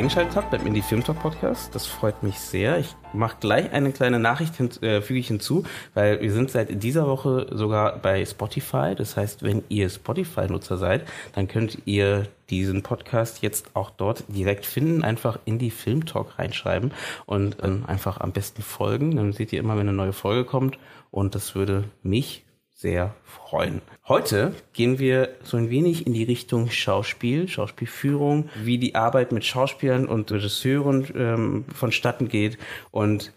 Eingeschaltet 0.00 0.34
habt 0.34 0.50
beim 0.50 0.66
Indie 0.66 0.80
Film 0.80 1.04
Talk 1.04 1.20
Podcast. 1.20 1.74
Das 1.74 1.84
freut 1.84 2.22
mich 2.22 2.40
sehr. 2.40 2.78
Ich 2.78 2.96
mache 3.12 3.36
gleich 3.38 3.70
eine 3.70 3.92
kleine 3.92 4.18
Nachricht 4.18 4.56
hin, 4.56 4.70
äh, 4.80 5.02
füge 5.02 5.20
ich 5.20 5.26
hinzu, 5.26 5.64
weil 5.92 6.22
wir 6.22 6.32
sind 6.32 6.50
seit 6.50 6.82
dieser 6.82 7.06
Woche 7.06 7.48
sogar 7.50 7.98
bei 7.98 8.24
Spotify. 8.24 8.94
Das 8.96 9.18
heißt, 9.18 9.42
wenn 9.42 9.62
ihr 9.68 9.90
Spotify-Nutzer 9.90 10.78
seid, 10.78 11.06
dann 11.34 11.48
könnt 11.48 11.82
ihr 11.84 12.28
diesen 12.48 12.82
Podcast 12.82 13.42
jetzt 13.42 13.76
auch 13.76 13.90
dort 13.90 14.24
direkt 14.28 14.64
finden. 14.64 15.04
Einfach 15.04 15.38
Indie 15.44 15.70
Film 15.70 16.06
Talk 16.06 16.38
reinschreiben 16.38 16.92
und 17.26 17.62
äh, 17.62 17.70
einfach 17.86 18.22
am 18.22 18.32
besten 18.32 18.62
folgen. 18.62 19.16
Dann 19.16 19.34
seht 19.34 19.52
ihr 19.52 19.60
immer, 19.60 19.74
wenn 19.74 19.86
eine 19.86 19.92
neue 19.92 20.14
Folge 20.14 20.46
kommt. 20.46 20.78
Und 21.10 21.34
das 21.34 21.54
würde 21.54 21.84
mich 22.02 22.42
sehr 22.80 23.14
freuen. 23.24 23.82
Heute 24.08 24.54
gehen 24.72 24.98
wir 24.98 25.36
so 25.42 25.58
ein 25.58 25.68
wenig 25.68 26.06
in 26.06 26.14
die 26.14 26.24
Richtung 26.24 26.70
Schauspiel, 26.70 27.46
Schauspielführung, 27.46 28.48
wie 28.62 28.78
die 28.78 28.94
Arbeit 28.94 29.32
mit 29.32 29.44
Schauspielern 29.44 30.08
und 30.08 30.32
Regisseuren 30.32 31.06
ähm, 31.14 31.64
vonstatten 31.74 32.28
geht 32.28 32.56
und 32.90 33.34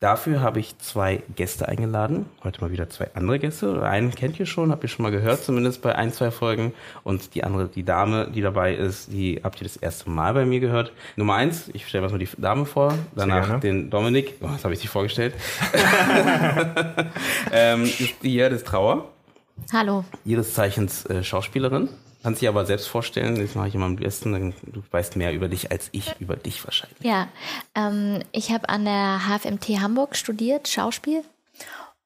Dafür 0.00 0.40
habe 0.40 0.60
ich 0.60 0.78
zwei 0.78 1.22
Gäste 1.36 1.68
eingeladen. 1.68 2.24
Heute 2.42 2.62
mal 2.62 2.72
wieder 2.72 2.88
zwei 2.88 3.10
andere 3.12 3.38
Gäste. 3.38 3.82
Einen 3.82 4.14
kennt 4.14 4.40
ihr 4.40 4.46
schon, 4.46 4.70
habt 4.70 4.82
ihr 4.82 4.88
schon 4.88 5.02
mal 5.02 5.12
gehört, 5.12 5.44
zumindest 5.44 5.82
bei 5.82 5.94
ein, 5.94 6.10
zwei 6.10 6.30
Folgen. 6.30 6.72
Und 7.04 7.34
die 7.34 7.44
andere, 7.44 7.68
die 7.68 7.82
Dame, 7.82 8.30
die 8.34 8.40
dabei 8.40 8.74
ist, 8.74 9.12
die 9.12 9.42
habt 9.44 9.60
ihr 9.60 9.66
das 9.66 9.76
erste 9.76 10.08
Mal 10.08 10.32
bei 10.32 10.46
mir 10.46 10.58
gehört. 10.58 10.92
Nummer 11.16 11.34
eins, 11.34 11.68
ich 11.74 11.86
stelle 11.86 12.08
mal 12.08 12.18
die 12.18 12.30
Dame 12.38 12.64
vor, 12.64 12.94
danach 13.14 13.60
den 13.60 13.90
Dominik. 13.90 14.36
Oh, 14.40 14.46
das 14.46 14.64
habe 14.64 14.72
ich 14.72 14.80
sich 14.80 14.88
vorgestellt. 14.88 15.34
ähm, 17.52 17.82
ist 17.82 18.22
die 18.22 18.38
Iris 18.38 18.64
Trauer. 18.64 19.06
Hallo. 19.70 20.06
Ihres 20.24 20.54
Zeichens 20.54 21.04
äh, 21.04 21.22
Schauspielerin. 21.22 21.90
Kannst 22.22 22.42
dich 22.42 22.48
aber 22.48 22.66
selbst 22.66 22.86
vorstellen, 22.86 23.36
das 23.36 23.54
mache 23.54 23.68
ich 23.68 23.74
immer 23.74 23.86
am 23.86 23.96
besten, 23.96 24.54
du 24.66 24.82
weißt 24.90 25.16
mehr 25.16 25.32
über 25.32 25.48
dich 25.48 25.70
als 25.70 25.88
ich 25.92 26.14
über 26.20 26.36
dich 26.36 26.62
wahrscheinlich. 26.64 27.00
Ja, 27.02 27.28
ähm, 27.74 28.20
ich 28.32 28.52
habe 28.52 28.68
an 28.68 28.84
der 28.84 29.20
HFMT 29.26 29.80
Hamburg 29.80 30.16
studiert, 30.16 30.68
Schauspiel, 30.68 31.22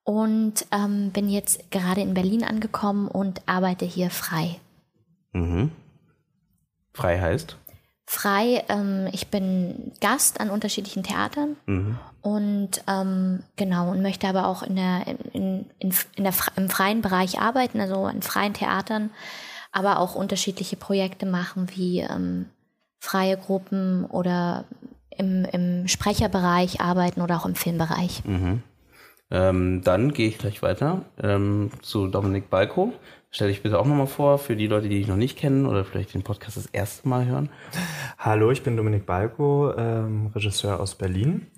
und 0.04 0.66
ähm, 0.70 1.10
bin 1.10 1.28
jetzt 1.28 1.70
gerade 1.70 2.02
in 2.02 2.14
Berlin 2.14 2.44
angekommen 2.44 3.08
und 3.08 3.40
arbeite 3.46 3.86
hier 3.86 4.10
frei. 4.10 4.60
Mhm. 5.32 5.72
Frei 6.92 7.20
heißt? 7.20 7.56
Frei, 8.06 8.62
ähm, 8.68 9.08
ich 9.12 9.28
bin 9.28 9.92
Gast 10.00 10.38
an 10.38 10.50
unterschiedlichen 10.50 11.02
Theatern 11.02 11.56
mhm. 11.64 11.98
und 12.20 12.84
ähm, 12.86 13.42
genau 13.56 13.90
und 13.90 14.02
möchte 14.02 14.28
aber 14.28 14.46
auch 14.46 14.62
in 14.62 14.76
der, 14.76 15.06
in, 15.32 15.66
in, 15.78 15.96
in 16.14 16.24
der, 16.24 16.34
im 16.56 16.68
freien 16.68 17.00
Bereich 17.00 17.40
arbeiten, 17.40 17.80
also 17.80 18.06
in 18.06 18.20
freien 18.20 18.52
Theatern 18.52 19.10
aber 19.74 19.98
auch 19.98 20.14
unterschiedliche 20.14 20.76
Projekte 20.76 21.26
machen, 21.26 21.66
wie 21.74 21.98
ähm, 21.98 22.46
freie 23.00 23.36
Gruppen 23.36 24.04
oder 24.04 24.64
im, 25.10 25.44
im 25.44 25.88
Sprecherbereich 25.88 26.80
arbeiten 26.80 27.20
oder 27.20 27.36
auch 27.36 27.44
im 27.44 27.56
Filmbereich. 27.56 28.24
Mhm. 28.24 28.62
Ähm, 29.32 29.82
dann 29.82 30.12
gehe 30.12 30.28
ich 30.28 30.38
gleich 30.38 30.62
weiter 30.62 31.04
ähm, 31.20 31.70
zu 31.82 32.06
Dominik 32.06 32.50
Balko. 32.50 32.92
Stell 33.30 33.48
dich 33.48 33.62
bitte 33.62 33.80
auch 33.80 33.84
nochmal 33.84 34.06
vor, 34.06 34.38
für 34.38 34.54
die 34.54 34.68
Leute, 34.68 34.88
die 34.88 35.00
dich 35.00 35.08
noch 35.08 35.16
nicht 35.16 35.36
kennen 35.36 35.66
oder 35.66 35.84
vielleicht 35.84 36.14
den 36.14 36.22
Podcast 36.22 36.56
das 36.56 36.66
erste 36.66 37.08
Mal 37.08 37.26
hören. 37.26 37.50
Hallo, 38.18 38.52
ich 38.52 38.62
bin 38.62 38.76
Dominik 38.76 39.06
Balko, 39.06 39.72
ähm, 39.76 40.28
Regisseur 40.36 40.78
aus 40.78 40.94
Berlin. 40.94 41.48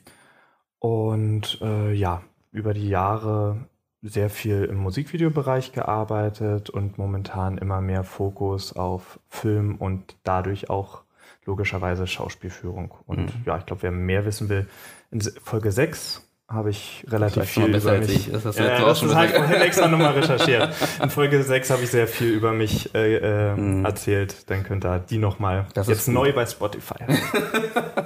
Und 0.78 1.58
äh, 1.60 1.92
ja, 1.92 2.22
über 2.50 2.72
die 2.72 2.88
Jahre 2.88 3.66
sehr 4.02 4.30
viel 4.30 4.64
im 4.64 4.76
Musikvideobereich 4.76 5.72
gearbeitet 5.72 6.70
und 6.70 6.98
momentan 6.98 7.58
immer 7.58 7.80
mehr 7.80 8.04
Fokus 8.04 8.74
auf 8.74 9.18
Film 9.28 9.76
und 9.76 10.16
dadurch 10.22 10.70
auch 10.70 11.02
logischerweise 11.44 12.06
Schauspielführung. 12.06 12.94
Und 13.06 13.34
mhm. 13.34 13.42
ja, 13.46 13.58
ich 13.58 13.66
glaube, 13.66 13.82
wer 13.82 13.90
mehr 13.90 14.24
wissen 14.24 14.48
will, 14.48 14.66
in 15.10 15.20
Folge 15.20 15.72
6 15.72 16.25
habe 16.48 16.70
ich 16.70 17.04
relativ 17.08 17.44
viel 17.44 17.74
über 17.74 17.98
mich. 17.98 18.30
Das 18.30 18.44
hast 18.44 18.58
du 18.58 18.62
ja, 18.62 18.84
das 18.84 19.02
habe 19.02 19.26
ich 19.26 19.32
vorhin 19.32 19.60
extra 19.62 19.88
nochmal 19.88 20.12
recherchiert. 20.12 20.72
In 21.02 21.10
Folge 21.10 21.42
6 21.42 21.70
habe 21.70 21.82
ich 21.82 21.90
sehr 21.90 22.06
viel 22.06 22.28
über 22.28 22.52
mich 22.52 22.94
äh, 22.94 23.16
äh, 23.16 23.56
mhm. 23.56 23.84
erzählt. 23.84 24.48
Dann 24.48 24.62
könnt 24.62 24.84
ihr 24.84 25.00
die 25.00 25.18
nochmal 25.18 25.66
jetzt 25.74 26.06
neu 26.06 26.32
bei 26.32 26.46
Spotify. 26.46 26.94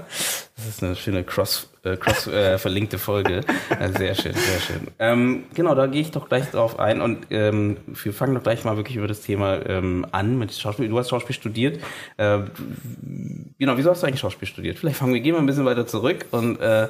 das 0.08 0.66
ist 0.66 0.82
eine 0.82 0.96
schöne 0.96 1.22
cross, 1.22 1.70
äh, 1.84 1.98
cross 1.98 2.28
äh, 2.28 2.56
verlinkte 2.56 2.96
Folge. 2.96 3.42
sehr 3.98 4.14
schön, 4.14 4.32
sehr 4.32 4.60
schön. 4.60 4.86
Ähm, 4.98 5.44
genau, 5.52 5.74
da 5.74 5.86
gehe 5.86 6.00
ich 6.00 6.10
doch 6.10 6.26
gleich 6.26 6.50
drauf 6.50 6.78
ein 6.78 7.02
und 7.02 7.26
ähm, 7.28 7.76
wir 7.86 8.14
fangen 8.14 8.34
doch 8.34 8.42
gleich 8.42 8.64
mal 8.64 8.78
wirklich 8.78 8.96
über 8.96 9.06
das 9.06 9.20
Thema 9.20 9.66
ähm, 9.66 10.06
an 10.12 10.38
mit 10.38 10.54
Schauspiel. 10.54 10.88
Du 10.88 10.98
hast 10.98 11.10
Schauspiel 11.10 11.36
studiert. 11.36 11.82
Äh, 12.16 12.38
genau, 13.58 13.76
wieso 13.76 13.90
hast 13.90 14.02
du 14.02 14.06
eigentlich 14.06 14.20
Schauspiel 14.20 14.48
studiert? 14.48 14.78
Vielleicht 14.78 14.96
fangen 14.96 15.12
wir, 15.12 15.20
gehen 15.20 15.34
wir 15.34 15.40
ein 15.40 15.46
bisschen 15.46 15.66
weiter 15.66 15.86
zurück 15.86 16.24
und 16.30 16.58
äh, 16.58 16.88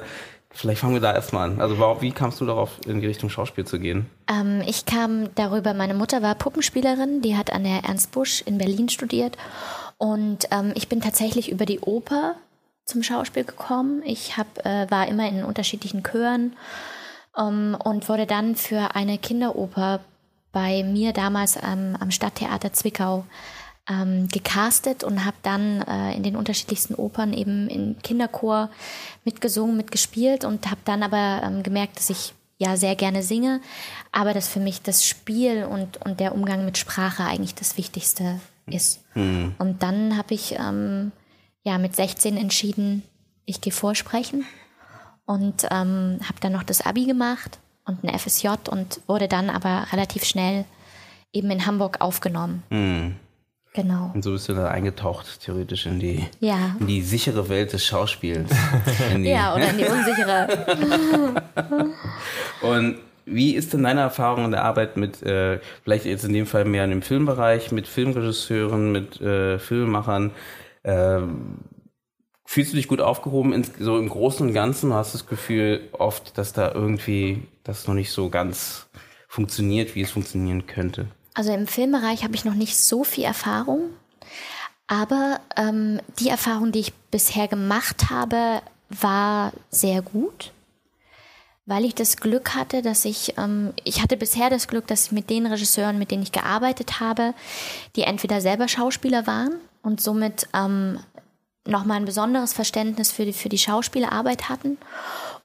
Vielleicht 0.53 0.81
fangen 0.81 0.93
wir 0.93 1.01
da 1.01 1.13
erstmal 1.13 1.49
an. 1.49 1.61
Also 1.61 1.77
wie 2.01 2.11
kamst 2.11 2.41
du 2.41 2.45
darauf, 2.45 2.71
in 2.85 2.99
die 2.99 3.07
Richtung 3.07 3.29
Schauspiel 3.29 3.65
zu 3.65 3.79
gehen? 3.79 4.09
Ähm, 4.27 4.61
ich 4.65 4.85
kam 4.85 5.33
darüber, 5.35 5.73
meine 5.73 5.93
Mutter 5.93 6.21
war 6.21 6.35
Puppenspielerin, 6.35 7.21
die 7.21 7.37
hat 7.37 7.53
an 7.53 7.63
der 7.63 7.83
Ernst 7.83 8.11
Busch 8.11 8.41
in 8.45 8.57
Berlin 8.57 8.89
studiert. 8.89 9.37
Und 9.97 10.47
ähm, 10.51 10.73
ich 10.75 10.89
bin 10.89 11.01
tatsächlich 11.01 11.51
über 11.51 11.65
die 11.65 11.79
Oper 11.79 12.35
zum 12.85 13.01
Schauspiel 13.01 13.45
gekommen. 13.45 14.01
Ich 14.05 14.37
hab, 14.37 14.65
äh, 14.65 14.89
war 14.89 15.07
immer 15.07 15.27
in 15.27 15.43
unterschiedlichen 15.43 16.03
Chören 16.03 16.53
ähm, 17.37 17.77
und 17.81 18.09
wurde 18.09 18.25
dann 18.25 18.55
für 18.55 18.95
eine 18.95 19.17
Kinderoper 19.17 20.01
bei 20.51 20.83
mir 20.83 21.13
damals 21.13 21.55
am 21.55 22.11
Stadttheater 22.11 22.73
Zwickau 22.73 23.23
ähm, 23.89 24.27
gecastet 24.27 25.03
und 25.03 25.25
habe 25.25 25.37
dann 25.43 25.81
äh, 25.81 26.13
in 26.15 26.23
den 26.23 26.35
unterschiedlichsten 26.35 26.95
Opern 26.95 27.33
eben 27.33 27.67
im 27.67 27.97
Kinderchor 28.01 28.69
mitgesungen, 29.25 29.77
mitgespielt 29.77 30.45
und 30.45 30.69
habe 30.69 30.81
dann 30.85 31.03
aber 31.03 31.41
ähm, 31.43 31.63
gemerkt, 31.63 31.97
dass 31.97 32.09
ich 32.09 32.33
ja 32.57 32.77
sehr 32.77 32.95
gerne 32.95 33.23
singe, 33.23 33.59
aber 34.11 34.33
dass 34.33 34.47
für 34.47 34.59
mich 34.59 34.81
das 34.83 35.05
Spiel 35.05 35.63
und, 35.63 35.97
und 36.05 36.19
der 36.19 36.35
Umgang 36.35 36.63
mit 36.63 36.77
Sprache 36.77 37.23
eigentlich 37.23 37.55
das 37.55 37.77
Wichtigste 37.77 38.39
ist. 38.67 39.01
Mhm. 39.15 39.55
Und 39.57 39.81
dann 39.81 40.15
habe 40.15 40.35
ich 40.35 40.55
ähm, 40.59 41.11
ja 41.63 41.79
mit 41.79 41.95
16 41.95 42.37
entschieden, 42.37 43.03
ich 43.45 43.61
gehe 43.61 43.73
vorsprechen 43.73 44.45
und 45.25 45.63
ähm, 45.71 46.19
habe 46.23 46.39
dann 46.39 46.51
noch 46.51 46.63
das 46.63 46.81
Abi 46.81 47.05
gemacht 47.05 47.59
und 47.85 48.03
ein 48.03 48.17
FSJ 48.17 48.49
und 48.69 49.01
wurde 49.07 49.27
dann 49.27 49.49
aber 49.49 49.87
relativ 49.91 50.23
schnell 50.23 50.65
eben 51.33 51.49
in 51.49 51.65
Hamburg 51.65 51.99
aufgenommen. 51.99 52.63
Mhm. 52.69 53.15
Genau. 53.73 54.11
Und 54.13 54.23
so 54.23 54.31
bist 54.31 54.49
du 54.49 54.53
dann 54.53 54.65
eingetaucht, 54.65 55.39
theoretisch, 55.41 55.85
in 55.85 55.99
die, 55.99 56.25
ja. 56.41 56.75
in 56.79 56.87
die 56.87 57.01
sichere 57.01 57.47
Welt 57.47 57.71
des 57.71 57.85
Schauspiels. 57.85 58.51
ja, 59.19 59.55
oder 59.55 59.69
in 59.69 59.77
die 59.77 59.85
unsichere. 59.85 60.65
und 62.61 62.97
wie 63.25 63.55
ist 63.55 63.71
denn 63.71 63.83
deine 63.83 64.01
Erfahrung 64.01 64.45
in 64.45 64.51
der 64.51 64.65
Arbeit 64.65 64.97
mit, 64.97 65.23
äh, 65.23 65.59
vielleicht 65.83 66.05
jetzt 66.05 66.25
in 66.25 66.33
dem 66.33 66.47
Fall 66.47 66.65
mehr 66.65 66.83
in 66.83 66.89
dem 66.89 67.01
Filmbereich, 67.01 67.71
mit 67.71 67.87
Filmregisseuren, 67.87 68.91
mit 68.91 69.21
äh, 69.21 69.57
Filmemachern? 69.57 70.31
Äh, 70.83 71.21
fühlst 72.43 72.73
du 72.73 72.75
dich 72.75 72.89
gut 72.89 72.99
aufgehoben, 72.99 73.53
in, 73.53 73.65
so 73.79 73.97
im 73.97 74.09
Großen 74.09 74.45
und 74.45 74.53
Ganzen? 74.53 74.89
Du 74.89 74.95
hast 74.95 75.13
das 75.13 75.27
Gefühl 75.27 75.87
oft, 75.93 76.37
dass 76.37 76.51
da 76.51 76.73
irgendwie 76.73 77.43
das 77.63 77.87
noch 77.87 77.93
nicht 77.93 78.11
so 78.11 78.29
ganz 78.29 78.89
funktioniert, 79.29 79.95
wie 79.95 80.01
es 80.01 80.11
funktionieren 80.11 80.65
könnte? 80.67 81.07
Also 81.33 81.53
im 81.53 81.67
Filmbereich 81.67 82.23
habe 82.23 82.35
ich 82.35 82.45
noch 82.45 82.55
nicht 82.55 82.77
so 82.77 83.03
viel 83.03 83.23
Erfahrung, 83.23 83.91
aber 84.87 85.39
ähm, 85.55 86.01
die 86.19 86.27
Erfahrung, 86.27 86.71
die 86.73 86.81
ich 86.81 86.93
bisher 87.11 87.47
gemacht 87.47 88.09
habe, 88.09 88.61
war 88.89 89.53
sehr 89.69 90.01
gut, 90.01 90.51
weil 91.65 91.85
ich 91.85 91.95
das 91.95 92.17
Glück 92.17 92.55
hatte, 92.55 92.81
dass 92.81 93.05
ich, 93.05 93.37
ähm, 93.37 93.73
ich 93.85 94.01
hatte 94.01 94.17
bisher 94.17 94.49
das 94.49 94.67
Glück, 94.67 94.87
dass 94.87 95.05
ich 95.05 95.11
mit 95.13 95.29
den 95.29 95.45
Regisseuren, 95.45 95.97
mit 95.97 96.11
denen 96.11 96.23
ich 96.23 96.33
gearbeitet 96.33 96.99
habe, 96.99 97.33
die 97.95 98.01
entweder 98.01 98.41
selber 98.41 98.67
Schauspieler 98.67 99.27
waren 99.27 99.53
und 99.81 100.01
somit 100.01 100.49
ähm, 100.53 100.99
nochmal 101.65 101.97
ein 101.97 102.05
besonderes 102.05 102.51
Verständnis 102.51 103.13
für 103.13 103.23
die, 103.23 103.33
für 103.33 103.49
die 103.49 103.57
Schauspielerarbeit 103.57 104.49
hatten 104.49 104.77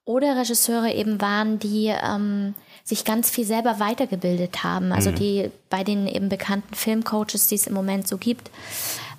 oder 0.04 0.36
Regisseure 0.36 0.92
eben 0.92 1.20
waren, 1.20 1.58
die 1.58 1.86
ähm, 1.86 2.54
sich 2.86 3.04
ganz 3.04 3.28
viel 3.28 3.44
selber 3.44 3.80
weitergebildet 3.80 4.62
haben. 4.62 4.92
Also 4.92 5.10
mhm. 5.10 5.16
die 5.16 5.50
bei 5.68 5.82
den 5.82 6.06
eben 6.06 6.28
bekannten 6.28 6.72
Filmcoaches, 6.72 7.48
die 7.48 7.56
es 7.56 7.66
im 7.66 7.74
Moment 7.74 8.06
so 8.06 8.16
gibt, 8.16 8.48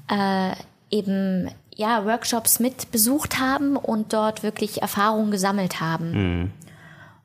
äh, 0.10 0.54
eben 0.90 1.52
ja, 1.76 2.06
Workshops 2.06 2.62
mit 2.62 2.92
besucht 2.92 3.40
haben 3.40 3.76
und 3.76 4.14
dort 4.14 4.42
wirklich 4.42 4.82
Erfahrungen 4.82 5.32
gesammelt 5.32 5.82
haben. 5.82 6.12
Mhm. 6.12 6.52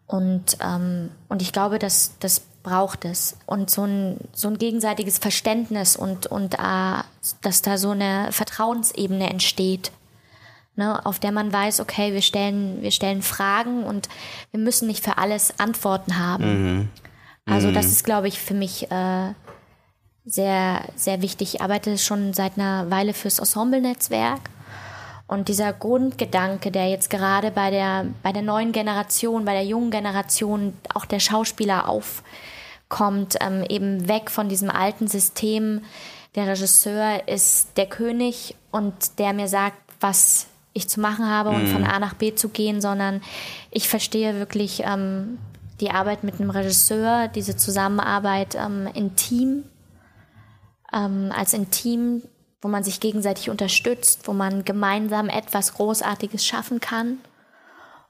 Und, 0.08 0.58
ähm, 0.60 1.10
und 1.28 1.42
ich 1.42 1.52
glaube, 1.52 1.78
dass 1.78 2.18
das 2.18 2.40
braucht 2.64 3.04
es. 3.04 3.36
Und 3.46 3.70
so 3.70 3.84
ein, 3.84 4.16
so 4.32 4.48
ein 4.48 4.58
gegenseitiges 4.58 5.18
Verständnis 5.18 5.96
und, 5.96 6.26
und 6.26 6.54
äh, 6.54 7.02
dass 7.40 7.62
da 7.62 7.78
so 7.78 7.90
eine 7.90 8.28
Vertrauensebene 8.32 9.30
entsteht, 9.30 9.92
ne, 10.76 11.04
auf 11.04 11.19
der 11.19 11.32
man 11.32 11.52
weiß, 11.52 11.80
okay, 11.80 12.12
wir 12.12 12.22
stellen, 12.22 12.82
wir 12.82 12.90
stellen 12.90 13.22
Fragen 13.22 13.84
und 13.84 14.08
wir 14.50 14.60
müssen 14.60 14.86
nicht 14.86 15.04
für 15.04 15.19
alles 15.19 15.58
Antworten 15.58 16.19
haben. 16.19 16.44
Mhm. 16.44 16.88
Also 17.46 17.72
das 17.72 17.86
mhm. 17.86 17.92
ist, 17.92 18.04
glaube 18.04 18.28
ich, 18.28 18.38
für 18.40 18.54
mich 18.54 18.90
äh, 18.90 19.32
sehr, 20.24 20.82
sehr 20.94 21.22
wichtig. 21.22 21.54
Ich 21.54 21.60
arbeite 21.60 21.98
schon 21.98 22.32
seit 22.32 22.56
einer 22.56 22.90
Weile 22.90 23.14
fürs 23.14 23.38
Ensemble-Netzwerk. 23.38 24.40
Und 25.26 25.48
dieser 25.48 25.72
Grundgedanke, 25.72 26.70
der 26.70 26.90
jetzt 26.90 27.08
gerade 27.08 27.50
bei 27.50 27.70
der, 27.70 28.06
bei 28.22 28.32
der 28.32 28.42
neuen 28.42 28.72
Generation, 28.72 29.44
bei 29.44 29.54
der 29.54 29.64
jungen 29.64 29.90
Generation 29.90 30.75
auch 30.92 31.06
der 31.06 31.20
Schauspieler 31.20 31.88
aufkommt, 31.88 33.36
ähm, 33.40 33.64
eben 33.68 34.08
weg 34.08 34.30
von 34.30 34.48
diesem 34.48 34.70
alten 34.70 35.08
System, 35.08 35.82
der 36.34 36.48
Regisseur 36.48 37.28
ist 37.28 37.76
der 37.76 37.86
König 37.86 38.56
und 38.70 39.18
der 39.18 39.32
mir 39.32 39.48
sagt, 39.48 39.78
was 40.00 40.48
ich 40.72 40.88
zu 40.88 41.00
machen 41.00 41.28
habe 41.28 41.50
und 41.50 41.66
von 41.69 41.82
mhm. 41.82 41.88
A 41.88 41.98
nach 41.98 42.14
B 42.14 42.34
zu 42.34 42.48
gehen, 42.48 42.80
sondern 42.80 43.20
ich 43.70 43.88
verstehe 43.88 44.38
wirklich 44.38 44.82
ähm, 44.84 45.38
die 45.80 45.90
Arbeit 45.90 46.24
mit 46.24 46.40
einem 46.40 46.50
Regisseur, 46.50 47.28
diese 47.28 47.56
Zusammenarbeit 47.56 48.54
ähm, 48.54 48.88
in 48.94 49.16
Team 49.16 49.64
ähm, 50.92 51.32
als 51.34 51.54
ein 51.54 51.70
Team, 51.70 52.22
wo 52.60 52.69
man 52.69 52.84
sich 52.84 53.00
gegenseitig 53.00 53.50
unterstützt, 53.50 54.28
wo 54.28 54.32
man 54.32 54.64
gemeinsam 54.64 55.28
etwas 55.28 55.74
Großartiges 55.74 56.46
schaffen 56.46 56.80
kann. 56.80 57.18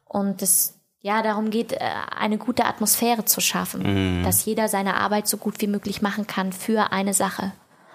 Und 0.04 0.42
es 0.42 0.78
ja 1.00 1.22
darum 1.22 1.50
geht, 1.50 1.72
äh, 1.72 1.78
eine 2.16 2.38
gute 2.38 2.64
Atmosphäre 2.66 3.24
zu 3.24 3.40
schaffen, 3.40 4.18
mhm. 4.20 4.24
dass 4.24 4.44
jeder 4.44 4.68
seine 4.68 4.96
Arbeit 4.96 5.26
so 5.26 5.36
gut 5.36 5.60
wie 5.60 5.66
möglich 5.66 6.02
machen 6.02 6.26
kann 6.26 6.52
für 6.52 6.92
eine 6.92 7.14
Sache. 7.14 7.52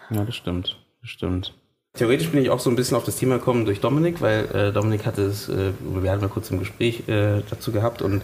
Ja, 0.09 0.23
das 0.23 0.35
stimmt. 0.35 0.77
Das 1.01 1.09
stimmt. 1.09 1.53
Theoretisch 1.97 2.29
bin 2.29 2.41
ich 2.41 2.51
auch 2.51 2.59
so 2.59 2.69
ein 2.69 2.75
bisschen 2.75 2.95
auf 2.95 3.05
das 3.05 3.15
Thema 3.15 3.39
gekommen 3.39 3.65
durch 3.65 3.81
Dominik, 3.81 4.21
weil 4.21 4.45
äh, 4.53 4.71
Dominik 4.71 5.05
hatte 5.05 5.23
es, 5.23 5.49
äh, 5.49 5.71
wir 5.79 6.11
hatten 6.11 6.21
mal 6.21 6.29
kurz 6.29 6.51
im 6.51 6.59
Gespräch 6.59 7.07
äh, 7.07 7.41
dazu 7.49 7.71
gehabt 7.71 8.03
und 8.03 8.21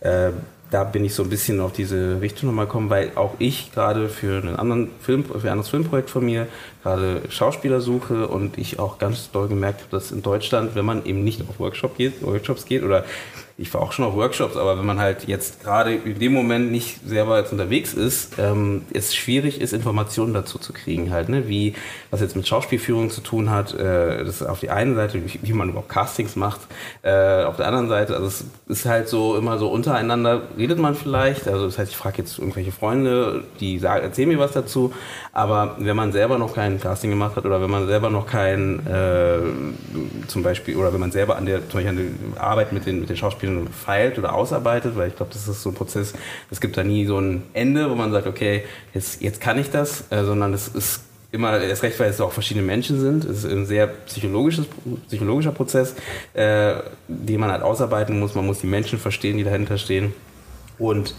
äh, 0.00 0.30
da 0.70 0.84
bin 0.84 1.04
ich 1.04 1.14
so 1.14 1.22
ein 1.22 1.30
bisschen 1.30 1.60
auf 1.60 1.72
diese 1.72 2.20
Richtung 2.20 2.48
nochmal 2.48 2.66
gekommen, 2.66 2.90
weil 2.90 3.12
auch 3.14 3.34
ich 3.38 3.72
gerade 3.72 4.08
für 4.08 4.42
einen 4.42 4.56
anderen 4.56 4.90
Film, 5.00 5.24
für 5.24 5.38
ein 5.38 5.48
anderes 5.48 5.68
Filmprojekt 5.68 6.10
von 6.10 6.24
mir 6.24 6.48
gerade 6.82 7.22
Schauspieler 7.30 7.80
suche 7.80 8.28
und 8.28 8.58
ich 8.58 8.78
auch 8.78 8.98
ganz 8.98 9.30
doll 9.30 9.48
gemerkt 9.48 9.82
habe, 9.82 9.90
dass 9.92 10.10
in 10.10 10.22
Deutschland, 10.22 10.74
wenn 10.74 10.84
man 10.84 11.06
eben 11.06 11.24
nicht 11.24 11.40
auf 11.48 11.60
Workshop 11.60 11.96
geht, 11.96 12.22
Workshops 12.22 12.66
geht 12.66 12.82
oder 12.82 13.04
ich 13.56 13.72
war 13.72 13.82
auch 13.82 13.92
schon 13.92 14.04
auf 14.04 14.14
Workshops, 14.14 14.56
aber 14.56 14.76
wenn 14.78 14.84
man 14.86 14.98
halt 14.98 15.28
jetzt 15.28 15.62
gerade 15.62 15.94
in 15.94 16.18
dem 16.18 16.32
Moment 16.32 16.72
nicht 16.72 16.98
selber 17.06 17.38
jetzt 17.38 17.52
unterwegs 17.52 17.94
ist, 17.94 18.32
ähm, 18.38 18.82
es 18.92 19.14
schwierig 19.14 19.60
ist, 19.60 19.72
Informationen 19.72 20.34
dazu 20.34 20.58
zu 20.58 20.72
kriegen 20.72 21.12
halt, 21.12 21.28
ne? 21.28 21.48
wie, 21.48 21.74
was 22.10 22.20
jetzt 22.20 22.34
mit 22.34 22.48
Schauspielführung 22.48 23.10
zu 23.10 23.20
tun 23.20 23.50
hat, 23.50 23.72
äh, 23.72 24.24
das 24.24 24.40
ist 24.40 24.42
auf 24.42 24.58
die 24.58 24.70
einen 24.70 24.96
Seite, 24.96 25.24
wie, 25.24 25.38
wie 25.40 25.52
man 25.52 25.68
überhaupt 25.68 25.88
Castings 25.88 26.34
macht, 26.34 26.62
äh, 27.02 27.44
auf 27.44 27.56
der 27.56 27.68
anderen 27.68 27.88
Seite, 27.88 28.16
also 28.16 28.26
es 28.26 28.44
ist 28.66 28.86
halt 28.86 29.08
so 29.08 29.36
immer 29.36 29.56
so 29.58 29.68
untereinander 29.68 30.42
redet 30.58 30.80
man 30.80 30.96
vielleicht, 30.96 31.46
also 31.46 31.66
das 31.66 31.78
heißt, 31.78 31.92
ich 31.92 31.96
frage 31.96 32.18
jetzt 32.18 32.40
irgendwelche 32.40 32.72
Freunde, 32.72 33.44
die 33.60 33.78
sagen, 33.78 34.02
erzählen 34.02 34.30
mir 34.30 34.40
was 34.40 34.50
dazu, 34.50 34.92
aber 35.32 35.76
wenn 35.78 35.94
man 35.94 36.10
selber 36.10 36.38
noch 36.38 36.54
kein 36.54 36.80
Casting 36.80 37.10
gemacht 37.10 37.36
hat 37.36 37.46
oder 37.46 37.60
wenn 37.60 37.70
man 37.70 37.86
selber 37.86 38.10
noch 38.10 38.26
kein, 38.26 38.84
äh, 38.84 40.26
zum 40.26 40.42
Beispiel, 40.42 40.76
oder 40.76 40.92
wenn 40.92 41.00
man 41.00 41.12
selber 41.12 41.36
an 41.36 41.46
der, 41.46 41.60
zum 41.68 41.80
Beispiel 41.80 41.88
an 41.88 42.32
der 42.34 42.42
Arbeit 42.42 42.72
mit 42.72 42.86
den, 42.86 42.98
mit 42.98 43.08
den 43.08 43.16
Schauspielern 43.16 43.43
Spielen 43.44 43.68
feilt 43.68 44.18
oder 44.18 44.34
ausarbeitet, 44.34 44.96
weil 44.96 45.08
ich 45.08 45.16
glaube, 45.16 45.32
das 45.32 45.48
ist 45.48 45.62
so 45.62 45.70
ein 45.70 45.74
Prozess, 45.74 46.14
es 46.50 46.60
gibt 46.60 46.76
da 46.76 46.84
nie 46.84 47.06
so 47.06 47.18
ein 47.18 47.42
Ende, 47.52 47.90
wo 47.90 47.94
man 47.94 48.12
sagt, 48.12 48.26
okay, 48.26 48.64
jetzt, 48.92 49.22
jetzt 49.22 49.40
kann 49.40 49.58
ich 49.58 49.70
das, 49.70 50.04
äh, 50.10 50.24
sondern 50.24 50.54
es 50.54 50.68
ist 50.68 51.02
immer 51.30 51.60
erst 51.60 51.82
recht, 51.82 51.98
weil 51.98 52.10
es 52.10 52.20
auch 52.20 52.32
verschiedene 52.32 52.64
Menschen 52.64 53.00
sind. 53.00 53.24
Es 53.24 53.44
ist 53.44 53.50
ein 53.50 53.66
sehr 53.66 53.88
psychologisches, 53.88 54.66
psychologischer 55.08 55.50
Prozess, 55.50 55.96
äh, 56.32 56.76
den 57.08 57.40
man 57.40 57.50
halt 57.50 57.62
ausarbeiten 57.62 58.20
muss. 58.20 58.36
Man 58.36 58.46
muss 58.46 58.60
die 58.60 58.68
Menschen 58.68 59.00
verstehen, 59.00 59.36
die 59.36 59.44
dahinter 59.44 59.76
stehen. 59.76 60.14
Und 60.78 61.14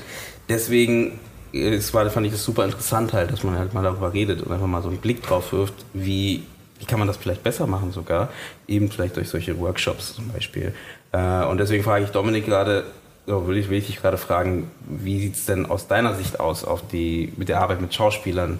deswegen 0.47 1.19
es 1.55 1.93
war, 1.93 2.09
fand 2.09 2.25
ich 2.25 2.33
das 2.33 2.43
super 2.43 2.65
interessant 2.65 3.13
halt, 3.13 3.31
dass 3.31 3.43
man 3.43 3.57
halt 3.57 3.73
mal 3.73 3.83
darüber 3.83 4.13
redet 4.13 4.41
und 4.41 4.51
einfach 4.51 4.67
mal 4.67 4.81
so 4.81 4.89
einen 4.89 4.97
Blick 4.97 5.23
drauf 5.23 5.53
wirft, 5.53 5.73
wie, 5.93 6.43
wie 6.79 6.85
kann 6.85 6.99
man 6.99 7.07
das 7.07 7.17
vielleicht 7.17 7.43
besser 7.43 7.67
machen 7.67 7.91
sogar, 7.91 8.29
eben 8.67 8.91
vielleicht 8.91 9.15
durch 9.15 9.29
solche 9.29 9.57
Workshops 9.59 10.15
zum 10.15 10.27
Beispiel. 10.29 10.73
Äh, 11.15 11.45
und 11.45 11.59
deswegen 11.59 11.83
frage 11.83 12.03
ich 12.03 12.11
Dominik 12.11 12.45
gerade, 12.45 12.83
so 13.25 13.47
will 13.47 13.57
ich, 13.57 13.69
will 13.69 13.77
ich 13.77 13.87
dich 13.87 14.01
gerade 14.01 14.17
fragen, 14.17 14.69
wie 14.81 15.19
sieht 15.19 15.35
es 15.35 15.45
denn 15.45 15.65
aus 15.65 15.87
deiner 15.87 16.13
Sicht 16.13 16.39
aus 16.39 16.65
auf 16.65 16.85
die, 16.87 17.31
mit 17.37 17.47
der 17.47 17.61
Arbeit 17.61 17.81
mit 17.81 17.93
Schauspielern? 17.93 18.59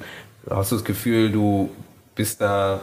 Hast 0.50 0.72
du 0.72 0.75
das 0.75 0.86
Gefühl, 0.86 1.31
du 1.31 1.69
bist 2.16 2.40
da 2.42 2.81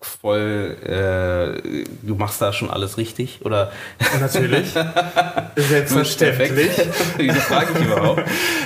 voll, 0.00 0.76
äh, 0.84 1.84
du 2.02 2.14
machst 2.14 2.40
da 2.40 2.52
schon 2.52 2.70
alles 2.70 2.98
richtig, 2.98 3.40
oder? 3.44 3.72
Natürlich. 4.20 4.72
Selbstverständlich. 5.56 6.70
Wieso 7.16 7.40
frage 7.40 7.68
ich 7.74 7.84
überhaupt? 7.84 8.22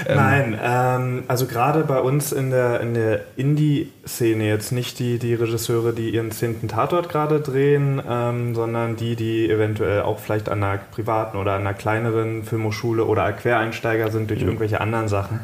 Ähm, 0.07 0.17
Nein, 0.17 0.59
ähm, 0.63 1.25
also 1.29 1.47
gerade 1.47 1.85
bei 1.85 2.01
uns 2.01 2.33
in 2.33 2.51
der, 2.51 2.81
in 2.81 2.93
der 2.93 3.21
Indie-Szene 3.37 4.47
jetzt 4.47 4.73
nicht 4.73 4.99
die, 4.99 5.19
die 5.19 5.35
Regisseure, 5.35 5.95
die 5.95 6.11
ihren 6.11 6.33
zehnten 6.33 6.69
Tatort 6.69 7.09
gerade 7.09 7.41
drehen, 7.41 8.03
ähm, 8.07 8.55
sondern 8.55 8.97
die, 8.97 9.17
die 9.17 9.49
eventuell 9.49 10.03
auch 10.03 10.19
vielleicht 10.19 10.51
an 10.51 10.63
einer 10.63 10.79
privaten 10.79 11.39
oder 11.39 11.55
einer 11.55 11.73
kleineren 11.73 12.45
Filmhochschule 12.45 13.07
oder 13.07 13.33
Quereinsteiger 13.33 14.11
sind 14.11 14.29
durch 14.29 14.41
mhm. 14.41 14.49
irgendwelche 14.49 14.81
anderen 14.81 15.09
Sachen. 15.09 15.41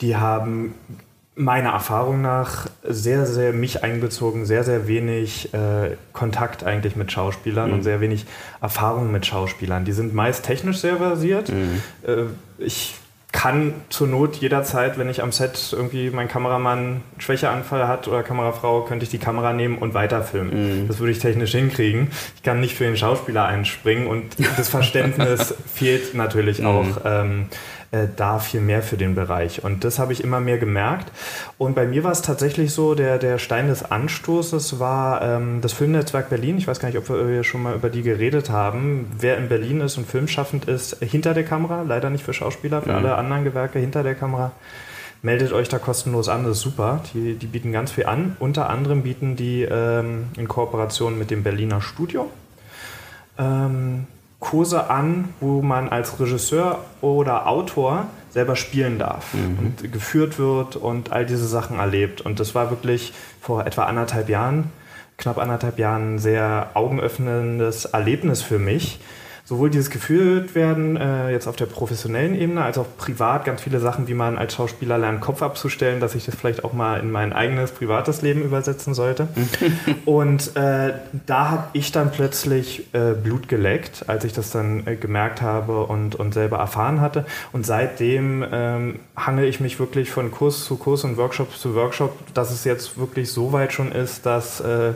Die 0.00 0.16
haben 0.16 0.74
meiner 1.38 1.70
Erfahrung 1.70 2.20
nach 2.20 2.66
sehr, 2.82 3.24
sehr 3.24 3.52
mich 3.52 3.84
einbezogen, 3.84 4.44
sehr, 4.44 4.64
sehr 4.64 4.88
wenig 4.88 5.54
äh, 5.54 5.96
Kontakt 6.12 6.64
eigentlich 6.64 6.96
mit 6.96 7.12
Schauspielern 7.12 7.68
mhm. 7.68 7.74
und 7.74 7.82
sehr 7.84 8.00
wenig 8.00 8.26
Erfahrung 8.60 9.12
mit 9.12 9.24
Schauspielern. 9.24 9.84
Die 9.84 9.92
sind 9.92 10.14
meist 10.14 10.44
technisch 10.44 10.78
sehr 10.78 10.96
versiert. 10.96 11.48
Mhm. 11.50 11.82
Äh, 12.06 12.24
ich 12.58 12.94
kann 13.30 13.74
zur 13.90 14.08
Not 14.08 14.36
jederzeit, 14.36 14.98
wenn 14.98 15.08
ich 15.08 15.22
am 15.22 15.32
Set 15.32 15.72
irgendwie 15.72 16.10
mein 16.10 16.28
Kameramann 16.28 17.02
Schwächeanfall 17.18 17.86
hat 17.86 18.08
oder 18.08 18.22
Kamerafrau, 18.22 18.82
könnte 18.82 19.04
ich 19.04 19.10
die 19.10 19.18
Kamera 19.18 19.52
nehmen 19.52 19.78
und 19.78 19.94
weiterfilmen. 19.94 20.80
Mhm. 20.82 20.88
Das 20.88 20.98
würde 20.98 21.12
ich 21.12 21.18
technisch 21.18 21.52
hinkriegen. 21.52 22.10
Ich 22.36 22.42
kann 22.42 22.60
nicht 22.60 22.74
für 22.74 22.84
den 22.84 22.96
Schauspieler 22.96 23.44
einspringen 23.44 24.06
und 24.06 24.24
das 24.56 24.68
Verständnis 24.68 25.54
fehlt 25.72 26.14
natürlich 26.14 26.60
mhm. 26.60 26.66
auch. 26.66 26.86
Ähm, 27.04 27.46
äh, 27.90 28.06
da 28.16 28.38
viel 28.38 28.60
mehr 28.60 28.82
für 28.82 28.96
den 28.96 29.14
Bereich. 29.14 29.64
Und 29.64 29.84
das 29.84 29.98
habe 29.98 30.12
ich 30.12 30.22
immer 30.22 30.40
mehr 30.40 30.58
gemerkt. 30.58 31.10
Und 31.56 31.74
bei 31.74 31.86
mir 31.86 32.04
war 32.04 32.12
es 32.12 32.22
tatsächlich 32.22 32.72
so, 32.72 32.94
der, 32.94 33.18
der 33.18 33.38
Stein 33.38 33.68
des 33.68 33.90
Anstoßes 33.90 34.78
war 34.78 35.22
ähm, 35.22 35.60
das 35.60 35.72
Filmnetzwerk 35.72 36.28
Berlin. 36.28 36.58
Ich 36.58 36.68
weiß 36.68 36.80
gar 36.80 36.88
nicht, 36.88 36.98
ob 36.98 37.08
wir 37.08 37.44
schon 37.44 37.62
mal 37.62 37.74
über 37.74 37.88
die 37.88 38.02
geredet 38.02 38.50
haben. 38.50 39.10
Wer 39.18 39.38
in 39.38 39.48
Berlin 39.48 39.80
ist 39.80 39.96
und 39.96 40.06
filmschaffend 40.06 40.66
ist, 40.66 41.02
hinter 41.02 41.34
der 41.34 41.44
Kamera, 41.44 41.82
leider 41.82 42.10
nicht 42.10 42.24
für 42.24 42.34
Schauspieler, 42.34 42.82
für 42.82 42.90
mhm. 42.90 42.96
alle 42.96 43.14
anderen 43.14 43.44
Gewerke 43.44 43.78
hinter 43.78 44.02
der 44.02 44.14
Kamera 44.14 44.52
meldet 45.20 45.52
euch 45.52 45.68
da 45.68 45.78
kostenlos 45.78 46.28
an, 46.28 46.44
das 46.44 46.58
ist 46.58 46.62
super. 46.62 47.02
Die, 47.12 47.34
die 47.34 47.46
bieten 47.46 47.72
ganz 47.72 47.90
viel 47.90 48.06
an. 48.06 48.36
Unter 48.38 48.70
anderem 48.70 49.02
bieten 49.02 49.34
die 49.34 49.62
ähm, 49.62 50.26
in 50.36 50.46
Kooperation 50.46 51.18
mit 51.18 51.32
dem 51.32 51.42
Berliner 51.42 51.80
Studio 51.80 52.30
ähm, 53.38 54.06
Kurse 54.40 54.88
an, 54.88 55.34
wo 55.40 55.62
man 55.62 55.88
als 55.88 56.20
Regisseur 56.20 56.84
oder 57.00 57.48
Autor 57.48 58.06
selber 58.30 58.56
spielen 58.56 58.98
darf 58.98 59.34
mhm. 59.34 59.58
und 59.58 59.92
geführt 59.92 60.38
wird 60.38 60.76
und 60.76 61.12
all 61.12 61.26
diese 61.26 61.48
Sachen 61.48 61.78
erlebt. 61.78 62.20
Und 62.20 62.38
das 62.38 62.54
war 62.54 62.70
wirklich 62.70 63.12
vor 63.40 63.66
etwa 63.66 63.84
anderthalb 63.84 64.28
Jahren, 64.28 64.70
knapp 65.16 65.38
anderthalb 65.38 65.78
Jahren, 65.78 66.14
ein 66.14 66.18
sehr 66.18 66.70
augenöffnendes 66.74 67.86
Erlebnis 67.86 68.42
für 68.42 68.58
mich, 68.58 69.00
sowohl 69.48 69.70
dieses 69.70 69.88
geführt 69.88 70.54
werden, 70.54 70.98
äh, 70.98 71.30
jetzt 71.30 71.46
auf 71.46 71.56
der 71.56 71.64
professionellen 71.64 72.38
Ebene, 72.38 72.62
als 72.62 72.76
auch 72.76 72.84
privat 72.98 73.46
ganz 73.46 73.62
viele 73.62 73.80
Sachen, 73.80 74.06
wie 74.06 74.12
man 74.12 74.36
als 74.36 74.52
Schauspieler 74.52 74.98
lernt, 74.98 75.22
Kopf 75.22 75.40
abzustellen, 75.40 76.00
dass 76.00 76.14
ich 76.14 76.26
das 76.26 76.34
vielleicht 76.34 76.64
auch 76.64 76.74
mal 76.74 77.00
in 77.00 77.10
mein 77.10 77.32
eigenes 77.32 77.70
privates 77.70 78.20
Leben 78.20 78.42
übersetzen 78.42 78.92
sollte. 78.92 79.28
und 80.04 80.54
äh, 80.54 80.92
da 81.24 81.50
habe 81.50 81.64
ich 81.72 81.92
dann 81.92 82.12
plötzlich 82.12 82.92
äh, 82.92 83.14
Blut 83.14 83.48
geleckt, 83.48 84.04
als 84.06 84.24
ich 84.24 84.34
das 84.34 84.50
dann 84.50 84.86
äh, 84.86 84.96
gemerkt 84.96 85.40
habe 85.40 85.84
und, 85.84 86.14
und 86.14 86.34
selber 86.34 86.58
erfahren 86.58 87.00
hatte. 87.00 87.24
Und 87.50 87.64
seitdem 87.64 88.44
ähm, 88.52 88.98
hangel 89.16 89.46
ich 89.46 89.60
mich 89.60 89.80
wirklich 89.80 90.10
von 90.10 90.30
Kurs 90.30 90.66
zu 90.66 90.76
Kurs 90.76 91.04
und 91.04 91.16
Workshop 91.16 91.56
zu 91.56 91.74
Workshop, 91.74 92.12
dass 92.34 92.50
es 92.50 92.64
jetzt 92.64 92.98
wirklich 92.98 93.32
so 93.32 93.50
weit 93.54 93.72
schon 93.72 93.92
ist, 93.92 94.26
dass 94.26 94.60
äh, 94.60 94.92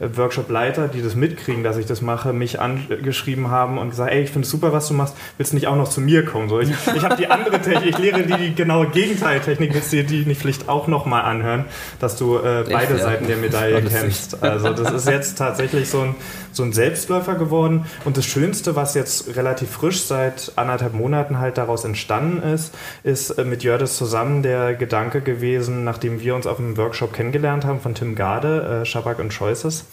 Workshop-Leiter, 0.00 0.88
die 0.88 1.02
das 1.02 1.14
mitkriegen, 1.14 1.64
dass 1.64 1.76
ich 1.76 1.86
das 1.86 2.02
mache, 2.02 2.32
mich 2.32 2.60
angeschrieben 2.60 3.50
haben 3.50 3.78
und 3.78 3.90
gesagt, 3.90 4.12
ey, 4.12 4.22
ich 4.22 4.30
finde 4.30 4.46
es 4.46 4.50
super, 4.50 4.72
was 4.72 4.88
du 4.88 4.94
machst, 4.94 5.16
willst 5.36 5.52
du 5.52 5.56
nicht 5.56 5.66
auch 5.66 5.76
noch 5.76 5.88
zu 5.88 6.00
mir 6.00 6.24
kommen? 6.24 6.48
So, 6.48 6.60
ich 6.60 6.70
ich 6.94 7.02
habe 7.02 7.16
die 7.16 7.26
andere 7.28 7.60
Technik, 7.60 7.90
ich 7.90 7.98
lehre 7.98 8.22
dir 8.22 8.36
die 8.36 8.54
genaue 8.54 8.88
Gegenteiltechnik, 8.88 9.74
willst 9.74 9.92
du 9.92 9.96
dir 9.96 10.04
die 10.04 10.24
nicht 10.24 10.40
vielleicht 10.40 10.68
auch 10.68 10.86
nochmal 10.86 11.22
anhören, 11.22 11.64
dass 11.98 12.16
du 12.16 12.36
äh, 12.36 12.64
beide 12.70 12.94
Echt, 12.94 13.02
Seiten 13.02 13.24
ja. 13.24 13.30
der 13.30 13.38
Medaille 13.38 13.82
kennst. 13.82 14.42
Also 14.42 14.72
das 14.72 14.92
ist 14.92 15.08
jetzt 15.08 15.36
tatsächlich 15.38 15.88
so 15.88 16.00
ein, 16.00 16.14
so 16.52 16.62
ein 16.62 16.72
Selbstläufer 16.72 17.34
geworden 17.34 17.86
und 18.04 18.16
das 18.16 18.24
Schönste, 18.24 18.76
was 18.76 18.94
jetzt 18.94 19.36
relativ 19.36 19.70
frisch 19.70 20.02
seit 20.02 20.52
anderthalb 20.56 20.94
Monaten 20.94 21.38
halt 21.38 21.58
daraus 21.58 21.84
entstanden 21.84 22.42
ist, 22.42 22.74
ist 23.02 23.30
äh, 23.30 23.44
mit 23.44 23.64
Jördes 23.64 23.96
zusammen 23.96 24.42
der 24.42 24.74
Gedanke 24.74 25.20
gewesen, 25.22 25.82
nachdem 25.84 26.20
wir 26.20 26.34
uns 26.36 26.46
auf 26.46 26.58
einem 26.58 26.76
Workshop 26.76 27.12
kennengelernt 27.12 27.64
haben 27.64 27.80
von 27.80 27.94
Tim 27.94 28.14
Garde, 28.14 28.82
äh, 28.82 28.84
Schabak 28.84 29.18
und 29.18 29.30
Choices, 29.36 29.84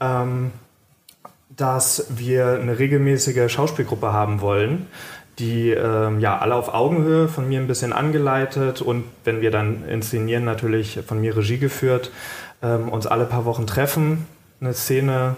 ähm, 0.00 0.52
dass 1.56 2.06
wir 2.10 2.58
eine 2.60 2.78
regelmäßige 2.78 3.50
Schauspielgruppe 3.50 4.12
haben 4.12 4.40
wollen, 4.40 4.86
die 5.38 5.70
ähm, 5.70 6.20
ja 6.20 6.38
alle 6.38 6.54
auf 6.54 6.72
Augenhöhe 6.72 7.28
von 7.28 7.48
mir 7.48 7.60
ein 7.60 7.66
bisschen 7.66 7.92
angeleitet 7.92 8.82
und 8.82 9.04
wenn 9.24 9.40
wir 9.40 9.50
dann 9.50 9.84
inszenieren, 9.88 10.44
natürlich 10.44 11.00
von 11.06 11.20
mir 11.20 11.36
Regie 11.36 11.58
geführt, 11.58 12.10
ähm, 12.62 12.88
uns 12.88 13.06
alle 13.06 13.24
paar 13.24 13.44
Wochen 13.44 13.66
treffen, 13.66 14.26
eine 14.60 14.74
Szene 14.74 15.36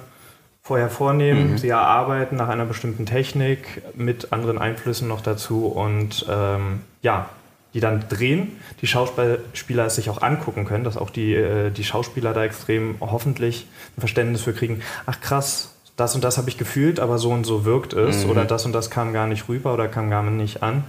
vorher 0.63 0.89
vornehmen, 0.89 1.53
mhm. 1.53 1.59
sie 1.59 1.69
erarbeiten 1.69 2.37
nach 2.37 2.49
einer 2.49 2.67
bestimmten 2.67 3.07
Technik 3.07 3.83
mit 3.95 4.33
anderen 4.33 4.59
Einflüssen 4.59 5.09
noch 5.09 5.21
dazu 5.21 5.67
und 5.67 6.27
ähm, 6.29 6.81
ja, 7.03 7.29
die 7.75 7.81
dann 7.81 8.05
drehen, 8.09 8.59
die 8.81 8.87
Schauspieler 8.87 9.87
es 9.87 9.95
sich 9.95 10.11
auch 10.11 10.23
angucken 10.23 10.65
können, 10.65 10.85
dass 10.85 10.97
auch 10.97 11.11
die, 11.11 11.35
äh, 11.35 11.71
die 11.71 11.85
Schauspieler 11.85 12.33
da 12.33 12.45
extrem 12.45 12.97
hoffentlich 13.01 13.67
ein 13.97 14.01
Verständnis 14.01 14.43
für 14.43 14.53
kriegen. 14.53 14.83
Ach 15.07 15.21
krass, 15.21 15.75
das 15.97 16.15
und 16.15 16.25
das 16.25 16.39
habe 16.39 16.49
ich 16.49 16.59
gefühlt, 16.59 16.99
aber 16.99 17.19
so 17.19 17.31
und 17.31 17.45
so 17.45 17.65
wirkt 17.65 17.93
es 17.93 18.25
mhm. 18.25 18.31
oder 18.31 18.45
das 18.45 18.65
und 18.67 18.73
das 18.73 18.91
kam 18.91 19.13
gar 19.13 19.27
nicht 19.27 19.49
rüber 19.49 19.75
oder 19.75 19.87
kam 19.89 20.11
gar 20.11 20.23
nicht 20.23 20.63
an. 20.63 20.85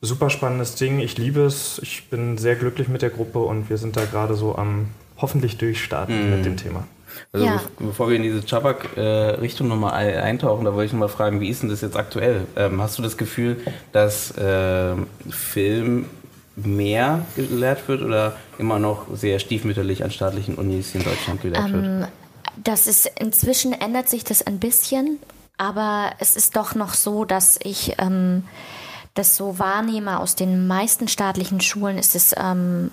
Super 0.00 0.30
spannendes 0.30 0.76
Ding, 0.76 1.00
ich 1.00 1.18
liebe 1.18 1.40
es, 1.40 1.80
ich 1.82 2.08
bin 2.08 2.38
sehr 2.38 2.54
glücklich 2.54 2.88
mit 2.88 3.02
der 3.02 3.10
Gruppe 3.10 3.40
und 3.40 3.68
wir 3.68 3.78
sind 3.78 3.96
da 3.96 4.04
gerade 4.04 4.34
so 4.34 4.56
am 4.56 4.88
hoffentlich 5.16 5.56
durchstarten 5.58 6.24
mhm. 6.24 6.36
mit 6.36 6.44
dem 6.44 6.56
Thema. 6.56 6.86
Also 7.32 7.46
ja. 7.46 7.60
bevor 7.78 8.08
wir 8.08 8.16
in 8.16 8.22
diese 8.22 8.42
Chabak-Richtung 8.46 9.68
nochmal 9.68 9.92
eintauchen, 9.94 10.64
da 10.64 10.74
wollte 10.74 10.86
ich 10.86 10.92
nochmal 10.92 11.08
fragen, 11.08 11.40
wie 11.40 11.48
ist 11.48 11.62
denn 11.62 11.70
das 11.70 11.80
jetzt 11.80 11.96
aktuell? 11.96 12.46
Ähm, 12.56 12.80
hast 12.80 12.98
du 12.98 13.02
das 13.02 13.16
Gefühl, 13.16 13.58
dass 13.92 14.34
ähm, 14.38 15.06
Film 15.28 16.06
mehr 16.56 17.26
gelehrt 17.36 17.86
wird 17.88 18.02
oder 18.02 18.36
immer 18.58 18.78
noch 18.78 19.06
sehr 19.14 19.38
stiefmütterlich 19.38 20.02
an 20.04 20.10
staatlichen 20.10 20.54
Unis 20.54 20.94
in 20.94 21.04
Deutschland 21.04 21.42
gelehrt 21.42 21.68
ähm, 21.68 22.00
wird? 22.00 22.08
Das 22.64 22.86
ist 22.86 23.10
inzwischen 23.20 23.72
ändert 23.72 24.08
sich 24.08 24.24
das 24.24 24.46
ein 24.46 24.58
bisschen, 24.58 25.18
aber 25.58 26.12
es 26.18 26.36
ist 26.36 26.56
doch 26.56 26.74
noch 26.74 26.94
so, 26.94 27.24
dass 27.24 27.58
ich 27.62 27.94
ähm, 27.98 28.44
das 29.14 29.36
so 29.36 29.58
wahrnehme 29.58 30.20
aus 30.20 30.36
den 30.36 30.66
meisten 30.66 31.08
staatlichen 31.08 31.60
Schulen 31.60 31.98
ist 31.98 32.14
es 32.14 32.34
ähm, 32.36 32.90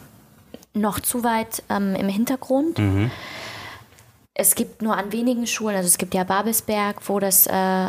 noch 0.73 0.99
zu 0.99 1.23
weit 1.23 1.63
ähm, 1.69 1.95
im 1.95 2.09
Hintergrund. 2.09 2.79
Mhm. 2.79 3.11
Es 4.35 4.55
gibt 4.55 4.81
nur 4.81 4.97
an 4.97 5.11
wenigen 5.11 5.45
Schulen, 5.45 5.75
also 5.75 5.87
es 5.87 5.97
gibt 5.97 6.13
ja 6.15 6.23
Babelsberg, 6.23 7.07
wo 7.07 7.19
das 7.19 7.45
äh, 7.45 7.87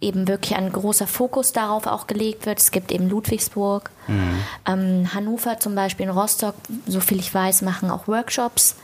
eben 0.00 0.26
wirklich 0.28 0.56
ein 0.56 0.72
großer 0.72 1.06
Fokus 1.06 1.52
darauf 1.52 1.86
auch 1.86 2.06
gelegt 2.06 2.46
wird. 2.46 2.58
Es 2.58 2.70
gibt 2.70 2.90
eben 2.90 3.08
Ludwigsburg, 3.08 3.90
mhm. 4.08 4.38
ähm, 4.66 5.14
Hannover 5.14 5.58
zum 5.60 5.74
Beispiel 5.74 6.06
in 6.06 6.12
Rostock, 6.12 6.54
so 6.86 7.00
viel 7.00 7.18
ich 7.18 7.32
weiß, 7.32 7.62
machen 7.62 7.90
auch 7.90 8.08
Workshops. 8.08 8.76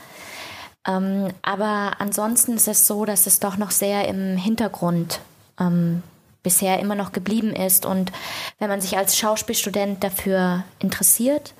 Ähm, 0.87 1.29
aber 1.41 1.93
ansonsten 1.99 2.53
ist 2.53 2.67
es 2.67 2.87
so, 2.87 3.05
dass 3.05 3.27
es 3.27 3.39
doch 3.39 3.57
noch 3.57 3.71
sehr 3.71 4.07
im 4.07 4.37
Hintergrund 4.37 5.19
ähm, 5.59 6.03
bisher 6.41 6.79
immer 6.79 6.95
noch 6.95 7.13
geblieben 7.13 7.53
ist. 7.53 7.85
Und 7.85 8.11
wenn 8.59 8.69
man 8.69 8.81
sich 8.81 8.97
als 8.97 9.17
Schauspielstudent 9.17 10.03
dafür 10.03 10.63
interessiert, 10.79 11.53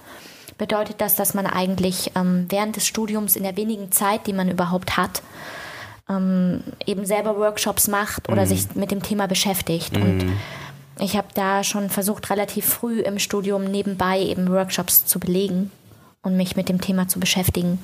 bedeutet 0.57 1.01
das, 1.01 1.15
dass 1.15 1.33
man 1.33 1.45
eigentlich 1.45 2.11
ähm, 2.15 2.45
während 2.49 2.75
des 2.75 2.87
Studiums 2.87 3.35
in 3.35 3.43
der 3.43 3.57
wenigen 3.57 3.91
Zeit, 3.91 4.27
die 4.27 4.33
man 4.33 4.49
überhaupt 4.49 4.97
hat, 4.97 5.21
ähm, 6.09 6.63
eben 6.85 7.05
selber 7.05 7.37
Workshops 7.37 7.87
macht 7.87 8.29
oder 8.29 8.43
mhm. 8.43 8.47
sich 8.47 8.75
mit 8.75 8.91
dem 8.91 9.01
Thema 9.01 9.27
beschäftigt. 9.27 9.97
Mhm. 9.97 10.03
Und 10.03 10.25
ich 10.99 11.17
habe 11.17 11.27
da 11.33 11.63
schon 11.63 11.89
versucht, 11.89 12.29
relativ 12.29 12.65
früh 12.65 12.99
im 12.99 13.19
Studium 13.19 13.65
nebenbei 13.65 14.19
eben 14.19 14.49
Workshops 14.49 15.05
zu 15.05 15.19
belegen 15.19 15.71
und 16.21 16.37
mich 16.37 16.55
mit 16.55 16.69
dem 16.69 16.81
Thema 16.81 17.07
zu 17.07 17.19
beschäftigen, 17.19 17.79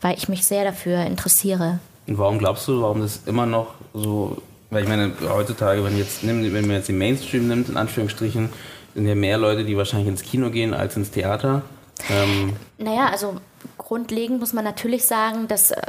weil 0.00 0.16
ich 0.16 0.28
mich 0.28 0.44
sehr 0.44 0.64
dafür 0.64 1.04
interessiere. 1.04 1.78
Und 2.06 2.18
warum 2.18 2.38
glaubst 2.38 2.68
du, 2.68 2.82
warum 2.82 3.00
das 3.00 3.22
immer 3.26 3.46
noch 3.46 3.74
so, 3.92 4.40
weil 4.70 4.82
ich 4.82 4.88
meine, 4.88 5.12
heutzutage, 5.28 5.84
wenn, 5.84 5.96
jetzt, 5.96 6.26
wenn 6.26 6.50
man 6.50 6.70
jetzt 6.70 6.88
den 6.88 6.98
Mainstream 6.98 7.48
nimmt, 7.48 7.68
in 7.68 7.76
Anführungsstrichen, 7.76 8.50
sind 8.94 9.06
ja 9.06 9.14
mehr 9.14 9.38
Leute, 9.38 9.64
die 9.64 9.76
wahrscheinlich 9.76 10.08
ins 10.08 10.22
Kino 10.22 10.50
gehen 10.50 10.74
als 10.74 10.96
ins 10.96 11.10
Theater. 11.10 11.62
Ähm 12.10 12.56
naja, 12.78 13.08
also 13.10 13.36
grundlegend 13.78 14.40
muss 14.40 14.52
man 14.52 14.64
natürlich 14.64 15.06
sagen, 15.06 15.48
dass 15.48 15.70
äh, 15.70 15.80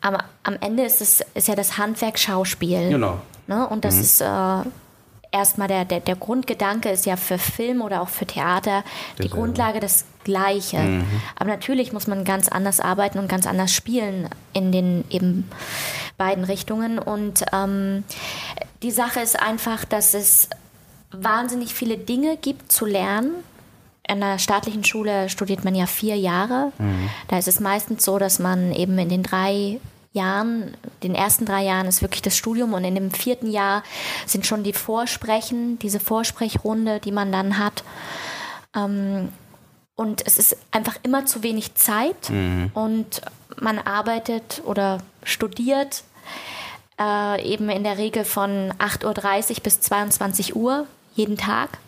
am, 0.00 0.16
am 0.42 0.56
Ende 0.60 0.84
ist 0.84 1.00
es 1.00 1.24
ist 1.34 1.48
ja 1.48 1.54
das 1.54 1.78
Handwerk 1.78 2.18
Schauspiel. 2.18 2.90
Genau. 2.90 3.18
Ne? 3.46 3.66
Und 3.68 3.84
das 3.84 3.96
mhm. 3.96 4.00
ist 4.00 4.20
äh, 4.20 4.70
erstmal 5.34 5.68
der, 5.68 5.84
der, 5.84 6.00
der 6.00 6.16
Grundgedanke 6.16 6.90
ist 6.90 7.06
ja 7.06 7.16
für 7.16 7.38
Film 7.38 7.82
oder 7.82 8.02
auch 8.02 8.08
für 8.08 8.24
Theater 8.24 8.84
die 9.22 9.28
Grundlage 9.28 9.80
das 9.80 10.04
Gleiche. 10.22 10.78
Mhm. 10.78 11.06
Aber 11.36 11.50
natürlich 11.50 11.92
muss 11.92 12.06
man 12.06 12.24
ganz 12.24 12.48
anders 12.48 12.80
arbeiten 12.80 13.18
und 13.18 13.28
ganz 13.28 13.46
anders 13.46 13.72
spielen 13.72 14.28
in 14.52 14.70
den 14.70 15.04
eben 15.10 15.50
beiden 16.16 16.44
Richtungen. 16.44 16.98
Und 16.98 17.44
ähm, 17.52 18.04
die 18.82 18.92
Sache 18.92 19.20
ist 19.20 19.40
einfach, 19.40 19.84
dass 19.84 20.14
es 20.14 20.48
wahnsinnig 21.10 21.74
viele 21.74 21.98
Dinge 21.98 22.36
gibt 22.36 22.70
zu 22.70 22.86
lernen 22.86 23.32
in 24.08 24.20
der 24.20 24.38
staatlichen 24.38 24.84
Schule 24.84 25.28
studiert 25.28 25.64
man 25.64 25.74
ja 25.74 25.86
vier 25.86 26.16
Jahre. 26.16 26.72
Mhm. 26.78 27.10
Da 27.28 27.38
ist 27.38 27.48
es 27.48 27.60
meistens 27.60 28.04
so, 28.04 28.18
dass 28.18 28.38
man 28.38 28.72
eben 28.72 28.98
in 28.98 29.08
den 29.08 29.22
drei 29.22 29.80
Jahren, 30.12 30.76
den 31.02 31.14
ersten 31.14 31.44
drei 31.44 31.64
Jahren 31.64 31.86
ist 31.86 32.02
wirklich 32.02 32.22
das 32.22 32.36
Studium 32.36 32.72
und 32.74 32.84
in 32.84 32.94
dem 32.94 33.10
vierten 33.10 33.50
Jahr 33.50 33.82
sind 34.26 34.46
schon 34.46 34.62
die 34.62 34.72
Vorsprechen, 34.72 35.78
diese 35.80 36.00
Vorsprechrunde, 36.00 37.00
die 37.00 37.12
man 37.12 37.32
dann 37.32 37.58
hat. 37.58 37.82
Ähm, 38.76 39.30
und 39.96 40.26
es 40.26 40.38
ist 40.38 40.56
einfach 40.70 40.96
immer 41.02 41.26
zu 41.26 41.42
wenig 41.42 41.74
Zeit 41.74 42.30
mhm. 42.30 42.70
und 42.74 43.22
man 43.60 43.78
arbeitet 43.78 44.62
oder 44.64 44.98
studiert 45.22 46.04
äh, 47.00 47.42
eben 47.42 47.68
in 47.68 47.84
der 47.84 47.98
Regel 47.98 48.24
von 48.24 48.72
8.30 48.78 49.50
Uhr 49.50 49.62
bis 49.62 49.80
22 49.80 50.56
Uhr 50.56 50.86
jeden 51.14 51.36
Tag 51.36 51.78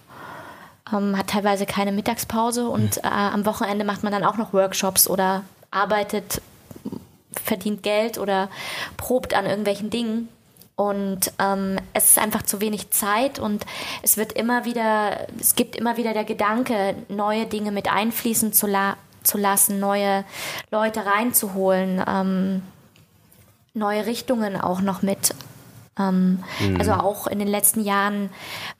ähm, 0.92 1.16
hat 1.16 1.28
teilweise 1.28 1.66
keine 1.66 1.92
Mittagspause 1.92 2.68
und 2.68 2.98
äh, 2.98 3.08
am 3.08 3.46
Wochenende 3.46 3.84
macht 3.84 4.02
man 4.02 4.12
dann 4.12 4.24
auch 4.24 4.36
noch 4.36 4.52
Workshops 4.52 5.08
oder 5.08 5.42
arbeitet, 5.70 6.40
verdient 7.32 7.82
Geld 7.82 8.18
oder 8.18 8.48
probt 8.96 9.34
an 9.34 9.46
irgendwelchen 9.46 9.90
Dingen. 9.90 10.28
Und 10.74 11.32
ähm, 11.38 11.78
es 11.94 12.10
ist 12.10 12.18
einfach 12.18 12.42
zu 12.42 12.60
wenig 12.60 12.90
Zeit 12.90 13.38
und 13.38 13.64
es 14.02 14.18
wird 14.18 14.32
immer 14.32 14.66
wieder, 14.66 15.26
es 15.40 15.54
gibt 15.54 15.74
immer 15.74 15.96
wieder 15.96 16.12
der 16.12 16.24
Gedanke, 16.24 16.94
neue 17.08 17.46
Dinge 17.46 17.72
mit 17.72 17.90
einfließen 17.90 18.52
zu, 18.52 18.66
la 18.66 18.98
zu 19.22 19.38
lassen, 19.38 19.80
neue 19.80 20.24
Leute 20.70 21.06
reinzuholen, 21.06 22.04
ähm, 22.06 22.62
neue 23.72 24.04
Richtungen 24.04 24.60
auch 24.60 24.82
noch 24.82 25.00
mit 25.00 25.34
ähm, 25.98 26.42
mhm. 26.60 26.76
Also 26.78 26.92
auch 26.92 27.26
in 27.26 27.38
den 27.38 27.48
letzten 27.48 27.82
Jahren 27.82 28.30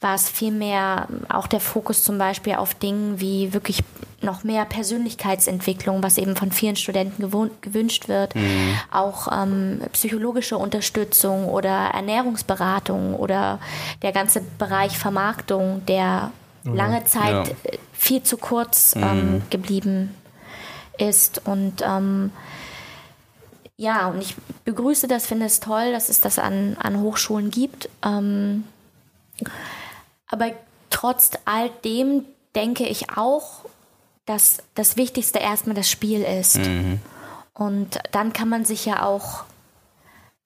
war 0.00 0.14
es 0.14 0.28
viel 0.28 0.52
mehr 0.52 1.08
auch 1.28 1.46
der 1.46 1.61
Fokus 1.61 2.04
zum 2.04 2.18
Beispiel 2.18 2.56
auf 2.56 2.75
Dingen 2.75 3.20
wie 3.20 3.54
wirklich 3.54 3.82
noch 4.20 4.44
mehr 4.44 4.64
Persönlichkeitsentwicklung, 4.64 6.02
was 6.02 6.18
eben 6.18 6.37
von 6.37 6.50
vielen 6.50 6.76
Studenten 6.76 7.30
gewünscht 7.61 8.08
wird. 8.08 8.35
Mhm. 8.35 8.75
Auch 8.90 9.28
ähm, 9.32 9.80
psychologische 9.92 10.58
Unterstützung 10.58 11.46
oder 11.46 11.90
Ernährungsberatung 11.94 13.14
oder 13.14 13.58
der 14.02 14.12
ganze 14.12 14.42
Bereich 14.58 14.99
Vermarktung, 14.99 15.85
der 15.87 16.32
lange 16.64 17.04
Zeit 17.04 17.49
ja. 17.49 17.73
viel 17.92 18.23
zu 18.23 18.37
kurz 18.37 18.94
ähm, 18.96 19.02
mhm. 19.02 19.42
geblieben 19.50 20.14
ist. 20.99 21.42
Und 21.46 21.82
ähm, 21.82 22.32
ja, 23.76 24.09
und 24.09 24.23
ich 24.23 24.35
begrüße 24.64 25.06
das, 25.06 25.26
finde 25.26 25.47
es 25.47 25.61
toll, 25.61 25.92
dass 25.92 26.09
es 26.09 26.21
das 26.21 26.38
an, 26.38 26.76
an 26.78 27.00
Hochschulen 27.00 27.50
gibt. 27.50 27.88
Ähm, 28.04 28.64
aber 30.28 30.52
trotz 30.90 31.33
all 31.45 31.71
dem 31.85 32.25
denke 32.54 32.85
ich 32.87 33.11
auch, 33.16 33.66
dass 34.25 34.62
das 34.75 34.97
Wichtigste 34.97 35.38
erstmal 35.38 35.76
das 35.76 35.90
Spiel 35.90 36.23
ist. 36.23 36.56
Mhm. 36.56 37.00
Und 37.52 37.99
dann 38.12 38.33
kann 38.33 38.49
man 38.49 38.64
sich 38.64 38.87
ja 38.87 39.02
auch 39.02 39.45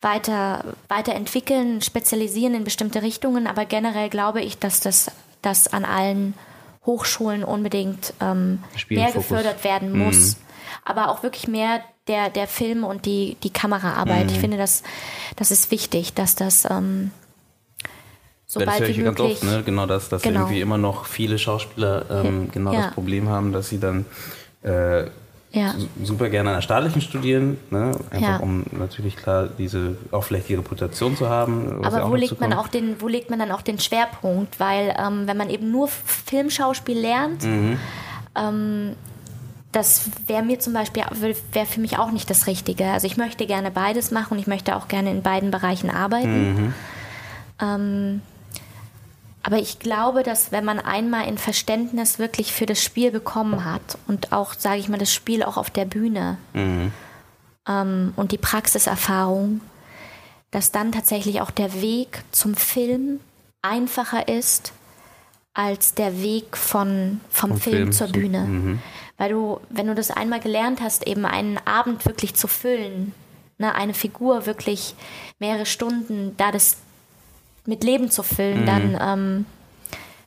weiter, 0.01 0.65
weiterentwickeln, 0.89 1.83
spezialisieren 1.83 2.55
in 2.55 2.65
bestimmte 2.65 3.03
Richtungen. 3.03 3.47
Aber 3.47 3.65
generell 3.65 4.11
glaube 4.11 4.43
ich, 4.43 4.59
dass 4.59 4.81
das, 4.81 5.11
das 5.41 5.73
an 5.73 5.85
allen 5.85 6.35
Hochschulen 6.85 7.45
unbedingt 7.45 8.13
ähm, 8.21 8.63
mehr 8.89 9.13
gefördert 9.13 9.63
werden 9.65 9.97
muss. 9.97 10.37
Mhm. 10.37 10.43
Aber 10.85 11.09
auch 11.11 11.23
wirklich 11.23 11.47
mehr 11.47 11.83
der, 12.11 12.29
der 12.29 12.47
Film 12.47 12.85
und 12.85 13.07
die, 13.07 13.37
die 13.43 13.51
Kameraarbeit. 13.51 14.27
Mhm. 14.27 14.33
Ich 14.33 14.39
finde, 14.39 14.57
das, 14.59 14.83
das 15.37 15.51
ist 15.51 15.71
wichtig, 15.71 16.13
dass 16.13 16.35
das 16.35 16.67
ähm, 16.69 17.11
so 18.47 18.59
das 18.61 18.81
höre 18.81 18.89
wie 18.89 18.91
ich 18.93 19.05
ganz 19.05 19.21
oft, 19.21 19.45
ne? 19.45 19.63
genau 19.65 19.87
das, 19.87 20.09
dass 20.09 20.23
Genau. 20.23 20.41
irgendwie 20.41 20.61
immer 20.61 20.77
noch 20.79 21.07
viele 21.07 21.39
Schauspieler 21.39 22.05
ähm, 22.11 22.51
genau 22.53 22.73
Ja. 22.73 22.83
das 22.87 22.95
Problem 22.95 23.29
haben, 23.29 23.53
dass 23.53 23.69
sie 23.69 23.79
dann 23.79 24.05
äh, 24.65 25.05
Ja. 25.53 25.73
su- 25.79 25.89
super 26.05 26.29
gerne 26.31 26.51
an 26.51 26.57
der 26.57 26.63
staatlichen 26.63 27.01
studieren, 27.01 27.59
ne? 27.71 27.93
einfach 28.11 28.21
Ja. 28.21 28.37
um 28.39 28.65
natürlich 28.73 29.15
klar 29.17 29.49
diese 29.57 29.97
auch 30.11 30.25
vielleicht 30.25 30.49
die 30.49 30.55
Reputation 30.57 31.17
zu 31.17 31.29
haben. 31.29 31.85
Aber 31.85 32.11
wo 32.11 32.17
legt 32.17 32.41
man 32.41 32.53
auch 32.53 32.67
den, 32.69 33.01
wo 33.01 33.07
legt 33.09 33.31
man 33.31 33.39
dann 33.39 33.53
auch 33.53 33.63
den 33.63 33.79
Schwerpunkt? 33.79 34.59
Weil 34.59 34.97
ähm, 34.99 35.27
wenn 35.29 35.37
man 35.37 35.49
eben 35.49 35.71
nur 35.71 35.87
Filmschauspiel 35.89 36.99
lernt, 36.99 37.45
Mhm. 37.45 37.79
ähm, 38.37 38.97
das 39.73 40.11
wäre 40.27 40.43
mir 40.43 40.59
zum 40.59 40.73
Beispiel 40.73 41.05
wäre 41.53 41.67
für 41.67 41.81
mich 41.81 41.99
auch 41.99 42.11
nicht 42.11 42.29
das 42.29 42.47
Richtige. 42.47 42.87
Also 42.87 43.07
ich 43.07 43.17
möchte 43.17 43.47
gerne 43.47 43.71
beides 43.71 44.11
machen 44.11 44.33
und 44.35 44.39
ich 44.41 44.47
möchte 44.49 44.75
auch 44.77 44.89
gerne 44.89 45.11
in 45.11 45.23
beiden 45.23 45.51
Bereichen 45.51 45.91
arbeiten. 45.91 46.55
Mhm. 46.67 46.75
Ähm, 47.61 48.23
aber 49.43 49.59
ich 49.59 49.79
glaube, 49.79 50.23
dass 50.23 50.53
wenn 50.53 50.65
man 50.65 50.79
einmal 50.81 51.25
ein 51.25 51.39
Verständnis 51.39 52.19
wirklich 52.19 52.53
für 52.53 52.67
das 52.67 52.83
Spiel 52.83 53.11
bekommen 53.11 53.65
hat 53.65 53.97
und 54.07 54.33
auch, 54.33 54.55
sage 54.55 54.79
ich 54.81 54.89
mal, 54.89 54.99
das 54.99 55.13
Spiel 55.13 55.43
auch 55.43 55.57
auf 55.57 55.71
der 55.71 55.85
Bühne 55.87 56.37
Mhm. 56.53 56.93
ähm, 57.69 58.13
und 58.17 58.33
die 58.33 58.39
Praxiserfahrung, 58.39 59.61
dass 60.51 60.73
dann 60.73 60.91
tatsächlich 60.93 61.41
auch 61.41 61.51
der 61.53 61.81
Weg 61.81 62.23
zum 62.33 62.55
Film 62.55 63.21
einfacher 63.63 64.27
ist 64.29 64.73
als 65.55 65.95
der 65.95 66.23
Weg 66.23 66.57
von, 66.57 67.21
vom, 67.31 67.51
Vom 67.51 67.61
Film, 67.61 67.77
Film 67.77 67.93
zur 67.93 68.07
zu- 68.09 68.13
Bühne. 68.13 68.41
mhm. 68.41 68.79
Weil 69.21 69.33
du, 69.33 69.61
wenn 69.69 69.87
du 69.87 69.95
das 69.95 70.11
einmal 70.11 70.41
gelernt 70.41 70.81
hast, 70.81 71.07
eben 71.07 71.27
einen 71.27 71.59
Abend 71.67 72.07
wirklich 72.07 72.35
zu 72.35 72.49
füllen, 72.49 73.13
ne, 73.59 73.75
eine 73.75 73.93
Figur 73.93 74.47
wirklich 74.47 74.95
mehrere 75.39 75.67
Stunden 75.67 76.35
da 76.39 76.51
das 76.51 76.79
mit 77.67 77.85
Leben 77.85 78.11
zu 78.11 78.23
Mhm. 78.23 78.27
füllen, 78.27 78.65
dann 78.67 78.99
ähm, 78.99 79.47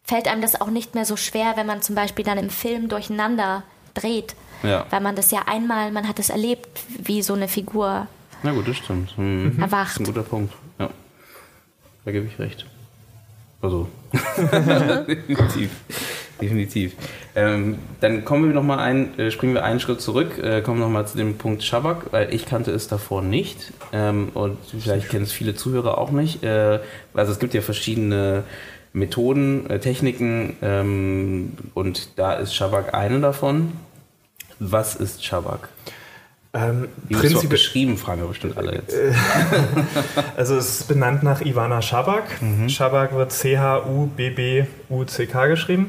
fällt 0.03 0.27
einem 0.27 0.43
das 0.43 0.61
auch 0.61 0.69
nicht 0.69 0.93
mehr 0.93 1.05
so 1.05 1.15
schwer, 1.17 1.53
wenn 1.57 1.65
man 1.65 1.81
zum 1.81 1.95
Beispiel 1.95 2.23
dann 2.23 2.37
im 2.37 2.51
Film 2.51 2.87
durcheinander 2.87 3.63
dreht. 3.95 4.35
Ja. 4.61 4.85
Weil 4.91 5.01
man 5.01 5.15
das 5.15 5.31
ja 5.31 5.41
einmal, 5.47 5.91
man 5.91 6.07
hat 6.07 6.19
es 6.19 6.29
erlebt, 6.29 6.67
wie 6.87 7.23
so 7.23 7.33
eine 7.33 7.47
Figur 7.47 8.05
Na 8.43 8.51
gut, 8.51 8.67
das 8.67 8.77
stimmt. 8.77 9.17
Mhm. 9.17 9.53
Das 9.57 9.71
erwacht. 9.71 9.91
ist 9.93 9.99
ein 10.01 10.05
guter 10.05 10.21
Punkt. 10.23 10.53
Ja. 10.77 10.89
Da 12.05 12.11
gebe 12.11 12.27
ich 12.27 12.37
recht. 12.37 12.67
Also. 13.59 13.87
definitiv. 14.13 15.71
Definitiv. 16.41 16.93
Ähm, 17.35 17.77
dann 18.01 18.25
kommen 18.25 18.47
wir 18.47 18.53
noch 18.53 18.63
mal 18.63 18.79
ein, 18.79 19.17
äh, 19.17 19.31
springen 19.31 19.53
wir 19.53 19.63
einen 19.63 19.79
Schritt 19.79 20.01
zurück, 20.01 20.39
äh, 20.39 20.61
kommen 20.61 20.79
noch 20.79 20.89
mal 20.89 21.05
zu 21.05 21.17
dem 21.17 21.37
Punkt 21.37 21.63
Schabak, 21.63 22.11
weil 22.11 22.33
ich 22.33 22.45
kannte 22.45 22.71
es 22.71 22.87
davor 22.87 23.21
nicht 23.21 23.71
ähm, 23.91 24.29
und 24.33 24.57
vielleicht 24.79 25.09
kennen 25.09 25.23
es 25.23 25.31
viele 25.31 25.55
Zuhörer 25.55 25.97
auch 25.97 26.11
nicht. 26.11 26.43
Äh, 26.43 26.79
also 27.13 27.31
es 27.31 27.39
gibt 27.39 27.53
ja 27.53 27.61
verschiedene 27.61 28.43
Methoden, 28.93 29.69
äh, 29.69 29.79
Techniken 29.79 30.57
ähm, 30.61 31.53
und 31.73 32.17
da 32.17 32.33
ist 32.33 32.53
Schabak 32.53 32.93
eine 32.93 33.19
davon. 33.19 33.73
Was 34.59 34.95
ist 34.95 35.23
Schabak? 35.23 35.69
Ähm, 36.55 36.87
prinzipiell- 37.09 37.49
beschrieben, 37.49 37.97
fragen 37.97 38.21
wir 38.21 38.27
bestimmt 38.27 38.55
alle 38.57 38.75
jetzt. 38.75 38.95
Also 40.37 40.55
es 40.55 40.81
ist 40.81 40.87
benannt 40.87 41.23
nach 41.23 41.41
Ivana 41.41 41.81
Schabak. 41.81 42.25
Schabak 42.67 43.15
wird 43.15 43.31
C-H-U-B-B-U-C-K 43.31 45.47
geschrieben. 45.47 45.87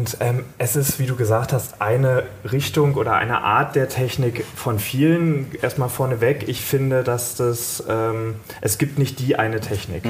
Und 0.00 0.16
ähm, 0.20 0.44
es 0.56 0.76
ist, 0.76 0.98
wie 0.98 1.04
du 1.04 1.14
gesagt 1.14 1.52
hast, 1.52 1.82
eine 1.82 2.22
Richtung 2.50 2.94
oder 2.94 3.16
eine 3.16 3.42
Art 3.42 3.76
der 3.76 3.90
Technik 3.90 4.46
von 4.56 4.78
vielen. 4.78 5.48
Erstmal 5.60 5.90
vorneweg, 5.90 6.48
ich 6.48 6.62
finde, 6.62 7.02
dass 7.02 7.36
das, 7.36 7.84
ähm, 7.86 8.36
es 8.62 8.78
gibt 8.78 8.98
nicht 8.98 9.18
die 9.18 9.36
eine 9.36 9.60
Technik. 9.60 10.06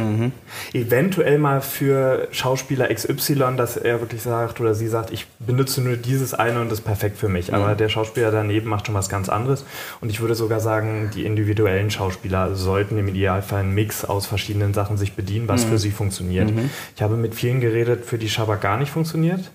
Eventuell 0.72 1.38
mal 1.38 1.60
für 1.60 2.28
Schauspieler 2.30 2.86
XY, 2.86 3.56
dass 3.56 3.76
er 3.76 3.98
wirklich 3.98 4.22
sagt 4.22 4.60
oder 4.60 4.76
sie 4.76 4.86
sagt, 4.86 5.10
ich 5.10 5.26
benutze 5.40 5.80
nur 5.80 5.96
dieses 5.96 6.34
eine 6.34 6.60
und 6.60 6.70
das 6.70 6.78
ist 6.78 6.84
perfekt 6.84 7.18
für 7.18 7.28
mich. 7.28 7.52
Aber 7.52 7.74
der 7.74 7.88
Schauspieler 7.88 8.30
daneben 8.30 8.70
macht 8.70 8.86
schon 8.86 8.94
was 8.94 9.08
ganz 9.08 9.28
anderes. 9.28 9.64
Und 10.00 10.10
ich 10.10 10.20
würde 10.20 10.36
sogar 10.36 10.60
sagen, 10.60 11.10
die 11.16 11.26
individuellen 11.26 11.90
Schauspieler 11.90 12.54
sollten 12.54 12.96
im 12.96 13.08
Idealfall 13.08 13.62
einen 13.62 13.74
Mix 13.74 14.04
aus 14.04 14.26
verschiedenen 14.26 14.72
Sachen 14.72 14.96
sich 14.96 15.14
bedienen, 15.14 15.48
was 15.48 15.64
für 15.64 15.78
sie 15.78 15.90
funktioniert. 15.90 16.52
Ich 16.94 17.02
habe 17.02 17.16
mit 17.16 17.34
vielen 17.34 17.60
geredet, 17.60 18.04
für 18.04 18.18
die 18.18 18.28
Schabak 18.28 18.60
gar 18.60 18.76
nicht 18.76 18.92
funktioniert, 18.92 19.50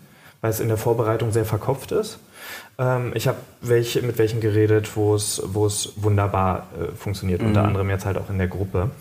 weil 0.45 0.51
es 0.51 0.59
in 0.59 0.67
der 0.67 0.77
Vorbereitung 0.77 1.31
sehr 1.31 1.43
verkopft 1.43 1.91
ist. 1.91 2.19
Ähm, 2.77 3.13
ich 3.15 3.27
habe 3.27 3.39
welche, 3.61 4.03
mit 4.03 4.19
welchen 4.19 4.41
geredet, 4.41 4.95
wo 4.95 5.15
es, 5.15 5.41
wunderbar 5.95 6.67
äh, 6.79 6.95
funktioniert, 6.95 7.41
unter 7.41 7.63
anderem 7.63 7.89
jetzt 7.89 8.05
halt 8.05 8.15
auch 8.19 8.29
in 8.29 8.37
der 8.37 8.47
Gruppe. 8.47 8.91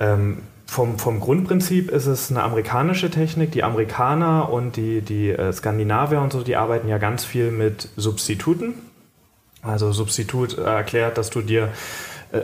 Ähm, 0.00 0.42
vom, 0.66 0.98
vom 0.98 1.18
Grundprinzip 1.18 1.90
ist 1.90 2.04
es 2.04 2.30
eine 2.30 2.42
amerikanische 2.42 3.10
Technik. 3.10 3.52
Die 3.52 3.64
Amerikaner 3.64 4.50
und 4.50 4.76
die, 4.76 5.00
die 5.00 5.30
äh, 5.30 5.50
Skandinavier 5.50 6.20
und 6.20 6.30
so, 6.30 6.42
die 6.42 6.56
arbeiten 6.56 6.88
ja 6.88 6.98
ganz 6.98 7.24
viel 7.24 7.50
mit 7.50 7.88
Substituten. 7.96 8.74
Also 9.62 9.92
Substitut 9.92 10.58
äh, 10.58 10.62
erklärt, 10.62 11.16
dass 11.16 11.30
du 11.30 11.40
dir 11.40 11.70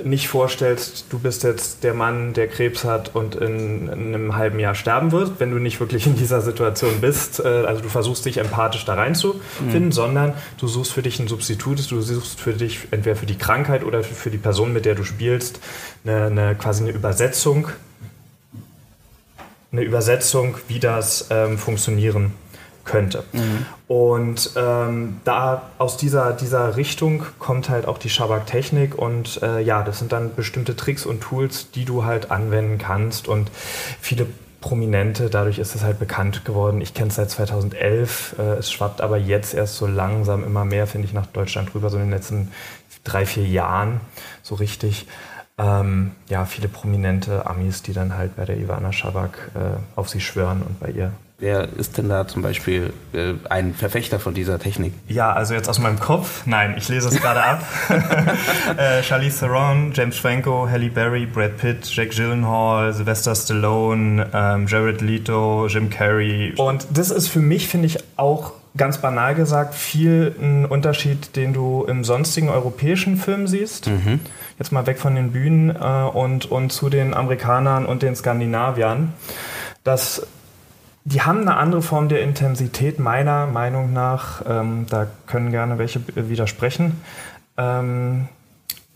nicht 0.05 0.29
vorstellst, 0.29 1.07
du 1.09 1.19
bist 1.19 1.45
jetzt 1.45 1.83
der 1.83 1.95
Mann, 1.95 2.35
der 2.35 2.47
Krebs 2.47 2.85
hat 2.85 3.15
und 3.15 3.37
in, 3.37 3.89
in 3.89 4.15
einem 4.15 4.37
halben 4.37 4.59
Jahr 4.59 4.75
sterben 4.75 5.13
wird, 5.13 5.41
wenn 5.41 5.51
du 5.51 5.59
nicht 5.59 5.81
wirklich 5.81 6.07
in 6.07 6.15
dieser 6.15 6.43
Situation 6.43 7.01
bist. 7.01 7.41
Äh, 7.41 7.49
also 7.49 7.83
du 7.83 7.89
versuchst 7.89 8.27
dich 8.27 8.37
empathisch 8.37 8.85
da 8.85 8.95
reinzufinden, 8.95 9.91
sondern 9.91 10.35
du 10.59 10.69
suchst 10.69 10.93
für 10.93 11.01
dich 11.01 11.19
ein 11.21 11.29
Substitut, 11.29 11.91
du 11.91 12.01
suchst 12.03 12.39
für 12.39 12.53
dich 12.53 12.89
entweder 12.91 13.17
für 13.17 13.27
die 13.27 13.39
Krankheit 13.39 13.83
oder 13.83 14.05
für, 14.05 14.31
die 14.31 14.39
Person, 14.39 14.75
mit 14.75 14.85
der 14.85 14.95
du 14.95 15.05
spielst, 15.05 15.61
eine, 16.05 16.27
eine 16.27 16.55
quasi 16.55 16.83
eine 16.83 16.93
Übersetzung, 16.93 17.69
eine 19.73 19.83
Übersetzung, 19.83 20.57
wie 20.69 20.81
das 20.81 21.29
ähm, 21.31 21.57
funktionieren 21.57 22.33
könnte. 22.85 23.25
Und 23.89 24.51
ähm, 24.55 25.21
da 25.25 25.63
aus 25.79 25.97
dieser, 25.97 26.35
dieser 26.35 26.77
Richtung 26.77 27.25
kommt 27.39 27.71
halt 27.71 27.87
auch 27.87 27.97
die 27.97 28.11
Shabak-Technik 28.11 28.95
und 28.95 29.43
äh, 29.43 29.63
ja, 29.63 29.83
das 29.83 29.99
sind 29.99 30.13
dann 30.13 30.35
bestimmte 30.35 30.77
Tricks 30.77 31.07
und 31.07 31.23
Tools, 31.23 31.71
die 31.71 31.87
du 31.87 32.05
halt 32.05 32.31
anwenden 32.31 32.77
kannst 32.77 33.29
und 33.29 33.51
viele 33.99 34.27
Prominente, 34.61 35.31
dadurch 35.31 35.59
ist 35.59 35.75
es 35.75 35.85
halt 35.85 35.99
bekannt 35.99 36.45
geworden. 36.45 36.83
Ich 36.83 36.93
kenne 36.93 37.09
es 37.09 37.15
seit 37.15 37.31
2011, 37.31 38.35
äh, 38.39 38.43
es 38.59 38.71
schwappt 38.71 39.01
aber 39.01 39.17
jetzt 39.17 39.55
erst 39.55 39.77
so 39.77 39.87
langsam 39.87 40.45
immer 40.45 40.67
mehr, 40.67 40.87
finde 40.87 41.07
ich, 41.07 41.15
nach 41.15 41.27
Deutschland 41.27 41.75
rüber, 41.75 41.89
so 41.89 41.97
in 41.97 42.05
den 42.05 42.11
letzten 42.11 42.53
drei, 43.05 43.25
vier 43.25 43.47
Jahren 43.47 44.03
so 44.43 44.57
richtig. 44.57 45.07
Ähm, 45.59 46.13
ja, 46.29 46.45
viele 46.45 46.69
prominente 46.69 47.47
Amis, 47.47 47.83
die 47.83 47.93
dann 47.93 48.17
halt 48.17 48.37
bei 48.37 48.45
der 48.45 48.57
Ivana 48.59 48.93
Shabak 48.93 49.51
äh, 49.55 49.59
auf 49.97 50.09
sie 50.09 50.21
schwören 50.21 50.63
und 50.63 50.79
bei 50.79 50.91
ihr 50.91 51.13
Wer 51.41 51.69
ist 51.77 51.97
denn 51.97 52.09
da 52.09 52.27
zum 52.27 52.43
Beispiel 52.43 52.93
äh, 53.13 53.35
ein 53.49 53.73
Verfechter 53.73 54.19
von 54.19 54.35
dieser 54.35 54.59
Technik? 54.59 54.93
Ja, 55.07 55.33
also 55.33 55.55
jetzt 55.55 55.69
aus 55.69 55.79
meinem 55.79 56.01
Kopf. 56.01 56.43
Nein, 56.47 56.75
ich 56.77 56.89
lese 56.89 57.07
es 57.07 57.21
gerade 57.21 57.45
ab. 57.45 57.63
äh, 58.77 59.05
Charlize 59.05 59.39
Theron, 59.39 59.93
James 59.95 60.19
Franco, 60.19 60.69
Halle 60.69 60.91
Berry, 60.91 61.27
Brad 61.27 61.57
Pitt, 61.59 61.87
Jack 61.95 62.11
Gyllenhaal, 62.11 62.93
Sylvester 62.93 63.37
Stallone, 63.37 64.27
ähm, 64.35 64.67
Jared 64.67 65.01
Leto, 65.01 65.69
Jim 65.69 65.91
Carrey. 65.91 66.55
Und 66.57 66.89
das 66.93 67.13
ist 67.13 67.29
für 67.29 67.39
mich, 67.39 67.69
finde 67.69 67.87
ich, 67.87 67.99
auch 68.17 68.55
ganz 68.77 68.99
banal 68.99 69.37
gesagt, 69.37 69.77
viel 69.77 70.35
ein 70.41 70.67
Unterschied, 70.67 71.37
den 71.37 71.53
du 71.53 71.85
im 71.85 72.03
sonstigen 72.03 72.49
europäischen 72.49 73.17
Film 73.17 73.47
siehst. 73.47 73.89
Jetzt 74.59 74.73
mal 74.73 74.87
weg 74.87 74.99
von 74.99 75.15
den 75.15 75.33
Bühnen 75.33 75.71
äh, 75.71 75.79
und, 75.79 76.47
und 76.51 76.71
zu 76.71 76.89
den 76.89 77.15
Amerikanern 77.15 77.87
und 77.87 78.03
den 78.03 78.17
Skandinaviern. 78.17 79.13
Dass 79.85 80.27
die 81.05 81.23
haben 81.23 81.41
eine 81.41 81.57
andere 81.57 81.81
Form 81.81 82.09
der 82.09 82.23
Intensität, 82.23 82.99
meiner 82.99 83.47
Meinung 83.47 83.93
nach. 83.93 84.43
Ähm, 84.47 84.87
da 84.91 85.07
können 85.27 85.51
gerne 85.51 85.79
welche 85.79 86.01
b- 86.01 86.29
widersprechen. 86.29 87.01
Ähm, 87.57 88.29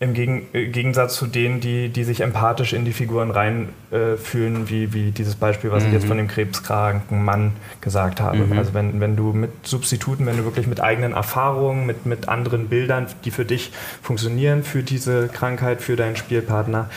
Im 0.03 0.13
Gegen 0.13 0.47
äh, 0.53 0.67
Gegensatz 0.67 1.15
zu 1.15 1.27
denen, 1.27 1.59
die, 1.59 1.89
die 1.89 2.03
sich 2.03 2.21
empathisch 2.21 2.73
in 2.73 2.85
die 2.85 2.93
Figuren 2.93 3.31
reinfühlen, 3.31 4.63
äh, 4.63 4.69
wie, 4.69 4.93
wie 4.93 5.11
dieses 5.11 5.35
Beispiel, 5.35 5.71
was 5.71 5.85
ich 5.85 5.93
jetzt 5.93 6.05
von 6.05 6.17
dem 6.17 6.27
krebskranken 6.27 7.23
Mann 7.23 7.53
gesagt 7.81 8.19
habe. 8.19 8.45
Also 8.57 8.73
wenn, 8.73 8.99
wenn 8.99 9.15
du 9.15 9.33
mit 9.33 9.51
Substituten, 9.65 10.25
wenn 10.25 10.37
du 10.37 10.43
wirklich 10.43 10.67
mit 10.67 10.81
eigenen 10.81 11.13
Erfahrungen, 11.13 11.85
mit, 11.85 12.05
mit 12.05 12.27
anderen 12.27 12.67
Bildern, 12.67 13.07
die 13.23 13.31
für 13.31 13.45
dich 13.45 13.71
funktionieren, 14.01 14.63
für 14.63 14.83
diese 14.83 15.29
Krankheit, 15.29 15.81
für 15.81 15.95
deinen 15.95 16.15
Spielpartner, 16.15 16.89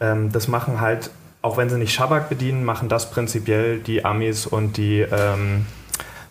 ähm, 0.00 0.32
das 0.32 0.48
machen 0.48 0.80
halt 0.80 1.10
auch 1.42 1.58
wenn 1.58 1.68
sie 1.68 1.76
nicht 1.76 1.92
Schabak 1.92 2.30
bedienen, 2.30 2.64
machen 2.64 2.88
das 2.88 3.10
prinzipiell 3.10 3.78
die 3.78 4.06
Amis 4.06 4.46
und 4.46 4.78
die 4.78 5.00
ähm, 5.00 5.66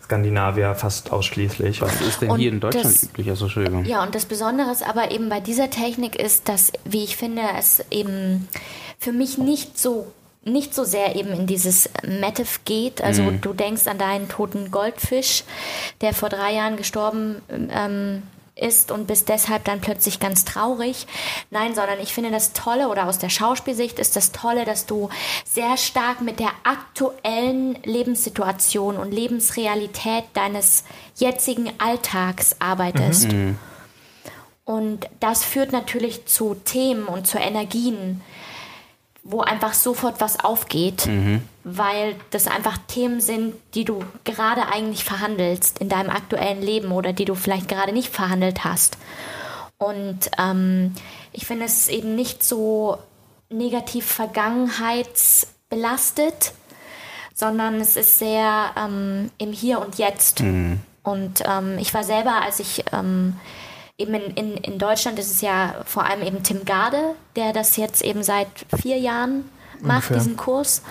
Skandinavier 0.04 0.74
fast 0.74 1.12
ausschließlich. 1.12 1.80
Was 1.80 2.00
ist 2.00 2.20
denn 2.22 2.30
Und 2.30 2.38
hier 2.38 2.50
in 2.52 2.60
Deutschland 2.60 2.86
das- 2.86 3.02
üblich? 3.04 3.28
Also, 3.30 3.46
Entschuldigung. 3.46 3.84
Ja, 3.84 4.02
und 4.02 4.14
das 4.14 4.26
Besondere 4.26 4.70
ist 4.70 4.86
aber 4.86 5.10
eben 5.10 5.28
bei 5.28 5.40
dieser 5.40 5.70
Technik 5.70 6.16
ist, 6.16 6.48
dass, 6.48 6.72
wie 6.84 7.04
ich 7.04 7.16
finde, 7.16 7.42
es 7.58 7.82
eben 7.90 8.48
für 8.98 9.12
mich 9.12 9.38
nicht 9.38 9.78
so 9.78 10.06
nicht 10.46 10.74
so 10.74 10.84
sehr 10.84 11.16
eben 11.16 11.30
in 11.30 11.46
dieses 11.46 11.88
Mative 12.20 12.58
geht. 12.66 13.00
Also 13.00 13.30
du 13.30 13.54
denkst 13.54 13.86
an 13.86 13.96
deinen 13.96 14.28
toten 14.28 14.70
Goldfisch, 14.70 15.42
der 16.02 16.12
vor 16.12 16.28
drei 16.28 16.52
Jahren 16.52 16.76
gestorben 16.76 17.36
ähm, 17.48 18.22
ist 18.56 18.90
und 18.90 19.06
bist 19.06 19.28
deshalb 19.28 19.64
dann 19.64 19.80
plötzlich 19.80 20.20
ganz 20.20 20.44
traurig. 20.44 21.06
Nein, 21.50 21.74
sondern 21.74 21.98
ich 22.00 22.14
finde 22.14 22.30
das 22.30 22.52
Tolle 22.52 22.88
oder 22.88 23.08
aus 23.08 23.18
der 23.18 23.28
Schauspielsicht 23.28 23.98
ist 23.98 24.16
das 24.16 24.32
Tolle, 24.32 24.64
dass 24.64 24.86
du 24.86 25.08
sehr 25.44 25.76
stark 25.76 26.20
mit 26.20 26.38
der 26.38 26.52
aktuellen 26.62 27.76
Lebenssituation 27.82 28.96
und 28.96 29.12
Lebensrealität 29.12 30.24
deines 30.34 30.84
jetzigen 31.16 31.72
Alltags 31.78 32.56
arbeitest. 32.60 33.32
Mhm. 33.32 33.58
Und 34.64 35.08
das 35.20 35.44
führt 35.44 35.72
natürlich 35.72 36.26
zu 36.26 36.54
Themen 36.54 37.06
und 37.06 37.26
zu 37.26 37.38
Energien, 37.38 38.22
wo 39.24 39.40
einfach 39.40 39.72
sofort 39.72 40.20
was 40.20 40.38
aufgeht, 40.40 41.06
mhm. 41.06 41.40
weil 41.64 42.14
das 42.30 42.46
einfach 42.46 42.76
Themen 42.86 43.20
sind, 43.22 43.54
die 43.72 43.86
du 43.86 44.04
gerade 44.24 44.68
eigentlich 44.68 45.02
verhandelst 45.02 45.78
in 45.78 45.88
deinem 45.88 46.10
aktuellen 46.10 46.60
Leben 46.60 46.92
oder 46.92 47.14
die 47.14 47.24
du 47.24 47.34
vielleicht 47.34 47.68
gerade 47.68 47.92
nicht 47.92 48.14
verhandelt 48.14 48.64
hast. 48.64 48.98
Und 49.78 50.30
ähm, 50.38 50.94
ich 51.32 51.46
finde 51.46 51.64
es 51.64 51.88
eben 51.88 52.14
nicht 52.14 52.44
so 52.44 52.98
negativ 53.48 54.04
vergangenheitsbelastet, 54.06 56.52
sondern 57.34 57.80
es 57.80 57.96
ist 57.96 58.18
sehr 58.18 58.72
ähm, 58.76 59.30
im 59.38 59.52
Hier 59.52 59.80
und 59.80 59.96
Jetzt. 59.96 60.40
Mhm. 60.40 60.80
Und 61.02 61.42
ähm, 61.46 61.78
ich 61.78 61.94
war 61.94 62.04
selber, 62.04 62.42
als 62.42 62.60
ich 62.60 62.84
ähm, 62.92 63.36
eben 63.98 64.14
in, 64.14 64.30
in, 64.34 64.56
in 64.56 64.78
Deutschland 64.78 65.18
ist 65.18 65.30
es 65.30 65.40
ja 65.40 65.74
vor 65.84 66.04
allem 66.04 66.22
eben 66.22 66.42
Tim 66.42 66.64
Garde, 66.64 67.14
der 67.36 67.52
das 67.52 67.76
jetzt 67.76 68.02
eben 68.02 68.22
seit 68.22 68.48
vier 68.80 68.98
Jahren 68.98 69.48
macht, 69.80 70.10
Ungefähr. 70.10 70.16
diesen 70.18 70.36
Kurs. 70.36 70.82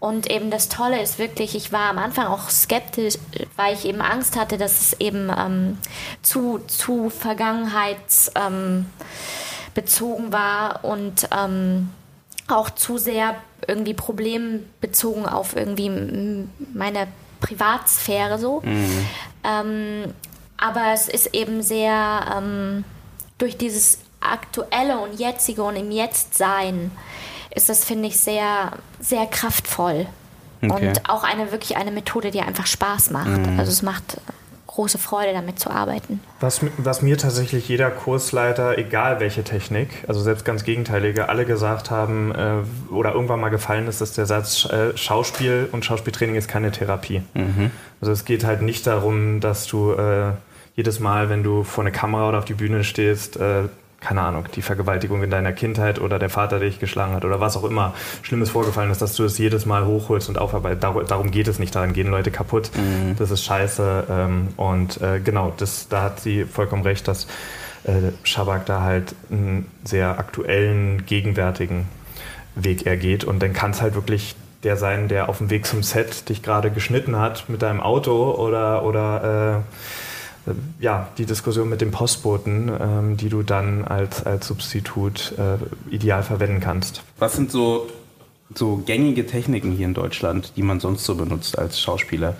Und 0.00 0.28
eben 0.28 0.50
das 0.50 0.68
Tolle 0.68 1.00
ist 1.00 1.20
wirklich, 1.20 1.54
ich 1.54 1.70
war 1.70 1.88
am 1.88 1.98
Anfang 1.98 2.26
auch 2.26 2.50
skeptisch, 2.50 3.14
weil 3.54 3.74
ich 3.74 3.84
eben 3.84 4.00
Angst 4.00 4.36
hatte, 4.36 4.58
dass 4.58 4.80
es 4.80 5.00
eben 5.00 5.30
ähm, 5.30 5.78
zu, 6.22 6.58
zu 6.66 7.08
vergangenheitsbezogen 7.08 8.86
ähm, 10.26 10.32
war 10.32 10.84
und 10.84 11.28
ähm, 11.30 11.90
auch 12.48 12.70
zu 12.70 12.98
sehr 12.98 13.36
irgendwie 13.68 13.94
problembezogen 13.94 15.26
auf 15.26 15.54
irgendwie 15.54 16.48
meine 16.74 17.06
Privatsphäre 17.40 18.40
so. 18.40 18.60
Mhm. 18.64 19.06
Aber 20.62 20.92
es 20.94 21.08
ist 21.08 21.34
eben 21.34 21.60
sehr 21.62 22.20
ähm, 22.36 22.84
durch 23.38 23.56
dieses 23.56 23.98
aktuelle 24.20 24.98
und 25.00 25.18
jetzige 25.18 25.64
und 25.64 25.74
im 25.74 25.90
Jetzt-Sein 25.90 26.92
ist 27.52 27.68
das, 27.68 27.84
finde 27.84 28.08
ich, 28.08 28.18
sehr, 28.18 28.72
sehr 29.00 29.26
kraftvoll. 29.26 30.06
Okay. 30.62 30.88
Und 30.88 31.10
auch 31.10 31.24
eine 31.24 31.50
wirklich 31.50 31.76
eine 31.76 31.90
Methode, 31.90 32.30
die 32.30 32.40
einfach 32.40 32.66
Spaß 32.66 33.10
macht. 33.10 33.44
Mhm. 33.44 33.58
Also 33.58 33.72
es 33.72 33.82
macht 33.82 34.18
große 34.68 34.98
Freude, 34.98 35.32
damit 35.32 35.58
zu 35.58 35.70
arbeiten. 35.70 36.20
Was, 36.40 36.60
was, 36.78 37.02
mir 37.02 37.18
tatsächlich 37.18 37.68
jeder 37.68 37.90
Kursleiter, 37.90 38.78
egal 38.78 39.20
welche 39.20 39.44
Technik, 39.44 39.90
also 40.06 40.20
selbst 40.20 40.44
ganz 40.44 40.64
gegenteilige, 40.64 41.28
alle 41.28 41.44
gesagt 41.44 41.90
haben 41.90 42.32
äh, 42.32 42.92
oder 42.92 43.12
irgendwann 43.12 43.40
mal 43.40 43.50
gefallen 43.50 43.86
ist, 43.86 44.00
ist 44.00 44.16
der 44.16 44.26
Satz, 44.26 44.64
äh, 44.66 44.96
Schauspiel 44.96 45.68
und 45.72 45.84
Schauspieltraining 45.84 46.36
ist 46.36 46.48
keine 46.48 46.70
Therapie. 46.70 47.22
Mhm. 47.34 47.70
Also 48.00 48.12
es 48.12 48.24
geht 48.24 48.44
halt 48.44 48.62
nicht 48.62 48.86
darum, 48.86 49.40
dass 49.40 49.66
du 49.66 49.92
äh, 49.92 50.32
jedes 50.74 51.00
Mal, 51.00 51.28
wenn 51.28 51.42
du 51.42 51.64
vor 51.64 51.84
eine 51.84 51.92
Kamera 51.92 52.28
oder 52.28 52.38
auf 52.38 52.44
die 52.44 52.54
Bühne 52.54 52.84
stehst, 52.84 53.36
äh, 53.36 53.64
keine 54.02 54.22
Ahnung, 54.22 54.46
die 54.56 54.62
Vergewaltigung 54.62 55.22
in 55.22 55.30
deiner 55.30 55.52
Kindheit 55.52 56.00
oder 56.00 56.18
der 56.18 56.28
Vater, 56.28 56.58
der 56.58 56.68
dich 56.68 56.80
geschlagen 56.80 57.14
hat 57.14 57.24
oder 57.24 57.40
was 57.40 57.56
auch 57.56 57.64
immer 57.64 57.94
Schlimmes 58.22 58.50
vorgefallen 58.50 58.90
ist, 58.90 59.00
dass 59.00 59.14
du 59.14 59.24
es 59.24 59.38
jedes 59.38 59.64
Mal 59.64 59.86
hochholst 59.86 60.28
und 60.28 60.38
aufarbeitest. 60.38 60.82
Dar 60.82 61.04
darum 61.04 61.30
geht 61.30 61.46
es 61.46 61.60
nicht, 61.60 61.74
daran 61.74 61.92
gehen 61.92 62.08
Leute 62.08 62.32
kaputt. 62.32 62.70
Mhm. 62.74 63.16
Das 63.16 63.30
ist 63.30 63.44
scheiße. 63.44 64.04
Ähm, 64.10 64.48
und 64.56 65.00
äh, 65.00 65.20
genau, 65.20 65.52
das, 65.56 65.88
da 65.88 66.02
hat 66.02 66.20
sie 66.20 66.44
vollkommen 66.44 66.82
recht, 66.82 67.06
dass 67.06 67.28
äh, 67.84 68.10
Schabak 68.24 68.66
da 68.66 68.82
halt 68.82 69.14
einen 69.30 69.70
sehr 69.84 70.18
aktuellen, 70.18 71.06
gegenwärtigen 71.06 71.86
Weg 72.56 72.86
ergeht. 72.86 73.22
Und 73.22 73.40
dann 73.40 73.52
kann 73.52 73.70
es 73.70 73.80
halt 73.80 73.94
wirklich 73.94 74.34
der 74.64 74.76
sein, 74.76 75.08
der 75.08 75.28
auf 75.28 75.38
dem 75.38 75.50
Weg 75.50 75.66
zum 75.66 75.82
Set 75.82 76.28
dich 76.28 76.42
gerade 76.42 76.70
geschnitten 76.70 77.18
hat 77.18 77.48
mit 77.48 77.62
deinem 77.62 77.80
Auto 77.80 78.32
oder, 78.32 78.84
oder 78.84 79.62
äh, 79.64 79.92
ja, 80.80 81.08
die 81.18 81.26
Diskussion 81.26 81.68
mit 81.68 81.80
dem 81.80 81.90
Postboten, 81.90 82.70
ähm, 82.80 83.16
die 83.16 83.28
du 83.28 83.42
dann 83.42 83.84
als, 83.84 84.24
als 84.24 84.46
Substitut 84.46 85.34
äh, 85.38 85.58
ideal 85.94 86.22
verwenden 86.22 86.60
kannst. 86.60 87.02
Was 87.18 87.34
sind 87.34 87.50
so, 87.50 87.88
so 88.54 88.78
gängige 88.78 89.26
Techniken 89.26 89.72
hier 89.72 89.86
in 89.86 89.94
Deutschland, 89.94 90.52
die 90.56 90.62
man 90.62 90.80
sonst 90.80 91.04
so 91.04 91.14
benutzt 91.14 91.58
als 91.58 91.80
Schauspieler? 91.80 92.34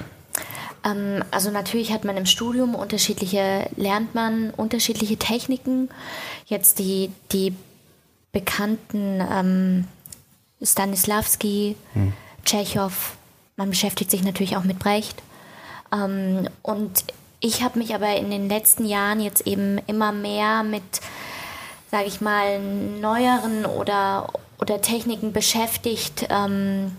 Ähm, 0.85 1.23
also 1.31 1.51
natürlich 1.51 1.93
hat 1.93 2.05
man 2.05 2.17
im 2.17 2.27
Studium 2.27 2.75
unterschiedliche, 2.75 3.69
lernt 3.77 4.15
man 4.15 4.51
unterschiedliche 4.51 5.17
Techniken. 5.17 5.89
Jetzt 6.47 6.79
die, 6.79 7.11
die 7.31 7.55
bekannten 8.33 9.21
ähm, 9.31 9.85
Stanislavski, 10.61 11.77
hm. 11.93 12.13
Tschechow, 12.45 13.17
man 13.57 13.71
beschäftigt 13.71 14.11
sich 14.11 14.25
natürlich 14.25 14.57
auch 14.57 14.65
mit 14.65 14.79
Brecht. 14.79 15.23
Ähm, 15.93 16.49
und 16.63 17.05
ich 17.43 17.63
habe 17.63 17.79
mich 17.79 17.95
aber 17.95 18.17
in 18.17 18.31
den 18.31 18.49
letzten 18.49 18.87
Jahren 18.87 19.21
jetzt 19.21 19.47
eben 19.47 19.79
immer 19.89 20.13
mehr 20.13 20.63
mit, 20.63 20.83
sage 21.91 22.07
ich 22.07 22.21
mal, 22.21 22.61
neueren 22.61 23.67
oder, 23.67 24.29
oder 24.61 24.81
Techniken 24.81 25.33
beschäftigt, 25.33 26.29
ähm, 26.31 26.97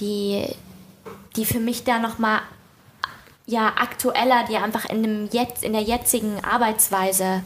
die, 0.00 0.46
die 1.36 1.44
für 1.44 1.60
mich 1.60 1.84
da 1.84 1.98
nochmal 1.98 2.40
ja, 3.44 3.66
aktueller, 3.76 4.44
die 4.48 4.56
einfach 4.56 4.86
in, 4.88 5.02
dem 5.02 5.28
jetzt, 5.30 5.62
in 5.62 5.74
der 5.74 5.82
jetzigen 5.82 6.42
Arbeitsweise 6.42 7.42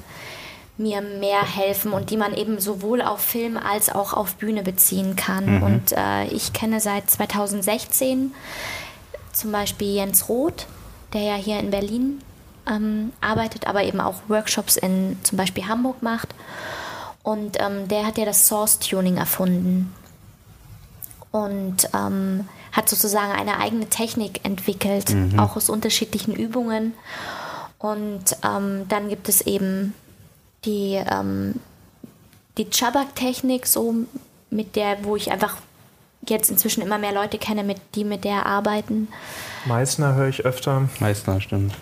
mir 0.77 1.01
mehr 1.01 1.43
helfen 1.43 1.93
und 1.93 2.11
die 2.11 2.17
man 2.17 2.35
eben 2.35 2.61
sowohl 2.61 3.03
auf 3.03 3.21
Film 3.21 3.57
als 3.57 3.93
auch 3.93 4.13
auf 4.13 4.37
Bühne 4.37 4.63
beziehen 4.63 5.17
kann. 5.17 5.57
Mhm. 5.57 5.63
Und 5.63 5.93
äh, 5.93 6.27
ich 6.27 6.53
kenne 6.53 6.81
seit 6.81 7.11
2016 7.11 8.33
zum 9.33 9.51
Beispiel 9.51 9.95
Jens 9.95 10.29
Roth, 10.29 10.67
der 11.15 11.23
ja 11.23 11.35
hier 11.37 11.59
in 11.61 11.71
Berlin 11.71 12.21
ähm, 12.67 13.13
arbeitet, 13.21 13.67
aber 13.67 13.85
eben 13.85 14.01
auch 14.01 14.17
Workshops 14.29 14.77
in 14.77 15.19
zum 15.23 15.39
Beispiel 15.39 15.67
Hamburg 15.67 16.03
macht. 16.03 16.35
Und 17.23 17.59
ähm, 17.61 17.89
der 17.89 18.07
hat 18.07 18.19
ja 18.19 18.27
das 18.27 18.47
Source 18.47 18.79
Tuning 18.79 19.17
erfunden 19.17 19.95
und 21.31 21.89
ähm, 21.95 22.47
hat 22.73 22.89
sozusagen 22.89 23.33
eine 23.33 23.59
eigene 23.59 23.89
Technik 23.89 24.45
entwickelt, 24.45 25.11
mhm. 25.11 25.39
auch 25.39 25.57
aus 25.57 25.71
unterschiedlichen 25.71 26.35
Übungen. 26.35 26.93
Und 27.79 28.37
ähm, 28.45 28.87
dann 28.89 29.09
gibt 29.09 29.29
es 29.29 29.41
eben 29.41 29.95
die, 30.65 30.95
ähm, 30.95 31.55
die 32.59 32.71
Chabak-Technik, 32.71 33.67
so 33.67 33.95
mit 34.51 34.77
der, 34.77 35.05
wo 35.05 35.17
ich 35.17 35.33
einfach 35.33 35.57
jetzt 36.31 36.51
inzwischen 36.51 36.83
immer 36.83 36.99
mehr 36.99 37.13
Leute 37.13 37.39
kenne, 37.39 37.65
mit, 37.65 37.79
die 37.95 38.05
mit 38.05 38.25
der 38.25 38.47
arbeiten. 38.47 39.09
Meißner 39.67 40.15
höre 40.15 40.29
ich 40.29 40.45
öfter. 40.45 40.89
Meißner, 41.01 41.41
stimmt. 41.41 41.75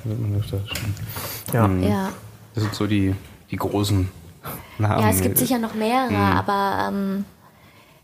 Ja. 1.53 1.69
Mhm. 1.69 1.83
ja. 1.83 2.09
Das 2.55 2.65
sind 2.65 2.75
so 2.75 2.87
die, 2.87 3.15
die 3.51 3.57
großen 3.57 4.11
Namen. 4.79 5.03
Ja, 5.03 5.11
es 5.11 5.23
gibt 5.23 5.39
sicher 5.39 5.59
noch 5.59 5.75
mehrere, 5.75 6.11
mhm. 6.11 6.17
aber 6.17 6.89
ähm, 6.89 7.25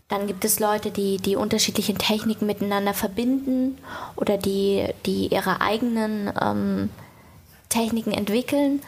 dann 0.07 0.25
gibt 0.25 0.43
es 0.43 0.59
Leute, 0.59 0.91
die 0.91 1.17
die 1.17 1.35
unterschiedlichen 1.35 1.97
Techniken 1.97 2.47
miteinander 2.47 2.93
verbinden 2.93 3.77
oder 4.15 4.37
die, 4.37 4.87
die 5.05 5.27
ihre 5.27 5.61
eigenen 5.61 6.31
ähm, 6.41 6.89
Techniken 7.69 8.11
entwickeln. 8.11 8.81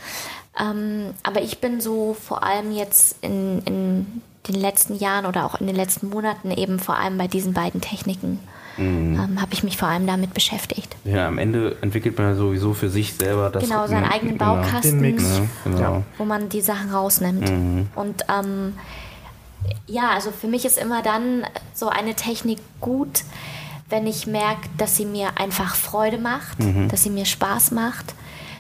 Ähm, 0.60 1.14
aber 1.24 1.42
ich 1.42 1.60
bin 1.60 1.80
so 1.80 2.16
vor 2.16 2.44
allem 2.44 2.72
jetzt 2.72 3.18
in, 3.22 3.62
in 3.66 4.22
den 4.48 4.56
letzten 4.56 4.96
Jahren 4.96 5.26
oder 5.26 5.46
auch 5.46 5.60
in 5.60 5.68
den 5.68 5.76
letzten 5.76 6.10
Monaten 6.10 6.52
eben 6.52 6.80
vor 6.80 6.98
allem 6.98 7.18
bei 7.18 7.28
diesen 7.28 7.54
beiden 7.54 7.82
Techniken 7.82 8.40
mhm. 8.78 9.20
ähm, 9.20 9.42
habe 9.42 9.54
ich 9.54 9.64
mich 9.64 9.78
vor 9.78 9.88
allem 9.88 10.08
damit 10.08 10.34
beschäftigt. 10.34 10.96
Ja, 11.04 11.28
am 11.28 11.38
Ende 11.38 11.78
entwickelt 11.82 12.18
man 12.18 12.28
ja 12.28 12.36
sowieso 12.36 12.74
für 12.74 12.90
sich 12.90 13.14
selber 13.14 13.50
das. 13.50 13.64
Genau, 13.64 13.88
seinen 13.88 14.04
ne, 14.04 14.12
eigenen 14.12 14.38
genau. 14.38 14.56
Baukasten, 14.56 15.04
ja, 15.04 15.42
genau. 15.64 16.04
wo 16.18 16.26
man 16.26 16.50
die 16.50 16.62
Sachen 16.62 16.92
rausnimmt. 16.92 17.50
Mhm. 17.50 17.88
Und 17.96 18.24
ähm, 18.30 18.74
ja, 19.88 20.12
also 20.12 20.32
für 20.32 20.48
mich 20.48 20.66
ist 20.66 20.78
immer 20.78 21.02
dann 21.02 21.46
so 21.74 21.90
eine 21.90 22.16
Technik 22.16 22.60
gut, 22.80 23.24
wenn 23.90 24.08
ich 24.08 24.26
merke, 24.26 24.70
dass 24.78 24.96
sie 24.96 25.06
mir 25.06 25.38
einfach 25.38 25.76
Freude 25.76 26.18
macht, 26.18 26.60
mhm. 26.60 26.88
dass 26.88 27.04
sie 27.04 27.10
mir 27.10 27.26
Spaß 27.26 27.72
macht, 27.72 28.16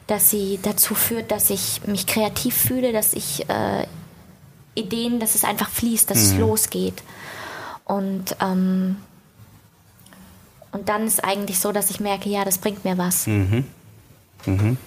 dass 0.07 0.29
sie 0.29 0.59
dazu 0.61 0.93
führt, 0.93 1.31
dass 1.31 1.49
ich 1.49 1.81
mich 1.87 2.05
kreativ 2.05 2.55
fühle, 2.55 2.91
dass 2.91 3.13
ich 3.13 3.49
äh, 3.49 3.85
Ideen, 4.75 5.19
dass 5.19 5.35
es 5.35 5.43
einfach 5.43 5.69
fließt, 5.69 6.09
dass 6.09 6.17
mhm. 6.17 6.23
es 6.23 6.37
losgeht. 6.37 7.03
Und, 7.85 8.35
ähm, 8.41 8.97
und 10.71 10.87
dann 10.87 11.05
ist 11.05 11.23
eigentlich 11.23 11.59
so, 11.59 11.71
dass 11.71 11.89
ich 11.89 11.99
merke, 11.99 12.29
ja, 12.29 12.45
das 12.45 12.57
bringt 12.57 12.85
mir 12.85 12.97
was. 12.97 13.27
Mhm. 13.27 13.65
Mhm. 14.45 14.77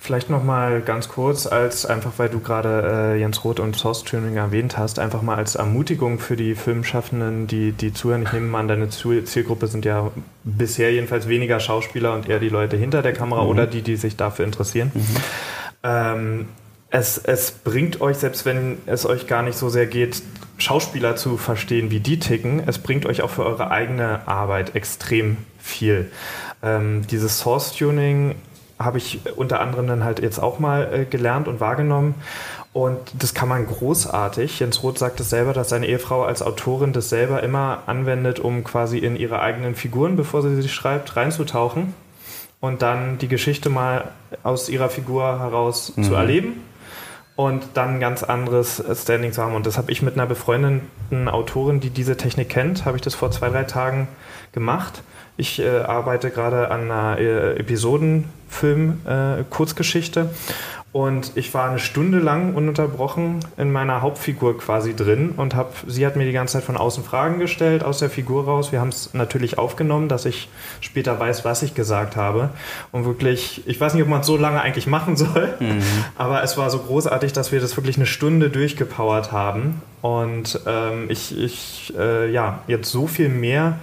Vielleicht 0.00 0.30
noch 0.30 0.42
mal 0.42 0.80
ganz 0.80 1.08
kurz, 1.08 1.46
als 1.46 1.84
einfach, 1.84 2.12
weil 2.16 2.28
du 2.28 2.40
gerade 2.40 3.14
äh, 3.14 3.20
Jens 3.20 3.44
Roth 3.44 3.60
und 3.60 3.76
Source 3.76 4.04
Tuning 4.04 4.36
erwähnt 4.36 4.78
hast, 4.78 4.98
einfach 4.98 5.22
mal 5.22 5.36
als 5.36 5.54
Ermutigung 5.54 6.18
für 6.18 6.36
die 6.36 6.54
Filmschaffenden, 6.54 7.46
die, 7.46 7.72
die 7.72 7.92
zuhören. 7.92 8.22
Ich 8.22 8.32
nehme 8.32 8.46
mal 8.46 8.60
an, 8.60 8.68
deine 8.68 8.88
Zielgruppe 8.88 9.66
sind 9.66 9.84
ja 9.84 10.10
bisher 10.44 10.92
jedenfalls 10.92 11.28
weniger 11.28 11.60
Schauspieler 11.60 12.14
und 12.14 12.28
eher 12.28 12.40
die 12.40 12.48
Leute 12.48 12.76
hinter 12.76 13.02
der 13.02 13.12
Kamera 13.12 13.42
mhm. 13.42 13.48
oder 13.48 13.66
die, 13.66 13.82
die 13.82 13.96
sich 13.96 14.16
dafür 14.16 14.44
interessieren. 14.44 14.92
Mhm. 14.94 15.16
ähm, 15.82 16.48
es, 16.90 17.18
es 17.18 17.50
bringt 17.50 18.00
euch, 18.00 18.16
selbst 18.16 18.46
wenn 18.46 18.78
es 18.86 19.04
euch 19.04 19.26
gar 19.26 19.42
nicht 19.42 19.58
so 19.58 19.68
sehr 19.68 19.86
geht, 19.86 20.22
Schauspieler 20.56 21.16
zu 21.16 21.36
verstehen, 21.36 21.90
wie 21.90 22.00
die 22.00 22.18
ticken, 22.18 22.62
es 22.66 22.78
bringt 22.78 23.06
euch 23.06 23.22
auch 23.22 23.30
für 23.30 23.44
eure 23.44 23.70
eigene 23.70 24.26
Arbeit 24.26 24.74
extrem 24.74 25.36
viel. 25.58 26.10
Ähm, 26.62 27.06
dieses 27.06 27.38
Source-Tuning 27.38 28.34
habe 28.78 28.98
ich 28.98 29.20
unter 29.36 29.60
anderem 29.60 29.86
dann 29.86 30.04
halt 30.04 30.20
jetzt 30.20 30.38
auch 30.38 30.58
mal 30.58 30.92
äh, 30.92 31.04
gelernt 31.04 31.46
und 31.46 31.60
wahrgenommen. 31.60 32.14
Und 32.72 32.98
das 33.18 33.34
kann 33.34 33.48
man 33.48 33.66
großartig. 33.66 34.60
Jens 34.60 34.82
Roth 34.82 34.98
sagt 34.98 35.20
es 35.20 35.30
selber, 35.30 35.52
dass 35.52 35.68
seine 35.68 35.86
Ehefrau 35.86 36.22
als 36.22 36.42
Autorin 36.42 36.92
das 36.92 37.08
selber 37.08 37.42
immer 37.42 37.82
anwendet, 37.86 38.40
um 38.40 38.62
quasi 38.62 38.98
in 38.98 39.16
ihre 39.16 39.40
eigenen 39.40 39.74
Figuren, 39.74 40.16
bevor 40.16 40.42
sie 40.42 40.60
sie 40.60 40.68
schreibt, 40.68 41.16
reinzutauchen 41.16 41.94
und 42.60 42.82
dann 42.82 43.18
die 43.18 43.28
Geschichte 43.28 43.68
mal 43.68 44.12
aus 44.42 44.68
ihrer 44.68 44.90
Figur 44.90 45.40
heraus 45.40 45.92
mhm. 45.96 46.04
zu 46.04 46.14
erleben 46.14 46.62
und 47.38 47.64
dann 47.74 47.94
ein 47.94 48.00
ganz 48.00 48.24
anderes 48.24 48.82
Standing 49.00 49.32
zu 49.32 49.40
haben. 49.40 49.54
Und 49.54 49.64
das 49.64 49.78
habe 49.78 49.92
ich 49.92 50.02
mit 50.02 50.14
einer 50.14 50.26
befreundeten 50.26 51.28
Autorin, 51.28 51.78
die 51.78 51.90
diese 51.90 52.16
Technik 52.16 52.48
kennt, 52.48 52.84
habe 52.84 52.96
ich 52.96 53.02
das 53.02 53.14
vor 53.14 53.30
zwei, 53.30 53.48
drei 53.48 53.62
Tagen 53.62 54.08
gemacht. 54.50 55.04
Ich 55.36 55.60
äh, 55.60 55.82
arbeite 55.82 56.30
gerade 56.30 56.72
an 56.72 56.90
einer 56.90 57.20
äh, 57.20 57.56
Episodenfilm-Kurzgeschichte 57.60 60.20
äh, 60.20 60.24
und 60.90 61.32
ich 61.34 61.52
war 61.52 61.68
eine 61.68 61.78
Stunde 61.78 62.18
lang 62.18 62.54
ununterbrochen 62.54 63.40
in 63.58 63.70
meiner 63.70 64.00
Hauptfigur 64.00 64.56
quasi 64.56 64.96
drin 64.96 65.34
und 65.36 65.54
hab, 65.54 65.74
sie 65.86 66.06
hat 66.06 66.16
mir 66.16 66.24
die 66.24 66.32
ganze 66.32 66.54
Zeit 66.54 66.64
von 66.64 66.78
außen 66.78 67.04
Fragen 67.04 67.38
gestellt, 67.38 67.84
aus 67.84 67.98
der 67.98 68.08
Figur 68.08 68.46
raus. 68.46 68.72
Wir 68.72 68.80
haben 68.80 68.88
es 68.88 69.12
natürlich 69.12 69.58
aufgenommen, 69.58 70.08
dass 70.08 70.24
ich 70.24 70.48
später 70.80 71.20
weiß, 71.20 71.44
was 71.44 71.62
ich 71.62 71.74
gesagt 71.74 72.16
habe. 72.16 72.48
Und 72.90 73.04
wirklich, 73.04 73.66
ich 73.66 73.78
weiß 73.78 73.92
nicht, 73.94 74.02
ob 74.02 74.08
man 74.08 74.22
es 74.22 74.26
so 74.26 74.38
lange 74.38 74.62
eigentlich 74.62 74.86
machen 74.86 75.16
soll, 75.16 75.54
mhm. 75.60 75.82
aber 76.16 76.42
es 76.42 76.56
war 76.56 76.70
so 76.70 76.78
großartig, 76.78 77.34
dass 77.34 77.52
wir 77.52 77.60
das 77.60 77.76
wirklich 77.76 77.96
eine 77.96 78.06
Stunde 78.06 78.48
durchgepowert 78.48 79.30
haben. 79.30 79.82
Und 80.00 80.58
ähm, 80.66 81.10
ich, 81.10 81.38
ich 81.38 81.92
äh, 81.98 82.30
ja, 82.30 82.60
jetzt 82.66 82.90
so 82.90 83.06
viel 83.06 83.28
mehr 83.28 83.78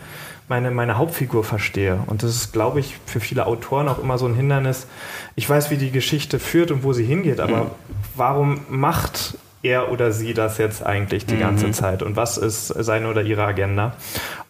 meine, 0.47 0.71
meine 0.71 0.97
Hauptfigur 0.97 1.43
verstehe. 1.43 1.99
Und 2.07 2.23
das 2.23 2.35
ist, 2.35 2.53
glaube 2.53 2.79
ich, 2.79 2.95
für 3.05 3.19
viele 3.19 3.47
Autoren 3.47 3.87
auch 3.87 3.99
immer 3.99 4.17
so 4.17 4.25
ein 4.27 4.35
Hindernis. 4.35 4.87
Ich 5.35 5.49
weiß, 5.49 5.71
wie 5.71 5.77
die 5.77 5.91
Geschichte 5.91 6.39
führt 6.39 6.71
und 6.71 6.83
wo 6.83 6.93
sie 6.93 7.05
hingeht, 7.05 7.39
aber 7.39 7.65
mhm. 7.65 7.71
warum 8.15 8.59
macht 8.69 9.37
er 9.65 9.91
oder 9.91 10.11
sie 10.11 10.33
das 10.33 10.57
jetzt 10.57 10.85
eigentlich 10.85 11.25
die 11.25 11.37
ganze 11.37 11.67
mhm. 11.67 11.73
Zeit 11.73 12.03
und 12.03 12.15
was 12.15 12.37
ist 12.37 12.67
seine 12.67 13.09
oder 13.09 13.23
ihre 13.23 13.43
Agenda. 13.43 13.93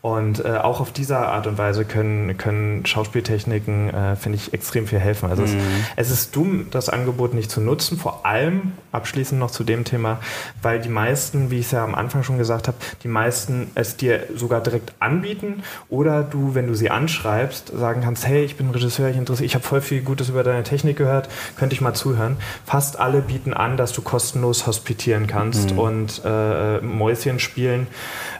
Und 0.06 0.46
äh, 0.46 0.58
auch 0.58 0.82
auf 0.82 0.92
diese 0.92 1.18
Art 1.18 1.48
und 1.48 1.58
Weise 1.58 1.84
können, 1.84 2.38
können 2.38 2.86
Schauspieltechniken, 2.86 3.90
äh, 3.92 4.16
finde 4.16 4.36
ich, 4.36 4.54
extrem 4.54 4.86
viel 4.86 5.00
helfen. 5.00 5.32
Also 5.32 5.42
mhm. 5.42 5.58
es, 5.96 6.10
es, 6.10 6.12
ist 6.12 6.36
dumm, 6.36 6.68
das 6.70 6.90
Angebot 6.90 7.34
nicht 7.34 7.50
zu 7.50 7.60
nutzen, 7.60 7.98
vor 7.98 8.24
allem 8.24 8.74
abschließend 8.92 9.40
noch 9.40 9.50
zu 9.50 9.64
dem 9.64 9.84
Thema, 9.84 10.20
weil 10.62 10.80
die 10.80 10.90
meisten, 10.90 11.50
wie 11.50 11.58
ich 11.58 11.66
es 11.66 11.72
ja 11.72 11.84
am 11.84 11.96
Anfang 11.96 12.22
schon 12.22 12.38
gesagt 12.38 12.68
habe, 12.68 12.78
die 13.02 13.08
meisten 13.08 13.72
es 13.74 13.98
dir 13.98 14.28
sogar 14.36 14.62
direkt 14.62 14.94
anbieten 15.00 15.64
oder 15.90 16.22
du, 16.22 16.54
wenn 16.54 16.68
du 16.68 16.76
sie 16.76 16.92
anschreibst, 16.92 17.72
sagen 17.76 18.02
kannst, 18.04 18.28
hey, 18.28 18.46
ich 18.46 18.58
bin 18.58 18.70
Regisseur, 18.70 19.10
ich 19.10 19.18
interessiere, 19.18 19.48
ich 19.48 19.56
habe 19.56 19.66
voll 19.66 19.82
viel 19.82 20.04
Gutes 20.04 20.30
über 20.30 20.44
deine 20.44 20.62
Technik 20.62 20.98
gehört, 20.98 21.30
könnte 21.58 21.74
ich 21.74 21.82
mal 21.82 21.96
zuhören. 21.96 22.38
Fast 22.64 23.00
alle 23.00 23.22
bieten 23.22 23.56
an, 23.56 23.76
dass 23.76 23.92
du 23.92 24.04
kostenlos 24.04 24.68
hospitieren 25.06 25.28
kannst 25.28 25.72
mhm. 25.72 25.80
und 25.80 26.22
äh, 26.26 26.80
Mäuschen 26.82 27.40
spielen 27.40 27.88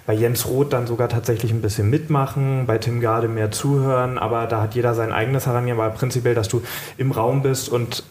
bei 0.06 0.14
Jens 0.14 0.46
Roth 0.48 0.74
dann 0.74 0.88
sogar 0.88 1.10
tatsächlich 1.10 1.52
ein 1.52 1.62
bisschen 1.62 1.90
mitmachen, 1.90 2.66
bei 2.66 2.78
Tim 2.78 3.02
Garde 3.02 3.28
mehr 3.28 3.52
zuhören, 3.52 4.18
aber 4.18 4.46
da 4.48 4.62
hat 4.62 4.76
jeder 4.76 4.94
sein 4.94 5.12
eigenes 5.12 5.48
Herangehen, 5.48 5.78
weil 5.78 5.92
prinzipiell, 5.92 6.36
dass 6.36 6.48
du 6.48 6.62
im 6.98 7.12
Raum 7.12 7.42
bist 7.42 7.70
und 7.70 8.04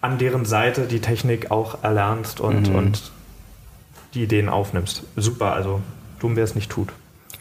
an 0.00 0.18
deren 0.18 0.44
Seite 0.44 0.86
die 0.86 1.00
Technik 1.00 1.50
auch 1.50 1.82
erlernst 1.82 2.40
und, 2.40 2.70
mhm. 2.70 2.76
und 2.76 3.12
die 4.14 4.22
Ideen 4.22 4.48
aufnimmst. 4.48 5.02
Super, 5.16 5.52
also 5.52 5.80
dumm, 6.20 6.36
wer 6.36 6.44
es 6.44 6.54
nicht 6.54 6.70
tut. 6.70 6.88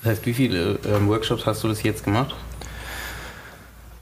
Das 0.02 0.12
heißt, 0.12 0.26
wie 0.26 0.34
viele 0.34 0.74
äh, 0.74 1.08
Workshops 1.08 1.46
hast 1.46 1.63
du 1.63 1.67
das 1.67 1.82
jetzt 1.84 2.04
gemacht? 2.04 2.36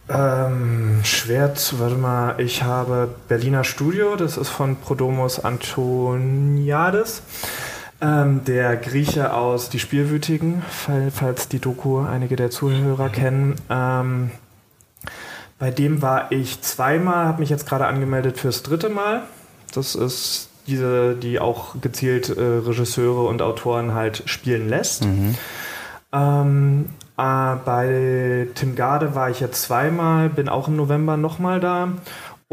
Ähm, 0.07 0.99
schwer 1.03 1.55
zu, 1.55 1.79
warte 1.79 1.95
mal, 1.95 2.39
ich 2.39 2.63
habe 2.63 3.15
Berliner 3.27 3.63
Studio, 3.63 4.15
das 4.15 4.37
ist 4.37 4.49
von 4.49 4.75
Prodomos 4.75 5.43
Antoniades. 5.43 7.23
Ähm, 8.01 8.43
der 8.45 8.75
Grieche 8.75 9.33
aus 9.33 9.69
Die 9.69 9.79
Spielwütigen, 9.79 10.61
falls 11.13 11.47
die 11.47 11.59
Doku 11.59 12.01
einige 12.01 12.35
der 12.35 12.51
Zuhörer 12.51 13.09
kennen. 13.09 13.55
Ähm, 13.69 14.31
bei 15.57 15.71
dem 15.71 16.01
war 16.01 16.31
ich 16.31 16.61
zweimal, 16.61 17.25
habe 17.25 17.39
mich 17.39 17.49
jetzt 17.49 17.67
gerade 17.67 17.87
angemeldet 17.87 18.37
fürs 18.37 18.61
dritte 18.61 18.89
Mal. 18.89 19.23
Das 19.73 19.95
ist 19.95 20.49
diese, 20.67 21.15
die 21.15 21.39
auch 21.39 21.75
gezielt 21.81 22.29
äh, 22.29 22.41
Regisseure 22.41 23.27
und 23.27 23.41
Autoren 23.41 23.93
halt 23.93 24.23
spielen 24.25 24.67
lässt. 24.69 25.05
Mhm. 25.05 25.35
Ähm, 26.11 26.85
äh, 27.17 27.55
bei 27.65 28.47
Tim 28.55 28.75
Garde 28.75 29.15
war 29.15 29.29
ich 29.29 29.39
jetzt 29.39 29.61
zweimal, 29.61 30.29
bin 30.29 30.49
auch 30.49 30.67
im 30.67 30.75
November 30.75 31.17
nochmal 31.17 31.59
da. 31.59 31.89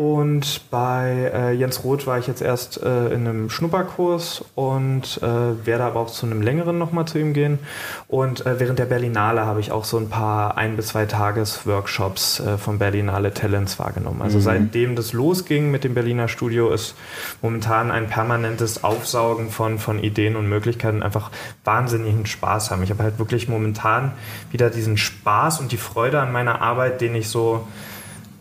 Und 0.03 0.63
bei 0.73 1.31
äh, 1.33 1.53
Jens 1.53 1.85
Roth 1.85 2.09
war 2.09 2.19
ich 2.19 2.27
jetzt 2.27 2.43
erst 2.43 2.83
äh, 2.83 3.11
in 3.15 3.25
einem 3.25 3.51
Schnupperkurs 3.51 4.45
und 4.57 5.21
äh, 5.23 5.65
werde 5.65 5.85
aber 5.85 6.01
auch 6.01 6.11
zu 6.11 6.27
einem 6.27 6.43
längeren 6.43 6.77
nochmal 6.77 7.05
zu 7.05 7.21
ihm 7.21 7.33
gehen. 7.35 7.61
Und 8.09 8.45
äh, 8.45 8.59
während 8.59 8.81
der 8.81 8.87
Berlinale 8.87 9.47
habe 9.47 9.61
ich 9.61 9.71
auch 9.71 9.85
so 9.85 9.99
ein 9.99 10.09
paar 10.09 10.59
ein- 10.59 10.75
bis 10.75 10.89
zwei 10.89 11.07
Tages-Workshops 11.07 12.41
äh, 12.41 12.59
von 12.59 12.81
Berlinale 12.81 13.33
Talents 13.33 13.79
wahrgenommen. 13.79 14.23
Also 14.23 14.39
mhm. 14.39 14.43
seitdem 14.43 14.97
das 14.97 15.13
losging 15.13 15.71
mit 15.71 15.85
dem 15.85 15.95
Berliner 15.95 16.27
Studio 16.27 16.73
ist 16.73 16.97
momentan 17.41 17.93
ein 17.93 18.09
permanentes 18.09 18.83
Aufsaugen 18.83 19.51
von, 19.51 19.79
von 19.79 20.03
Ideen 20.03 20.35
und 20.35 20.49
Möglichkeiten, 20.49 21.05
einfach 21.05 21.31
wahnsinnigen 21.65 22.27
Spaß 22.27 22.73
haben. 22.73 22.83
Ich 22.83 22.91
habe 22.91 23.05
halt 23.05 23.21
wirklich 23.21 23.47
momentan 23.47 24.11
wieder 24.51 24.69
diesen 24.69 24.97
Spaß 24.97 25.61
und 25.61 25.71
die 25.71 25.77
Freude 25.77 26.21
an 26.21 26.33
meiner 26.33 26.61
Arbeit, 26.61 27.01
den 27.01 27.15
ich 27.15 27.29
so 27.29 27.69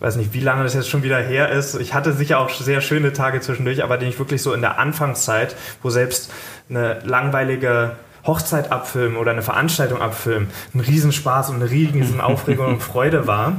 weiß 0.01 0.15
nicht, 0.15 0.33
wie 0.33 0.39
lange 0.39 0.63
das 0.63 0.73
jetzt 0.73 0.89
schon 0.89 1.03
wieder 1.03 1.19
her 1.19 1.49
ist. 1.49 1.75
Ich 1.75 1.93
hatte 1.93 2.11
sicher 2.13 2.39
auch 2.39 2.49
sehr 2.49 2.81
schöne 2.81 3.13
Tage 3.13 3.39
zwischendurch, 3.39 3.83
aber 3.83 3.97
den 3.97 4.09
ich 4.09 4.17
wirklich 4.17 4.41
so 4.41 4.53
in 4.53 4.61
der 4.61 4.79
Anfangszeit, 4.79 5.55
wo 5.83 5.89
selbst 5.91 6.33
eine 6.69 6.99
langweilige 7.05 7.95
Hochzeit 8.25 8.71
abfilmen 8.71 9.17
oder 9.17 9.31
eine 9.31 9.41
Veranstaltung 9.41 10.01
abfilmen 10.01 10.49
ein 10.73 10.79
Riesenspaß 10.79 11.49
und 11.49 11.55
eine 11.55 11.69
riesen 11.69 12.21
Aufregung 12.21 12.67
und 12.67 12.83
Freude 12.83 13.27
war. 13.27 13.53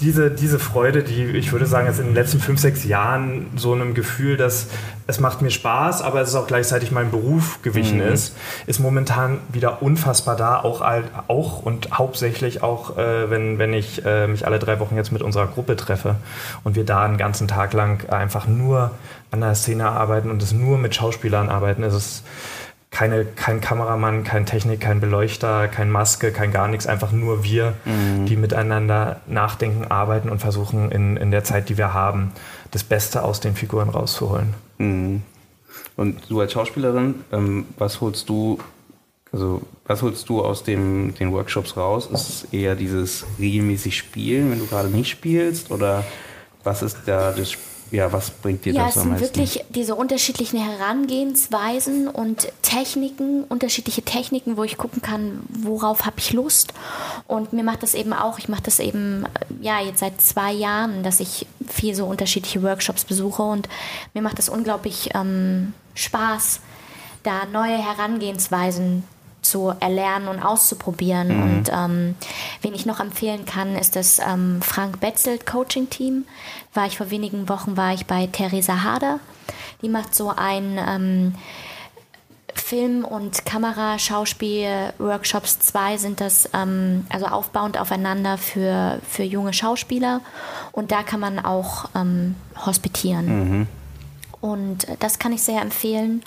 Diese, 0.00 0.30
diese 0.30 0.58
Freude, 0.58 1.02
die 1.02 1.24
ich 1.24 1.52
würde 1.52 1.66
sagen, 1.66 1.86
jetzt 1.86 2.00
in 2.00 2.06
den 2.06 2.14
letzten 2.14 2.40
fünf, 2.40 2.58
sechs 2.58 2.84
Jahren 2.84 3.48
so 3.56 3.74
einem 3.74 3.92
Gefühl, 3.92 4.38
dass 4.38 4.68
es 5.06 5.20
macht 5.20 5.42
mir 5.42 5.50
Spaß, 5.50 6.00
aber 6.00 6.22
es 6.22 6.30
ist 6.30 6.36
auch 6.36 6.46
gleichzeitig 6.46 6.90
mein 6.90 7.10
Beruf 7.10 7.60
gewichen 7.60 7.98
mhm. 7.98 8.12
ist, 8.12 8.34
ist 8.66 8.80
momentan 8.80 9.40
wieder 9.52 9.82
unfassbar 9.82 10.36
da, 10.36 10.58
auch, 10.58 10.82
auch 11.28 11.62
und 11.62 11.98
hauptsächlich 11.98 12.62
auch, 12.62 12.96
äh, 12.96 13.28
wenn, 13.28 13.58
wenn 13.58 13.74
ich 13.74 14.02
äh, 14.06 14.26
mich 14.26 14.46
alle 14.46 14.58
drei 14.58 14.80
Wochen 14.80 14.96
jetzt 14.96 15.12
mit 15.12 15.20
unserer 15.20 15.48
Gruppe 15.48 15.76
treffe 15.76 16.14
und 16.64 16.76
wir 16.76 16.86
da 16.86 17.04
einen 17.04 17.18
ganzen 17.18 17.46
Tag 17.46 17.74
lang 17.74 18.08
einfach 18.08 18.46
nur 18.46 18.92
an 19.30 19.40
der 19.40 19.54
Szene 19.54 19.90
arbeiten 19.90 20.30
und 20.30 20.42
es 20.42 20.52
nur 20.52 20.78
mit 20.78 20.94
Schauspielern 20.94 21.50
arbeiten, 21.50 21.82
ist 21.82 21.94
es 21.94 22.22
keine, 22.90 23.24
kein 23.24 23.60
Kameramann, 23.60 24.24
kein 24.24 24.46
Technik, 24.46 24.80
kein 24.80 25.00
Beleuchter, 25.00 25.68
kein 25.68 25.90
Maske, 25.90 26.32
kein 26.32 26.50
gar 26.50 26.66
nichts, 26.68 26.86
einfach 26.86 27.12
nur 27.12 27.44
wir, 27.44 27.74
mhm. 27.84 28.26
die 28.26 28.36
miteinander 28.36 29.20
nachdenken, 29.26 29.86
arbeiten 29.86 30.28
und 30.28 30.40
versuchen 30.40 30.90
in, 30.90 31.16
in 31.16 31.30
der 31.30 31.44
Zeit, 31.44 31.68
die 31.68 31.78
wir 31.78 31.94
haben, 31.94 32.32
das 32.72 32.82
Beste 32.82 33.22
aus 33.22 33.40
den 33.40 33.54
Figuren 33.54 33.88
rauszuholen. 33.88 34.54
Mhm. 34.78 35.22
Und 35.96 36.28
du 36.28 36.40
als 36.40 36.52
Schauspielerin, 36.52 37.14
ähm, 37.32 37.66
was 37.78 38.00
holst 38.00 38.28
du, 38.28 38.58
also 39.32 39.62
was 39.86 40.02
holst 40.02 40.28
du 40.28 40.42
aus 40.42 40.64
dem, 40.64 41.14
den 41.14 41.32
Workshops 41.32 41.76
raus? 41.76 42.08
Ist 42.12 42.28
es 42.28 42.52
eher 42.52 42.74
dieses 42.74 43.24
regelmäßig 43.38 43.96
Spielen, 43.96 44.50
wenn 44.50 44.58
du 44.58 44.66
gerade 44.66 44.88
nicht 44.88 45.10
spielst? 45.10 45.70
Oder 45.70 46.04
was 46.64 46.82
ist 46.82 46.98
da 47.06 47.30
das 47.32 47.52
Spiel? 47.52 47.69
Ja, 47.90 48.12
was 48.12 48.30
bringt 48.30 48.64
dir 48.64 48.72
ja, 48.72 48.86
das 48.86 48.98
am 48.98 49.10
meisten? 49.10 49.24
Ja, 49.24 49.26
es 49.26 49.34
sind 49.34 49.36
wirklich 49.36 49.64
diese 49.70 49.94
unterschiedlichen 49.94 50.60
Herangehensweisen 50.60 52.08
und 52.08 52.52
Techniken, 52.62 53.44
unterschiedliche 53.44 54.02
Techniken, 54.02 54.56
wo 54.56 54.64
ich 54.64 54.76
gucken 54.76 55.02
kann, 55.02 55.40
worauf 55.48 56.06
habe 56.06 56.18
ich 56.18 56.32
Lust. 56.32 56.72
Und 57.26 57.52
mir 57.52 57.64
macht 57.64 57.82
das 57.82 57.94
eben 57.94 58.12
auch, 58.12 58.38
ich 58.38 58.48
mache 58.48 58.62
das 58.62 58.78
eben 58.78 59.24
ja 59.60 59.80
jetzt 59.80 60.00
seit 60.00 60.20
zwei 60.20 60.52
Jahren, 60.52 61.02
dass 61.02 61.20
ich 61.20 61.46
viel 61.66 61.94
so 61.94 62.06
unterschiedliche 62.06 62.62
Workshops 62.62 63.04
besuche 63.04 63.42
und 63.42 63.68
mir 64.14 64.22
macht 64.22 64.38
das 64.38 64.48
unglaublich 64.48 65.10
ähm, 65.14 65.74
Spaß, 65.94 66.60
da 67.22 67.44
neue 67.52 67.76
Herangehensweisen 67.76 69.04
zu 69.42 69.74
erlernen 69.80 70.28
und 70.28 70.42
auszuprobieren. 70.42 71.28
Mhm. 71.28 71.42
Und 71.42 71.70
ähm, 71.72 72.14
wen 72.62 72.74
ich 72.74 72.86
noch 72.86 73.00
empfehlen 73.00 73.44
kann, 73.44 73.76
ist 73.76 73.96
das 73.96 74.18
ähm, 74.18 74.62
Frank 74.62 75.00
Betzelt 75.00 75.44
Coaching 75.46 75.90
Team. 75.90 76.24
War 76.74 76.86
ich 76.86 76.96
vor 76.96 77.10
wenigen 77.10 77.48
Wochen 77.48 77.76
war 77.76 77.94
ich 77.94 78.06
bei 78.06 78.26
Theresa 78.26 78.82
Harder. 78.82 79.20
Die 79.82 79.88
macht 79.88 80.14
so 80.14 80.32
ein 80.34 80.78
ähm, 80.86 81.34
Film- 82.54 83.04
und 83.04 83.44
Kamera-Schauspiel-Workshops. 83.46 85.58
Zwei 85.58 85.96
sind 85.96 86.20
das 86.20 86.48
ähm, 86.54 87.06
also 87.08 87.26
aufbauend 87.26 87.78
aufeinander 87.78 88.38
für, 88.38 89.00
für 89.08 89.24
junge 89.24 89.52
Schauspieler. 89.52 90.20
Und 90.72 90.92
da 90.92 91.02
kann 91.02 91.18
man 91.20 91.38
auch 91.38 91.88
ähm, 91.94 92.36
hospitieren. 92.64 93.26
Mhm. 93.26 93.66
Und 94.40 94.86
das 95.00 95.18
kann 95.18 95.32
ich 95.32 95.42
sehr 95.42 95.60
empfehlen. 95.60 96.22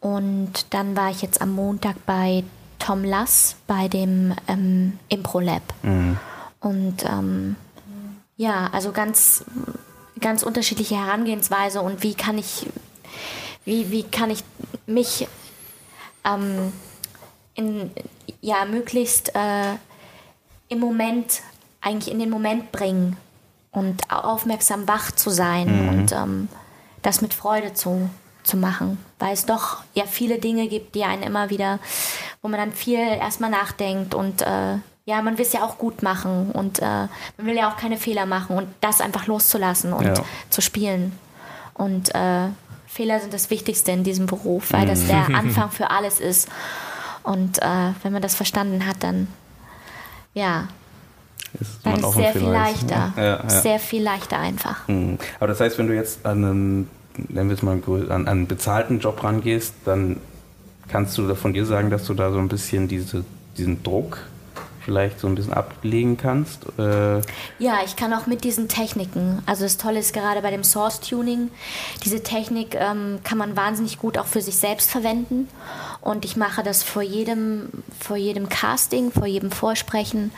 Und 0.00 0.66
dann 0.70 0.96
war 0.96 1.10
ich 1.10 1.22
jetzt 1.22 1.40
am 1.42 1.54
Montag 1.54 2.06
bei 2.06 2.42
Tom 2.78 3.04
Lass 3.04 3.56
bei 3.66 3.88
dem 3.88 4.34
ähm, 4.48 4.98
Impro 5.08 5.40
Lab. 5.40 5.62
Mhm. 5.82 6.18
Und 6.60 7.04
ähm, 7.04 7.56
ja, 8.36 8.70
also 8.72 8.92
ganz, 8.92 9.44
ganz 10.18 10.42
unterschiedliche 10.42 10.96
Herangehensweise 10.96 11.82
und 11.82 12.02
wie 12.02 12.14
kann 12.14 12.38
ich, 12.38 12.66
wie, 13.64 13.90
wie 13.90 14.02
kann 14.02 14.30
ich 14.30 14.42
mich 14.86 15.28
ähm, 16.24 16.72
in, 17.54 17.90
ja, 18.40 18.64
möglichst 18.64 19.34
äh, 19.34 19.74
im 20.68 20.78
Moment, 20.78 21.42
eigentlich 21.82 22.12
in 22.12 22.18
den 22.18 22.30
Moment 22.30 22.72
bringen 22.72 23.16
und 23.72 24.10
aufmerksam 24.10 24.88
wach 24.88 25.12
zu 25.12 25.30
sein 25.30 25.82
mhm. 25.82 25.88
und 25.88 26.12
ähm, 26.12 26.48
das 27.02 27.20
mit 27.20 27.34
Freude 27.34 27.74
zu, 27.74 28.08
zu 28.42 28.56
machen, 28.56 28.98
weil 29.18 29.32
es 29.32 29.46
doch 29.46 29.78
ja 29.94 30.04
viele 30.06 30.38
Dinge 30.38 30.68
gibt, 30.68 30.94
die 30.94 31.04
einen 31.04 31.22
immer 31.22 31.50
wieder, 31.50 31.78
wo 32.42 32.48
man 32.48 32.58
dann 32.58 32.72
viel 32.72 32.98
erstmal 32.98 33.50
nachdenkt 33.50 34.14
und 34.14 34.42
äh, 34.42 34.76
ja, 35.06 35.22
man 35.22 35.38
will 35.38 35.44
es 35.44 35.52
ja 35.52 35.62
auch 35.62 35.78
gut 35.78 36.02
machen 36.02 36.50
und 36.52 36.78
äh, 36.80 36.84
man 36.84 37.46
will 37.46 37.56
ja 37.56 37.70
auch 37.70 37.76
keine 37.76 37.96
Fehler 37.96 38.26
machen 38.26 38.56
und 38.56 38.68
das 38.80 39.00
einfach 39.00 39.26
loszulassen 39.26 39.92
und 39.92 40.04
ja. 40.04 40.14
zu 40.50 40.60
spielen. 40.60 41.18
Und 41.74 42.14
äh, 42.14 42.48
Fehler 42.86 43.20
sind 43.20 43.32
das 43.32 43.50
Wichtigste 43.50 43.90
in 43.92 44.04
diesem 44.04 44.26
Beruf, 44.26 44.72
weil 44.72 44.86
das 44.86 45.06
der 45.06 45.28
mhm. 45.28 45.34
Anfang 45.36 45.70
für 45.70 45.90
alles 45.90 46.20
ist. 46.20 46.48
Und 47.22 47.60
äh, 47.60 47.92
wenn 48.02 48.12
man 48.12 48.22
das 48.22 48.34
verstanden 48.34 48.86
hat, 48.86 48.96
dann 49.00 49.28
ja, 50.34 50.68
ist 51.58 51.80
dann 51.82 52.02
ist 52.02 52.12
sehr 52.12 52.32
viel 52.32 52.48
leichter. 52.48 53.12
Ja, 53.16 53.24
ja. 53.24 53.48
Sehr 53.48 53.78
viel 53.78 54.02
leichter 54.02 54.38
einfach. 54.38 54.86
Mhm. 54.88 55.18
Aber 55.38 55.48
das 55.48 55.60
heißt, 55.60 55.78
wenn 55.78 55.88
du 55.88 55.94
jetzt 55.94 56.24
an 56.24 56.44
einen, 56.44 56.90
nennen 57.28 57.50
wir 57.50 57.56
es 57.56 57.62
mal, 57.62 57.80
an 58.10 58.28
einen 58.28 58.46
bezahlten 58.46 59.00
Job 59.00 59.22
rangehst, 59.22 59.74
dann 59.84 60.18
kannst 60.88 61.16
du 61.18 61.34
von 61.34 61.52
dir 61.52 61.66
sagen, 61.66 61.90
dass 61.90 62.06
du 62.06 62.14
da 62.14 62.32
so 62.32 62.38
ein 62.38 62.48
bisschen 62.48 62.88
diese, 62.88 63.24
diesen 63.56 63.82
Druck 63.82 64.18
vielleicht 64.84 65.20
so 65.20 65.28
ein 65.28 65.34
bisschen 65.34 65.52
ablegen 65.52 66.16
kannst? 66.16 66.66
Äh 66.78 67.20
ja, 67.58 67.78
ich 67.84 67.96
kann 67.96 68.12
auch 68.12 68.26
mit 68.26 68.44
diesen 68.44 68.68
Techniken. 68.68 69.42
Also 69.46 69.64
das 69.64 69.76
Tolle 69.76 70.00
ist 70.00 70.12
gerade 70.12 70.42
bei 70.42 70.50
dem 70.50 70.64
Source 70.64 71.00
Tuning, 71.00 71.50
diese 72.04 72.22
Technik 72.22 72.74
ähm, 72.74 73.20
kann 73.22 73.38
man 73.38 73.56
wahnsinnig 73.56 73.98
gut 73.98 74.18
auch 74.18 74.26
für 74.26 74.42
sich 74.42 74.56
selbst 74.56 74.90
verwenden. 74.90 75.48
Und 76.00 76.24
ich 76.24 76.36
mache 76.36 76.62
das 76.62 76.82
vor 76.82 77.02
jedem, 77.02 77.68
vor 77.98 78.16
jedem 78.16 78.48
Casting, 78.48 79.12
vor 79.12 79.26
jedem 79.26 79.50
Vorsprechen. 79.50 80.32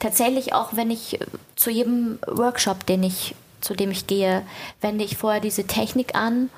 Tatsächlich 0.00 0.52
auch, 0.52 0.76
wenn 0.76 0.90
ich 0.90 1.20
zu 1.56 1.70
jedem 1.70 2.18
Workshop, 2.26 2.84
den 2.86 3.04
ich, 3.04 3.34
zu 3.64 3.74
dem 3.74 3.90
ich 3.90 4.06
gehe, 4.06 4.42
wende 4.80 5.04
ich 5.04 5.16
vorher 5.16 5.40
diese 5.40 5.66
Technik 5.66 6.14
an, 6.14 6.50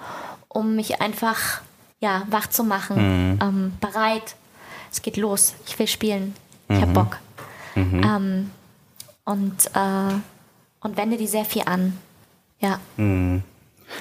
um 0.48 0.76
mich 0.76 1.00
einfach 1.00 1.60
ja, 2.00 2.26
wach 2.30 2.48
zu 2.48 2.64
machen, 2.64 3.32
mhm. 3.32 3.38
ähm, 3.40 3.72
bereit. 3.80 4.36
Es 4.92 5.02
geht 5.02 5.16
los. 5.16 5.54
Ich 5.66 5.78
will 5.78 5.86
spielen. 5.86 6.34
Ich 6.68 6.76
mhm. 6.76 6.82
habe 6.82 6.92
Bock. 6.92 7.16
Mhm. 7.74 8.02
Ähm, 8.04 8.50
und, 9.24 9.66
äh, 9.74 10.14
und 10.80 10.96
wende 10.96 11.16
die 11.16 11.26
sehr 11.26 11.44
viel 11.44 11.62
an. 11.66 11.96
Ja. 12.60 12.80
Mhm. 12.96 13.42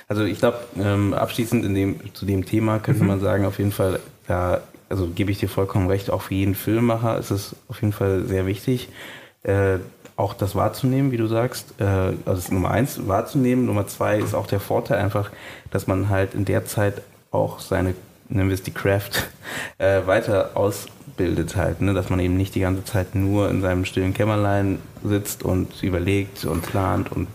Also 0.07 0.23
ich 0.23 0.39
glaube, 0.39 0.59
ähm, 0.77 1.13
abschließend 1.13 1.63
in 1.63 1.75
dem, 1.75 2.13
zu 2.13 2.25
dem 2.25 2.45
Thema 2.45 2.79
könnte 2.79 3.03
mhm. 3.03 3.07
man 3.07 3.19
sagen, 3.19 3.45
auf 3.45 3.59
jeden 3.59 3.71
Fall, 3.71 3.99
ja, 4.27 4.61
also 4.89 5.07
gebe 5.07 5.31
ich 5.31 5.39
dir 5.39 5.49
vollkommen 5.49 5.87
recht, 5.87 6.09
auch 6.09 6.23
für 6.23 6.33
jeden 6.33 6.55
Filmemacher 6.55 7.17
ist 7.17 7.31
es 7.31 7.55
auf 7.67 7.81
jeden 7.81 7.93
Fall 7.93 8.25
sehr 8.25 8.45
wichtig, 8.45 8.89
äh, 9.43 9.77
auch 10.17 10.33
das 10.33 10.55
wahrzunehmen, 10.55 11.11
wie 11.11 11.17
du 11.17 11.27
sagst. 11.27 11.73
Äh, 11.79 11.83
also 11.83 12.19
das 12.25 12.39
ist 12.39 12.51
Nummer 12.51 12.71
eins, 12.71 13.07
wahrzunehmen. 13.07 13.65
Nummer 13.65 13.87
zwei 13.87 14.19
ist 14.19 14.33
auch 14.33 14.47
der 14.47 14.59
Vorteil 14.59 14.99
einfach, 14.99 15.29
dass 15.71 15.87
man 15.87 16.09
halt 16.09 16.33
in 16.33 16.45
der 16.45 16.65
Zeit 16.65 17.01
auch 17.31 17.59
seine, 17.59 17.95
nennen 18.29 18.49
wir 18.49 18.53
es 18.53 18.63
die 18.63 18.71
Craft, 18.71 19.11
äh, 19.77 20.05
weiter 20.05 20.51
aus 20.55 20.87
bildet 21.17 21.55
halt, 21.55 21.81
ne? 21.81 21.93
dass 21.93 22.09
man 22.09 22.19
eben 22.19 22.35
nicht 22.35 22.55
die 22.55 22.59
ganze 22.59 22.83
Zeit 22.83 23.15
nur 23.15 23.49
in 23.49 23.61
seinem 23.61 23.85
stillen 23.85 24.13
Kämmerlein 24.13 24.79
sitzt 25.03 25.43
und 25.43 25.81
überlegt 25.81 26.45
und 26.45 26.61
plant 26.61 27.11
und 27.11 27.27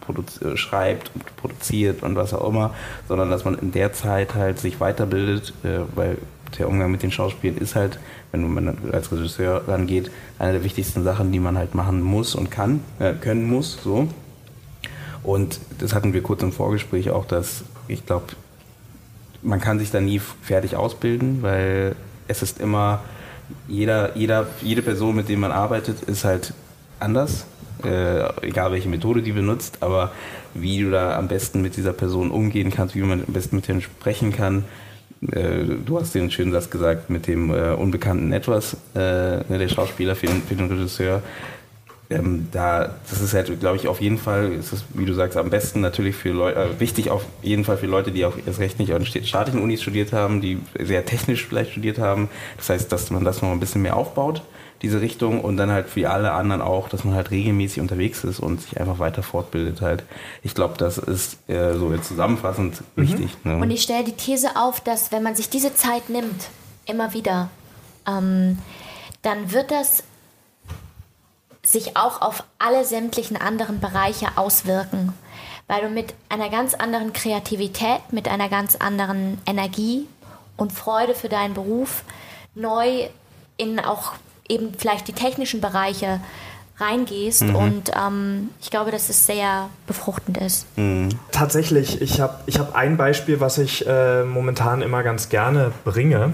äh, 0.43 0.57
schreibt 0.57 1.11
und 1.14 1.37
produziert 1.37 2.03
und 2.03 2.16
was 2.16 2.35
auch 2.35 2.47
immer, 2.49 2.75
sondern 3.09 3.31
dass 3.31 3.45
man 3.45 3.55
in 3.55 3.73
der 3.73 3.93
Zeit 3.93 4.35
halt 4.35 4.59
sich 4.59 4.81
weiterbildet, 4.81 5.55
äh, 5.64 5.81
weil 5.95 6.19
der 6.59 6.69
Umgang 6.69 6.90
mit 6.90 7.03
den 7.03 7.11
Schauspielen 7.12 7.57
ist 7.59 7.77
halt, 7.77 7.99
wenn 8.33 8.53
man 8.53 8.79
als 8.93 9.11
Regisseur 9.11 9.66
rangeht, 9.66 10.11
eine 10.38 10.53
der 10.53 10.64
wichtigsten 10.64 11.03
Sachen, 11.03 11.33
die 11.33 11.40
man 11.40 11.59
halt 11.59 11.75
machen 11.75 12.01
muss 12.03 12.35
und 12.35 12.51
kann, 12.51 12.81
äh, 12.99 13.12
können 13.14 13.49
muss, 13.49 13.79
so. 13.83 14.09
Und 15.23 15.61
das 15.79 15.95
hatten 15.95 16.12
wir 16.12 16.23
kurz 16.23 16.43
im 16.43 16.53
Vorgespräch 16.53 17.11
auch, 17.11 17.27
dass 17.27 17.64
ich 17.88 18.07
glaube, 18.07 18.27
man 19.43 19.61
kann 19.61 19.79
sich 19.79 19.90
da 19.90 20.01
nie 20.01 20.21
fertig 20.43 20.77
ausbilden, 20.77 21.43
weil 21.43 21.95
es 22.29 22.43
ist 22.43 22.61
immer 22.61 23.01
jeder, 23.69 24.16
jeder, 24.16 24.47
jede 24.62 24.83
Person, 24.83 25.16
mit 25.16 25.29
der 25.29 25.38
man 25.38 25.53
arbeitet, 25.53 26.03
ist 26.03 26.25
halt 26.25 26.55
anders. 26.99 27.47
Äh, 27.85 28.47
egal 28.47 28.73
welche 28.73 28.88
Methode 28.88 29.23
die 29.23 29.33
benutzt, 29.33 29.79
aber 29.81 30.12
wie 30.53 30.83
du 30.83 30.90
da 30.90 31.16
am 31.16 31.29
besten 31.29 31.62
mit 31.62 31.77
dieser 31.77 31.95
Person 31.95 32.31
umgehen 32.31 32.71
kannst, 32.71 32.95
wie 32.95 33.01
man 33.01 33.25
am 33.27 33.33
besten 33.33 33.57
mit 33.57 33.69
denen 33.69 33.81
sprechen 33.81 34.33
kann. 34.33 34.64
Äh, 35.22 35.64
du 35.85 35.98
hast 35.98 36.14
den 36.14 36.30
schönen 36.30 36.52
Satz 36.52 36.70
gesagt 36.70 37.11
mit 37.11 37.26
dem 37.26 37.50
äh, 37.50 37.72
unbekannten 37.72 38.33
Etwas, 38.33 38.74
äh, 38.94 38.98
ne, 38.98 39.59
der 39.59 39.68
Schauspieler 39.68 40.16
für 40.16 40.26
den, 40.26 40.42
für 40.42 40.54
den 40.54 40.68
Regisseur 40.68 41.22
ähm, 42.11 42.48
da, 42.50 42.96
das 43.09 43.20
ist 43.20 43.35
halt, 43.35 43.61
glaube 43.61 43.76
ich, 43.76 43.87
auf 43.87 44.00
jeden 44.00 44.18
Fall, 44.18 44.52
ist 44.52 44.72
es, 44.72 44.85
wie 44.94 45.06
du 45.06 45.14
sagst, 45.14 45.37
am 45.37 45.48
besten 45.48 45.80
natürlich 45.80 46.16
für 46.16 46.30
Leute, 46.30 46.59
äh, 46.59 46.80
wichtig 46.80 47.09
auf 47.09 47.24
jeden 47.40 47.64
Fall 47.64 47.76
für 47.76 47.87
Leute, 47.87 48.11
die 48.11 48.24
auch 48.24 48.37
erst 48.44 48.59
recht 48.59 48.80
nicht 48.80 48.92
an 48.92 49.06
staatlichen 49.06 49.62
Unis 49.62 49.80
studiert 49.80 50.12
haben, 50.12 50.40
die 50.40 50.59
sehr 50.78 51.04
technisch 51.06 51.46
vielleicht 51.46 51.70
studiert 51.70 51.98
haben. 51.98 52.28
Das 52.56 52.68
heißt, 52.68 52.90
dass 52.90 53.11
man 53.11 53.24
das 53.24 53.42
noch 53.42 53.52
ein 53.52 53.61
bisschen 53.61 53.83
mehr 53.83 53.96
aufbaut, 53.96 54.42
diese 54.83 55.01
Richtung, 55.01 55.40
und 55.43 55.57
dann 55.57 55.71
halt 55.71 55.88
für 55.88 56.11
alle 56.11 56.33
anderen 56.33 56.62
auch, 56.62 56.88
dass 56.88 57.05
man 57.05 57.14
halt 57.14 57.31
regelmäßig 57.31 57.81
unterwegs 57.81 58.25
ist 58.25 58.40
und 58.40 58.62
sich 58.62 58.81
einfach 58.81 58.99
weiter 58.99 59.23
fortbildet 59.23 59.81
halt. 59.81 60.05
Ich 60.43 60.55
glaube, 60.55 60.75
das 60.79 60.99
ist 60.99 61.38
äh, 61.49 61.75
so 61.75 61.93
jetzt 61.93 62.09
zusammenfassend 62.09 62.83
mhm. 62.97 63.03
wichtig. 63.03 63.37
Ne? 63.45 63.57
Und 63.57 63.71
ich 63.71 63.83
stelle 63.83 64.05
die 64.05 64.12
These 64.12 64.57
auf, 64.57 64.81
dass 64.81 65.12
wenn 65.12 65.23
man 65.23 65.35
sich 65.35 65.51
diese 65.51 65.75
Zeit 65.75 66.09
nimmt, 66.09 66.49
immer 66.87 67.12
wieder, 67.12 67.51
ähm, 68.07 68.59
dann 69.23 69.53
wird 69.53 69.71
das 69.71 70.03
sich 71.62 71.97
auch 71.97 72.23
auf 72.23 72.45
alle 72.59 72.85
sämtlichen 72.85 73.37
anderen 73.37 73.81
Bereiche 73.81 74.29
auswirken, 74.37 75.12
weil 75.66 75.83
du 75.83 75.88
mit 75.88 76.14
einer 76.29 76.49
ganz 76.49 76.75
anderen 76.75 77.12
Kreativität, 77.12 78.01
mit 78.12 78.29
einer 78.29 78.49
ganz 78.49 78.77
anderen 78.77 79.38
Energie 79.47 80.07
und 80.57 80.73
Freude 80.73 81.14
für 81.14 81.29
deinen 81.29 81.55
Beruf 81.55 82.03
neu 82.55 83.09
in 83.57 83.79
auch 83.79 84.14
eben 84.51 84.75
vielleicht 84.77 85.09
die 85.09 85.13
technischen 85.13 85.61
Bereiche 85.61 86.21
reingehst 86.81 87.43
mhm. 87.43 87.57
und 87.57 87.91
ähm, 87.95 88.51
ich 88.61 88.71
glaube, 88.71 88.91
dass 88.91 89.09
es 89.09 89.27
sehr 89.27 89.69
befruchtend 89.87 90.39
ist. 90.39 90.67
Mhm. 90.77 91.11
Tatsächlich, 91.31 92.01
ich 92.01 92.21
habe 92.21 92.37
ich 92.47 92.59
hab 92.59 92.75
ein 92.75 92.97
Beispiel, 92.97 93.41
was 93.41 93.59
ich 93.59 93.87
äh, 93.87 94.25
momentan 94.25 94.83
immer 94.83 95.03
ganz 95.03 95.29
gerne 95.29 95.73
bringe. 95.85 96.33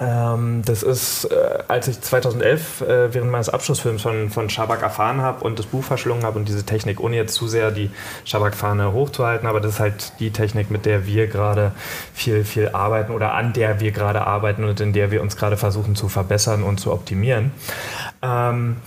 Ähm, 0.00 0.62
das 0.64 0.82
ist, 0.82 1.24
äh, 1.26 1.58
als 1.68 1.86
ich 1.86 2.00
2011 2.00 2.80
äh, 2.80 3.14
während 3.14 3.30
meines 3.30 3.48
Abschlussfilms 3.48 4.02
von, 4.02 4.30
von 4.30 4.48
Schabak 4.48 4.82
erfahren 4.82 5.20
habe 5.20 5.44
und 5.44 5.58
das 5.58 5.66
Buch 5.66 5.84
verschlungen 5.84 6.24
habe 6.24 6.38
und 6.38 6.48
diese 6.48 6.64
Technik, 6.64 6.98
ohne 6.98 7.16
jetzt 7.16 7.34
zu 7.34 7.46
sehr 7.46 7.70
die 7.70 7.90
Schabak-Fahne 8.24 8.92
hochzuhalten, 8.92 9.46
aber 9.46 9.60
das 9.60 9.74
ist 9.74 9.80
halt 9.80 10.12
die 10.18 10.30
Technik, 10.30 10.70
mit 10.70 10.86
der 10.86 11.06
wir 11.06 11.26
gerade 11.26 11.72
viel, 12.14 12.44
viel 12.44 12.70
arbeiten 12.70 13.12
oder 13.12 13.34
an 13.34 13.52
der 13.52 13.80
wir 13.80 13.92
gerade 13.92 14.26
arbeiten 14.26 14.64
und 14.64 14.80
in 14.80 14.92
der 14.92 15.10
wir 15.10 15.20
uns 15.20 15.36
gerade 15.36 15.56
versuchen 15.56 15.94
zu 15.94 16.08
verbessern 16.08 16.62
und 16.62 16.80
zu 16.80 16.92
optimieren. 16.92 17.52
Ähm, 18.22 18.78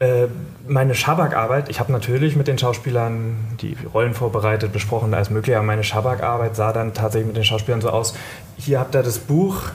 äh, 0.00 0.26
meine 0.66 0.94
Schabak-Arbeit, 0.94 1.68
ich 1.70 1.80
habe 1.80 1.92
natürlich 1.92 2.36
mit 2.36 2.46
den 2.46 2.58
Schauspielern 2.58 3.36
die 3.60 3.76
Rollen 3.92 4.14
vorbereitet, 4.14 4.72
besprochen, 4.72 5.14
alles 5.14 5.30
Mögliche, 5.30 5.56
aber 5.56 5.66
meine 5.66 5.84
Schabak-Arbeit 5.84 6.54
sah 6.54 6.72
dann 6.72 6.92
tatsächlich 6.92 7.26
mit 7.28 7.36
den 7.36 7.44
Schauspielern 7.44 7.80
so 7.80 7.90
aus, 7.90 8.14
hier 8.56 8.78
habt 8.78 8.94
ihr 8.94 9.02
das 9.02 9.18
Buch, 9.18 9.70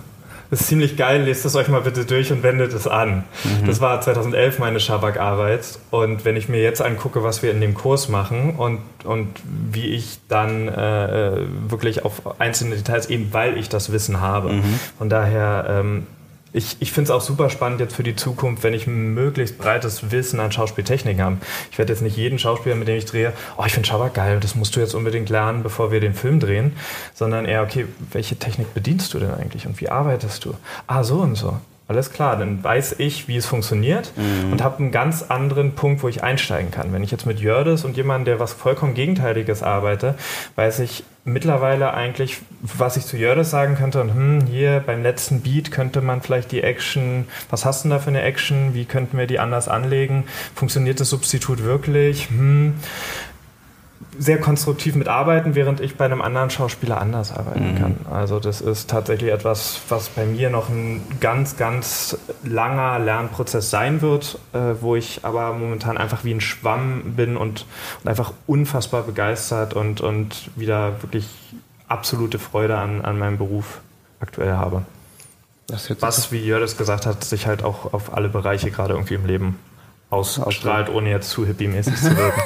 ist 0.62 0.68
ziemlich 0.68 0.98
geil, 0.98 1.24
lest 1.24 1.46
es 1.46 1.56
euch 1.56 1.68
mal 1.68 1.82
bitte 1.82 2.06
durch 2.06 2.32
und 2.32 2.44
wendet 2.44 2.74
es 2.74 2.88
an. 2.88 3.24
Mhm. 3.44 3.68
Das 3.68 3.82
war 3.82 4.00
2011 4.02 4.60
meine 4.60 4.80
Schabak-Arbeit. 4.80 5.80
Und 5.92 6.26
wenn 6.26 6.36
ich 6.36 6.50
mir 6.50 6.62
jetzt 6.62 6.82
angucke, 6.82 7.24
was 7.24 7.44
wir 7.44 7.52
in 7.52 7.62
dem 7.62 7.74
Kurs 7.74 8.10
machen 8.10 8.56
und, 8.56 8.80
und 9.04 9.30
wie 9.72 9.88
ich 9.88 10.20
dann 10.28 10.68
äh, 10.68 11.42
wirklich 11.68 12.06
auf 12.06 12.40
einzelne 12.40 12.75
Details, 12.75 13.10
eben 13.10 13.34
weil 13.34 13.58
ich 13.58 13.69
das 13.69 13.92
Wissen 13.92 14.21
habe. 14.21 14.54
Mhm. 14.54 14.80
Von 14.98 15.10
daher, 15.10 15.65
ähm, 15.69 16.08
ich, 16.54 16.77
ich 16.79 16.91
finde 16.91 17.12
es 17.12 17.12
auch 17.12 17.21
super 17.21 17.49
spannend 17.49 17.79
jetzt 17.79 17.95
für 17.95 18.04
die 18.04 18.15
Zukunft, 18.15 18.63
wenn 18.63 18.73
ich 18.73 18.85
möglichst 18.87 19.58
breites 19.58 20.12
Wissen 20.12 20.39
an 20.39 20.51
Schauspieltechniken 20.51 21.23
habe. 21.23 21.37
Ich 21.71 21.77
werde 21.79 21.91
jetzt 21.91 22.01
nicht 22.01 22.15
jeden 22.15 22.37
Schauspieler, 22.37 22.75
mit 22.75 22.87
dem 22.87 22.97
ich 22.97 23.06
drehe, 23.06 23.33
oh, 23.58 23.63
ich 23.65 23.73
finde 23.73 23.87
Schauber 23.87 24.10
geil, 24.10 24.39
das 24.39 24.56
musst 24.56 24.75
du 24.75 24.79
jetzt 24.79 24.93
unbedingt 24.93 25.29
lernen, 25.29 25.63
bevor 25.63 25.91
wir 25.91 25.99
den 25.99 26.13
Film 26.13 26.39
drehen, 26.39 26.73
sondern 27.13 27.45
eher, 27.45 27.63
okay, 27.63 27.87
welche 28.12 28.37
Technik 28.37 28.73
bedienst 28.73 29.13
du 29.13 29.19
denn 29.19 29.33
eigentlich 29.33 29.65
und 29.65 29.81
wie 29.81 29.89
arbeitest 29.89 30.45
du? 30.45 30.54
Ah, 30.85 31.04
so 31.04 31.17
und 31.17 31.35
so. 31.35 31.58
Alles 31.94 32.12
klar, 32.12 32.37
dann 32.37 32.63
weiß 32.63 32.96
ich, 32.98 33.27
wie 33.27 33.37
es 33.37 33.46
funktioniert 33.46 34.13
mhm. 34.15 34.52
und 34.52 34.63
habe 34.63 34.79
einen 34.79 34.91
ganz 34.91 35.21
anderen 35.21 35.73
Punkt, 35.75 36.02
wo 36.02 36.08
ich 36.08 36.23
einsteigen 36.23 36.71
kann. 36.71 36.91
Wenn 36.91 37.04
ich 37.04 37.12
jetzt 37.12 37.27
mit 37.27 37.39
Jördes 37.39 37.85
und 37.85 37.96
jemandem, 37.96 38.25
der 38.25 38.39
was 38.39 38.52
vollkommen 38.52 38.96
Gegenteiliges 38.96 39.62
arbeite, 39.62 40.15
weiß 40.56 40.79
ich 40.79 41.04
mittlerweile 41.23 41.94
eigentlich, 41.94 42.39
was 42.63 42.98
ich 42.98 43.06
zu 43.06 43.15
Jördes 43.15 43.52
sagen 43.52 43.75
könnte. 43.75 44.02
Und 44.02 44.15
hm, 44.15 44.48
hier 44.48 44.81
beim 44.83 45.04
letzten 45.04 45.41
Beat 45.41 45.69
könnte 45.69 46.02
man 46.02 46.23
vielleicht 46.23 46.52
die 46.52 46.63
Action, 46.63 47.27
was 47.52 47.63
hast 47.63 47.83
du 47.83 47.89
denn 47.89 47.98
da 47.98 48.04
für 48.04 48.10
eine 48.10 48.23
Action? 48.23 48.73
Wie 48.73 48.85
könnten 48.85 49.15
wir 49.19 49.27
die 49.27 49.37
anders 49.37 49.67
anlegen? 49.67 50.23
Funktioniert 50.56 51.00
das 51.00 51.12
Substitut 51.12 51.63
wirklich? 51.63 52.27
Hm 52.29 52.73
sehr 54.17 54.39
konstruktiv 54.39 54.95
mitarbeiten, 54.95 55.56
während 55.56 55.79
ich 55.79 55.97
bei 55.97 56.06
einem 56.06 56.21
anderen 56.21 56.49
Schauspieler 56.49 56.99
anders 56.99 57.31
arbeiten 57.31 57.73
mhm. 57.73 57.79
kann. 57.79 57.95
Also 58.12 58.39
das 58.39 58.62
ist 58.62 58.89
tatsächlich 58.89 59.31
etwas, 59.31 59.79
was 59.89 60.10
bei 60.10 60.25
mir 60.25 60.49
noch 60.49 60.69
ein 60.69 61.01
ganz, 61.19 61.58
ganz 61.58 62.17
langer 62.43 62.99
Lernprozess 62.99 63.69
sein 63.69 64.01
wird, 64.01 64.39
äh, 64.54 64.75
wo 64.81 64.95
ich 64.95 65.21
aber 65.23 65.54
momentan 65.54 65.97
einfach 65.97 66.23
wie 66.23 66.33
ein 66.33 66.41
Schwamm 66.41 67.13
bin 67.15 67.37
und, 67.37 67.65
und 68.04 68.10
einfach 68.10 68.33
unfassbar 68.47 69.04
begeistert 69.04 69.73
und, 69.73 70.01
und 70.01 70.49
wieder 70.56 71.01
wirklich 71.01 71.27
absolute 71.87 72.39
Freude 72.39 72.77
an, 72.77 73.01
an 73.01 73.19
meinem 73.19 73.37
Beruf 73.37 73.81
aktuell 74.19 74.54
habe. 74.54 74.83
was, 75.99 76.31
wie 76.31 76.39
Jördes 76.39 76.77
gesagt 76.77 77.06
hat, 77.06 77.23
sich 77.23 77.47
halt 77.47 77.63
auch 77.63 77.93
auf 77.93 78.13
alle 78.13 78.29
Bereiche 78.29 78.71
gerade 78.71 78.93
irgendwie 78.93 79.15
im 79.15 79.25
Leben 79.25 79.60
ausstrahlt, 80.14 80.90
ohne 80.90 81.10
jetzt 81.10 81.30
zu 81.30 81.46
hippie-mäßig 81.46 81.96
zu 81.96 82.16
wirken. 82.18 82.42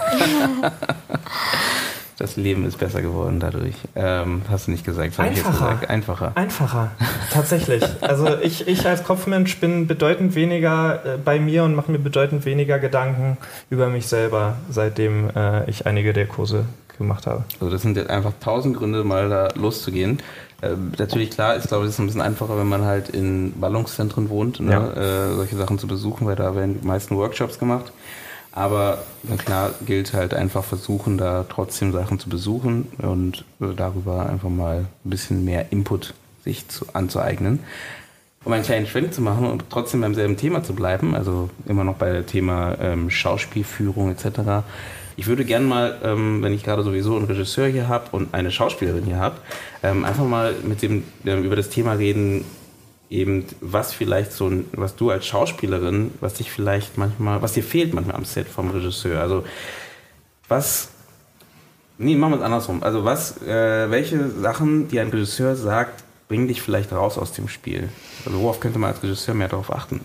Das 2.19 2.35
Leben 2.35 2.65
ist 2.65 2.79
besser 2.79 3.03
geworden 3.03 3.39
dadurch. 3.39 3.75
Ähm, 3.95 4.41
hast 4.49 4.65
du 4.65 4.71
nicht 4.71 4.83
gesagt? 4.83 5.19
Einfacher. 5.19 5.51
Gesagt. 5.51 5.89
Einfacher. 5.89 6.31
Einfacher. 6.33 6.91
Tatsächlich. 7.31 7.83
Also 8.01 8.39
ich, 8.41 8.67
ich 8.67 8.87
als 8.87 9.03
Kopfmensch 9.03 9.59
bin 9.59 9.85
bedeutend 9.85 10.33
weniger 10.33 11.05
äh, 11.05 11.17
bei 11.23 11.39
mir 11.39 11.63
und 11.63 11.75
mache 11.75 11.91
mir 11.91 11.99
bedeutend 11.99 12.43
weniger 12.45 12.79
Gedanken 12.79 13.37
über 13.69 13.87
mich 13.89 14.07
selber, 14.07 14.57
seitdem 14.67 15.29
äh, 15.35 15.69
ich 15.69 15.85
einige 15.85 16.11
der 16.11 16.25
Kurse 16.25 16.65
gemacht 16.97 17.27
habe. 17.27 17.43
Also 17.59 17.71
das 17.71 17.83
sind 17.83 17.97
jetzt 17.97 18.09
einfach 18.09 18.33
tausend 18.39 18.77
Gründe, 18.77 19.03
mal 19.03 19.29
da 19.29 19.49
loszugehen. 19.53 20.17
Äh, 20.61 20.75
natürlich 20.97 21.29
klar, 21.29 21.57
ich 21.57 21.63
glaube, 21.63 21.85
es 21.85 21.93
ist 21.93 21.99
ein 21.99 22.07
bisschen 22.07 22.21
einfacher, 22.21 22.57
wenn 22.57 22.67
man 22.67 22.83
halt 22.83 23.09
in 23.09 23.59
Ballungszentren 23.59 24.29
wohnt, 24.29 24.59
ne? 24.59 24.71
ja. 24.71 25.29
äh, 25.31 25.35
solche 25.35 25.55
Sachen 25.55 25.77
zu 25.77 25.87
besuchen, 25.87 26.25
weil 26.25 26.35
da 26.35 26.55
werden 26.55 26.79
die 26.81 26.87
meisten 26.87 27.15
Workshops 27.15 27.59
gemacht. 27.59 27.91
Aber 28.51 29.03
na 29.21 29.35
klar 29.35 29.71
gilt 29.85 30.13
halt 30.13 30.33
einfach 30.33 30.63
versuchen, 30.63 31.19
da 31.19 31.45
trotzdem 31.47 31.91
Sachen 31.91 32.19
zu 32.19 32.27
besuchen 32.27 32.87
und 32.97 33.45
äh, 33.61 33.75
darüber 33.75 34.27
einfach 34.27 34.49
mal 34.49 34.87
ein 35.05 35.09
bisschen 35.09 35.45
mehr 35.45 35.71
Input 35.71 36.15
sich 36.43 36.67
zu, 36.67 36.87
anzueignen. 36.93 37.59
Um 38.43 38.53
einen 38.53 38.63
kleinen 38.63 38.87
Schwenk 38.87 39.13
zu 39.13 39.21
machen 39.21 39.45
und 39.45 39.65
trotzdem 39.69 40.01
beim 40.01 40.15
selben 40.15 40.37
Thema 40.37 40.63
zu 40.63 40.73
bleiben, 40.73 41.13
also 41.13 41.51
immer 41.67 41.83
noch 41.83 41.97
bei 41.97 42.11
dem 42.11 42.25
Thema 42.25 42.77
ähm, 42.79 43.11
Schauspielführung 43.11 44.09
etc., 44.09 44.63
ich 45.17 45.25
würde 45.25 45.43
gerne 45.43 45.65
mal, 45.65 45.97
ähm, 46.03 46.43
wenn 46.43 46.53
ich 46.53 46.63
gerade 46.63 46.83
sowieso 46.83 47.15
einen 47.17 47.25
Regisseur 47.25 47.67
hier 47.67 47.89
habe 47.89 48.05
und 48.11 48.33
eine 48.33 48.51
Schauspielerin 48.51 49.03
hier 49.03 49.17
habe, 49.17 49.37
ähm, 49.81 50.05
einfach 50.05 50.23
mal 50.23 50.53
mit 50.63 50.83
dem 50.83 51.03
ähm, 51.25 51.43
über 51.43 51.55
das 51.55 51.69
Thema 51.69 51.93
reden, 51.93 52.45
eben 53.09 53.45
was 53.59 53.93
vielleicht 53.93 54.31
so, 54.31 54.51
was 54.73 54.95
du 54.95 55.09
als 55.09 55.25
Schauspielerin, 55.25 56.11
was 56.21 56.35
dich 56.35 56.51
vielleicht 56.51 56.99
manchmal, 56.99 57.41
was 57.41 57.53
dir 57.53 57.63
fehlt 57.63 57.95
manchmal 57.95 58.15
am 58.15 58.25
Set 58.25 58.47
vom 58.47 58.69
Regisseur. 58.69 59.19
Also 59.19 59.43
was, 60.47 60.89
nee, 61.97 62.15
machen 62.15 62.33
wir 62.33 62.37
es 62.37 62.43
andersrum. 62.43 62.83
Also 62.83 63.03
was, 63.03 63.41
äh, 63.41 63.89
welche 63.89 64.29
Sachen, 64.29 64.87
die 64.87 64.99
ein 64.99 65.09
Regisseur 65.09 65.55
sagt, 65.55 66.03
bringen 66.27 66.47
dich 66.47 66.61
vielleicht 66.61 66.91
raus 66.91 67.17
aus 67.17 67.31
dem 67.31 67.47
Spiel? 67.47 67.89
Also 68.23 68.39
worauf 68.39 68.59
könnte 68.59 68.77
man 68.77 68.91
als 68.91 69.01
Regisseur 69.01 69.33
mehr 69.33 69.47
darauf 69.47 69.73
achten? 69.73 70.01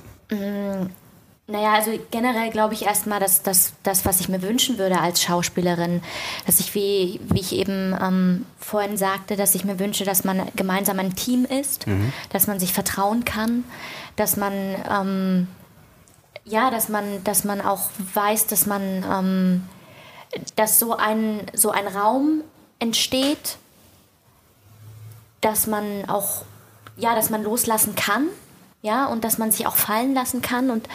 Naja, 1.49 1.75
also 1.75 1.91
generell 2.13 2.51
glaube 2.51 2.75
ich 2.75 2.85
erstmal, 2.85 3.19
dass 3.19 3.43
das, 3.43 3.73
das, 3.83 4.05
was 4.05 4.21
ich 4.21 4.29
mir 4.29 4.43
wünschen 4.43 4.79
würde 4.79 5.01
als 5.01 5.21
Schauspielerin, 5.23 6.01
dass 6.47 6.61
ich, 6.61 6.75
wie, 6.77 7.21
wie 7.25 7.41
ich 7.41 7.53
eben 7.53 7.97
ähm, 8.01 8.47
vorhin 8.61 8.97
sagte, 8.97 9.35
dass 9.35 9.57
ich 9.57 9.65
mir 9.65 9.81
wünsche, 9.81 10.05
dass 10.05 10.23
man 10.23 10.47
gemeinsam 10.55 11.01
ein 11.01 11.17
Team 11.17 11.45
ist, 11.45 11.89
mhm. 11.89 12.13
dass 12.31 12.47
man 12.47 12.61
sich 12.61 12.73
vertrauen 12.73 13.25
kann, 13.25 13.65
dass 14.15 14.37
man, 14.37 14.53
ähm, 14.89 15.49
ja, 16.45 16.71
dass 16.71 16.89
man, 16.89 17.25
dass 17.25 17.43
man 17.43 17.61
auch 17.61 17.91
weiß, 18.15 18.47
dass 18.47 18.67
man, 18.67 19.05
ähm, 19.11 19.69
dass 20.55 20.79
so 20.79 20.97
ein, 20.97 21.41
so 21.55 21.73
ein 21.73 21.89
Raum 21.89 22.43
entsteht, 22.79 23.59
dass 25.41 25.67
man 25.67 26.09
auch, 26.09 26.45
ja, 26.97 27.17
dass 27.17 27.31
man 27.31 27.43
loslassen 27.43 27.97
kann 27.97 28.29
ja, 28.83 29.07
und 29.07 29.25
dass 29.25 29.39
man 29.39 29.51
sich 29.51 29.67
auch 29.67 29.77
fallen 29.77 30.13
lassen 30.15 30.43
kann 30.43 30.71
und 30.71 30.89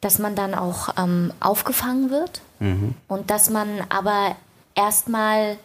dass 0.00 0.18
man 0.18 0.34
dann 0.34 0.54
auch 0.54 0.90
ähm, 0.98 1.32
aufgefangen 1.40 2.10
wird 2.10 2.42
mhm. 2.58 2.94
und 3.08 3.30
dass 3.30 3.48
man 3.48 3.68
aber 3.88 4.36
erstmal 4.74 5.56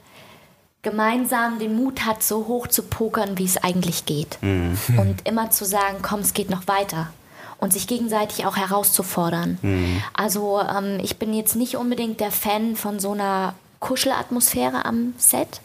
gemeinsam 0.83 1.59
den 1.59 1.75
Mut 1.75 2.05
hat, 2.05 2.23
so 2.23 2.47
hoch 2.47 2.67
zu 2.67 2.83
pokern, 2.83 3.37
wie 3.37 3.45
es 3.45 3.57
eigentlich 3.57 4.05
geht. 4.05 4.37
Mhm. 4.41 4.77
Und 4.97 5.27
immer 5.27 5.49
zu 5.49 5.65
sagen, 5.65 5.97
komm, 6.01 6.21
es 6.21 6.33
geht 6.33 6.49
noch 6.49 6.67
weiter. 6.67 7.07
Und 7.59 7.73
sich 7.73 7.87
gegenseitig 7.87 8.45
auch 8.45 8.55
herauszufordern. 8.55 9.57
Mhm. 9.63 10.01
Also 10.13 10.61
ähm, 10.61 10.99
ich 11.01 11.17
bin 11.17 11.33
jetzt 11.33 11.55
nicht 11.55 11.75
unbedingt 11.75 12.19
der 12.19 12.31
Fan 12.31 12.75
von 12.75 12.99
so 12.99 13.13
einer 13.13 13.55
Kuschelatmosphäre 13.79 14.85
am 14.85 15.13
Set, 15.17 15.59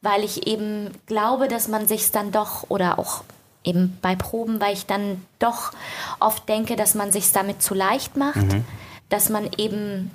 weil 0.00 0.24
ich 0.24 0.46
eben 0.46 0.90
glaube, 1.06 1.48
dass 1.48 1.68
man 1.68 1.86
sich 1.86 2.10
dann 2.10 2.32
doch 2.32 2.64
oder 2.70 2.98
auch 2.98 3.22
eben 3.64 3.98
bei 4.02 4.16
Proben, 4.16 4.60
weil 4.60 4.74
ich 4.74 4.86
dann 4.86 5.24
doch 5.38 5.72
oft 6.20 6.48
denke, 6.48 6.76
dass 6.76 6.94
man 6.94 7.12
sich 7.12 7.30
damit 7.32 7.62
zu 7.62 7.74
leicht 7.74 8.16
macht, 8.16 8.36
mhm. 8.36 8.64
dass 9.08 9.28
man 9.28 9.48
eben 9.56 10.10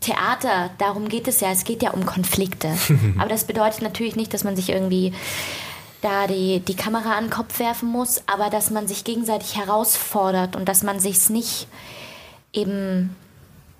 Theater, 0.00 0.70
darum 0.78 1.08
geht 1.08 1.28
es 1.28 1.40
ja, 1.40 1.50
es 1.50 1.64
geht 1.64 1.82
ja 1.82 1.90
um 1.90 2.06
Konflikte. 2.06 2.76
Aber 3.18 3.28
das 3.28 3.44
bedeutet 3.44 3.82
natürlich 3.82 4.16
nicht, 4.16 4.34
dass 4.34 4.44
man 4.44 4.56
sich 4.56 4.70
irgendwie 4.70 5.12
da 6.02 6.26
die, 6.26 6.60
die 6.60 6.74
Kamera 6.76 7.16
an 7.16 7.24
den 7.24 7.30
Kopf 7.30 7.60
werfen 7.60 7.88
muss, 7.88 8.22
aber 8.26 8.50
dass 8.50 8.70
man 8.70 8.88
sich 8.88 9.04
gegenseitig 9.04 9.56
herausfordert 9.56 10.56
und 10.56 10.68
dass 10.68 10.82
man 10.82 10.98
sich 10.98 11.30
nicht 11.30 11.68
eben, 12.52 13.14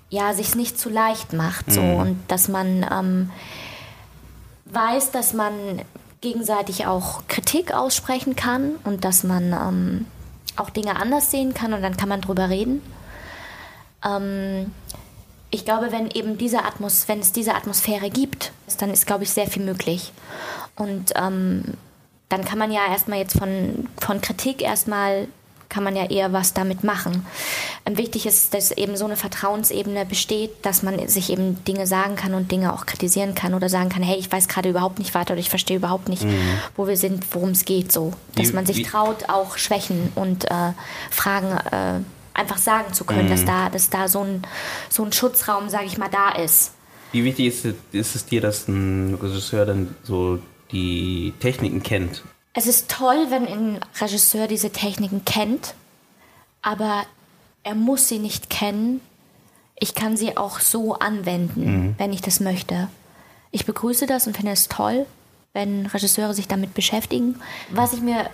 ja, 0.09 0.33
sich 0.33 0.55
nicht 0.55 0.79
zu 0.79 0.89
leicht 0.89 1.33
macht. 1.33 1.69
So. 1.69 1.81
Mhm. 1.81 1.95
Und 1.95 2.23
dass 2.29 2.47
man 2.47 2.85
ähm, 2.89 3.29
weiß, 4.65 5.11
dass 5.11 5.33
man 5.33 5.53
gegenseitig 6.23 6.87
auch 6.87 7.27
Kritik 7.27 7.73
aussprechen 7.73 8.35
kann 8.35 8.75
und 8.85 9.03
dass 9.03 9.23
man 9.23 9.51
ähm, 9.51 10.05
auch 10.55 10.69
Dinge 10.69 10.95
anders 10.95 11.29
sehen 11.29 11.53
kann 11.53 11.73
und 11.73 11.81
dann 11.81 11.97
kann 11.97 12.09
man 12.09 12.21
drüber 12.21 12.49
reden. 12.49 12.81
Ähm, 14.03 14.71
ich 15.51 15.65
glaube, 15.65 15.91
wenn 15.91 16.09
eben 16.09 16.37
diese 16.37 16.63
Atmos 16.63 17.07
wenn 17.07 17.19
es 17.19 17.33
diese 17.33 17.53
Atmosphäre 17.53 18.09
gibt, 18.09 18.53
dann 18.79 18.89
ist, 18.89 19.05
glaube 19.05 19.23
ich, 19.23 19.31
sehr 19.31 19.47
viel 19.47 19.63
möglich. 19.63 20.13
Und 20.75 21.11
ähm, 21.15 21.75
dann 22.29 22.45
kann 22.45 22.57
man 22.57 22.71
ja 22.71 22.87
erstmal 22.89 23.19
jetzt 23.19 23.37
von, 23.37 23.87
von 23.99 24.21
Kritik 24.21 24.61
erstmal 24.61 25.27
kann 25.73 25.83
man 25.83 25.95
ja 25.95 26.05
eher 26.05 26.31
was 26.33 26.53
damit 26.53 26.83
machen. 26.83 27.25
Ähm, 27.85 27.97
wichtig 27.97 28.27
ist, 28.27 28.53
dass 28.53 28.71
eben 28.71 28.95
so 28.95 29.05
eine 29.05 29.15
Vertrauensebene 29.15 30.05
besteht, 30.05 30.51
dass 30.61 30.83
man 30.83 31.07
sich 31.07 31.31
eben 31.31 31.63
Dinge 31.65 31.87
sagen 31.87 32.15
kann 32.15 32.35
und 32.35 32.51
Dinge 32.51 32.73
auch 32.73 32.85
kritisieren 32.85 33.33
kann 33.33 33.55
oder 33.55 33.69
sagen 33.69 33.89
kann, 33.89 34.03
hey, 34.03 34.17
ich 34.17 34.31
weiß 34.31 34.47
gerade 34.47 34.69
überhaupt 34.69 34.99
nicht 34.99 35.15
weiter 35.15 35.33
oder 35.33 35.41
ich 35.41 35.49
verstehe 35.49 35.77
überhaupt 35.77 36.09
nicht, 36.09 36.23
mhm. 36.23 36.59
wo 36.75 36.87
wir 36.87 36.95
sind, 36.95 37.25
worum 37.31 37.49
es 37.49 37.65
geht, 37.65 37.91
so. 37.91 38.13
Dass 38.35 38.49
wie, 38.49 38.53
man 38.53 38.65
sich 38.67 38.77
wie? 38.77 38.83
traut, 38.83 39.29
auch 39.29 39.57
Schwächen 39.57 40.11
und 40.13 40.45
äh, 40.45 40.73
Fragen 41.09 41.57
äh, 41.71 42.01
einfach 42.35 42.57
sagen 42.57 42.93
zu 42.93 43.03
können, 43.03 43.25
mhm. 43.25 43.31
dass 43.31 43.45
da, 43.45 43.69
dass 43.69 43.89
da 43.89 44.07
so 44.07 44.21
ein, 44.21 44.43
so 44.89 45.03
ein 45.03 45.11
Schutzraum, 45.11 45.69
sage 45.69 45.85
ich 45.85 45.97
mal, 45.97 46.09
da 46.09 46.29
ist. 46.29 46.73
Wie 47.11 47.23
wichtig 47.23 47.47
ist, 47.47 47.65
ist 47.91 48.15
es 48.15 48.25
dir, 48.25 48.41
dass 48.41 48.67
ein 48.67 49.15
Regisseur 49.21 49.65
dann 49.65 49.95
so 50.03 50.39
die 50.71 51.33
Techniken 51.39 51.81
kennt 51.81 52.23
es 52.53 52.67
ist 52.67 52.89
toll, 52.89 53.27
wenn 53.29 53.47
ein 53.47 53.79
Regisseur 53.99 54.47
diese 54.47 54.71
Techniken 54.71 55.25
kennt, 55.25 55.73
aber 56.61 57.03
er 57.63 57.75
muss 57.75 58.07
sie 58.07 58.19
nicht 58.19 58.49
kennen. 58.49 59.01
Ich 59.79 59.95
kann 59.95 60.17
sie 60.17 60.37
auch 60.37 60.59
so 60.59 60.93
anwenden, 60.93 61.65
mhm. 61.65 61.95
wenn 61.97 62.13
ich 62.13 62.21
das 62.21 62.39
möchte. 62.39 62.89
Ich 63.51 63.65
begrüße 63.65 64.05
das 64.05 64.27
und 64.27 64.37
finde 64.37 64.51
es 64.51 64.67
toll, 64.67 65.05
wenn 65.53 65.87
Regisseure 65.87 66.33
sich 66.33 66.47
damit 66.47 66.73
beschäftigen. 66.73 67.39
Was 67.71 67.93
ich 67.93 68.01
mir 68.01 68.29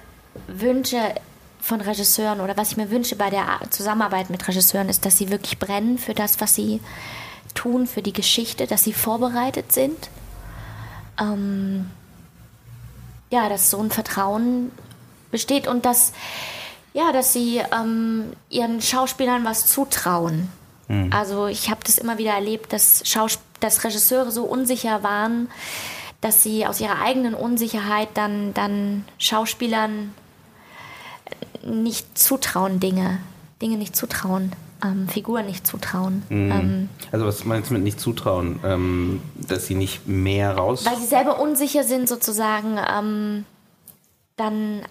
wünsche 0.48 1.16
von 1.62 1.82
Regisseuren 1.82 2.40
oder 2.42 2.56
was 2.58 2.72
ich 2.72 2.78
mir 2.78 2.92
wünsche 2.92 3.16
bei 3.16 3.30
der 3.30 3.60
Zusammenarbeit 3.70 4.30
mit 4.30 4.48
Regisseuren 4.48 4.90
ist, 4.90 5.06
dass 5.06 5.18
sie 5.18 5.30
wirklich 5.30 5.60
brennen 5.60 5.98
für 5.98 6.14
das, 6.14 6.40
was 6.40 6.56
sie 6.56 6.82
tun, 7.54 7.88
für 7.88 8.02
die 8.02 8.14
Geschichte, 8.14 8.68
dass 8.68 8.84
sie 8.84 8.94
vorbereitet 8.94 9.72
sind. 9.72 10.10
Ähm, 11.20 11.90
ja, 13.30 13.50
dass 13.50 13.70
so 13.70 13.80
ein 13.80 13.92
Vertrauen 13.92 14.72
besteht 15.32 15.68
und 15.68 15.86
dass, 15.86 16.14
ja, 16.94 17.12
dass 17.12 17.34
sie 17.34 17.62
ähm, 17.72 18.34
ihren 18.50 18.82
Schauspielern 18.82 19.46
was 19.46 19.68
zutrauen. 19.68 20.50
Mhm. 20.88 21.12
Also 21.14 21.48
ich 21.48 21.70
habe 21.70 21.82
das 21.86 21.98
immer 21.98 22.18
wieder 22.18 22.34
erlebt, 22.34 22.74
dass, 22.74 23.04
Schaus 23.06 23.40
dass 23.60 23.84
Regisseure 23.84 24.32
so 24.32 24.44
unsicher 24.44 25.04
waren, 25.04 25.50
dass 26.22 26.44
sie 26.44 26.66
aus 26.66 26.80
ihrer 26.82 27.02
eigenen 27.02 27.34
Unsicherheit 27.34 28.10
dann, 28.14 28.54
dann 28.54 29.06
Schauspielern 29.18 30.14
nicht 31.64 32.18
zutrauen, 32.18 32.80
Dinge, 32.80 33.20
Dinge 33.62 33.78
nicht 33.78 33.96
zutrauen. 33.96 34.54
Ähm, 34.84 35.08
Figuren 35.10 35.46
nicht 35.46 35.68
zutrauen. 35.68 36.24
Mhm. 36.30 36.52
Ähm, 36.52 36.90
also 37.12 37.26
was 37.26 37.44
meinst 37.46 37.70
du 37.70 37.74
mit 37.74 37.84
nicht 37.84 38.00
zutrauen? 38.00 38.60
Ähm, 38.64 39.22
dass 39.36 39.68
sie 39.68 39.76
nicht 39.76 40.08
mehr 40.08 40.56
raus... 40.56 40.86
Weil 40.86 40.98
sie 40.98 41.06
selber 41.06 41.40
unsicher 41.40 41.84
sind 41.84 42.08
sozusagen, 42.08 42.80
ähm, 42.90 43.46
dann 44.38 44.84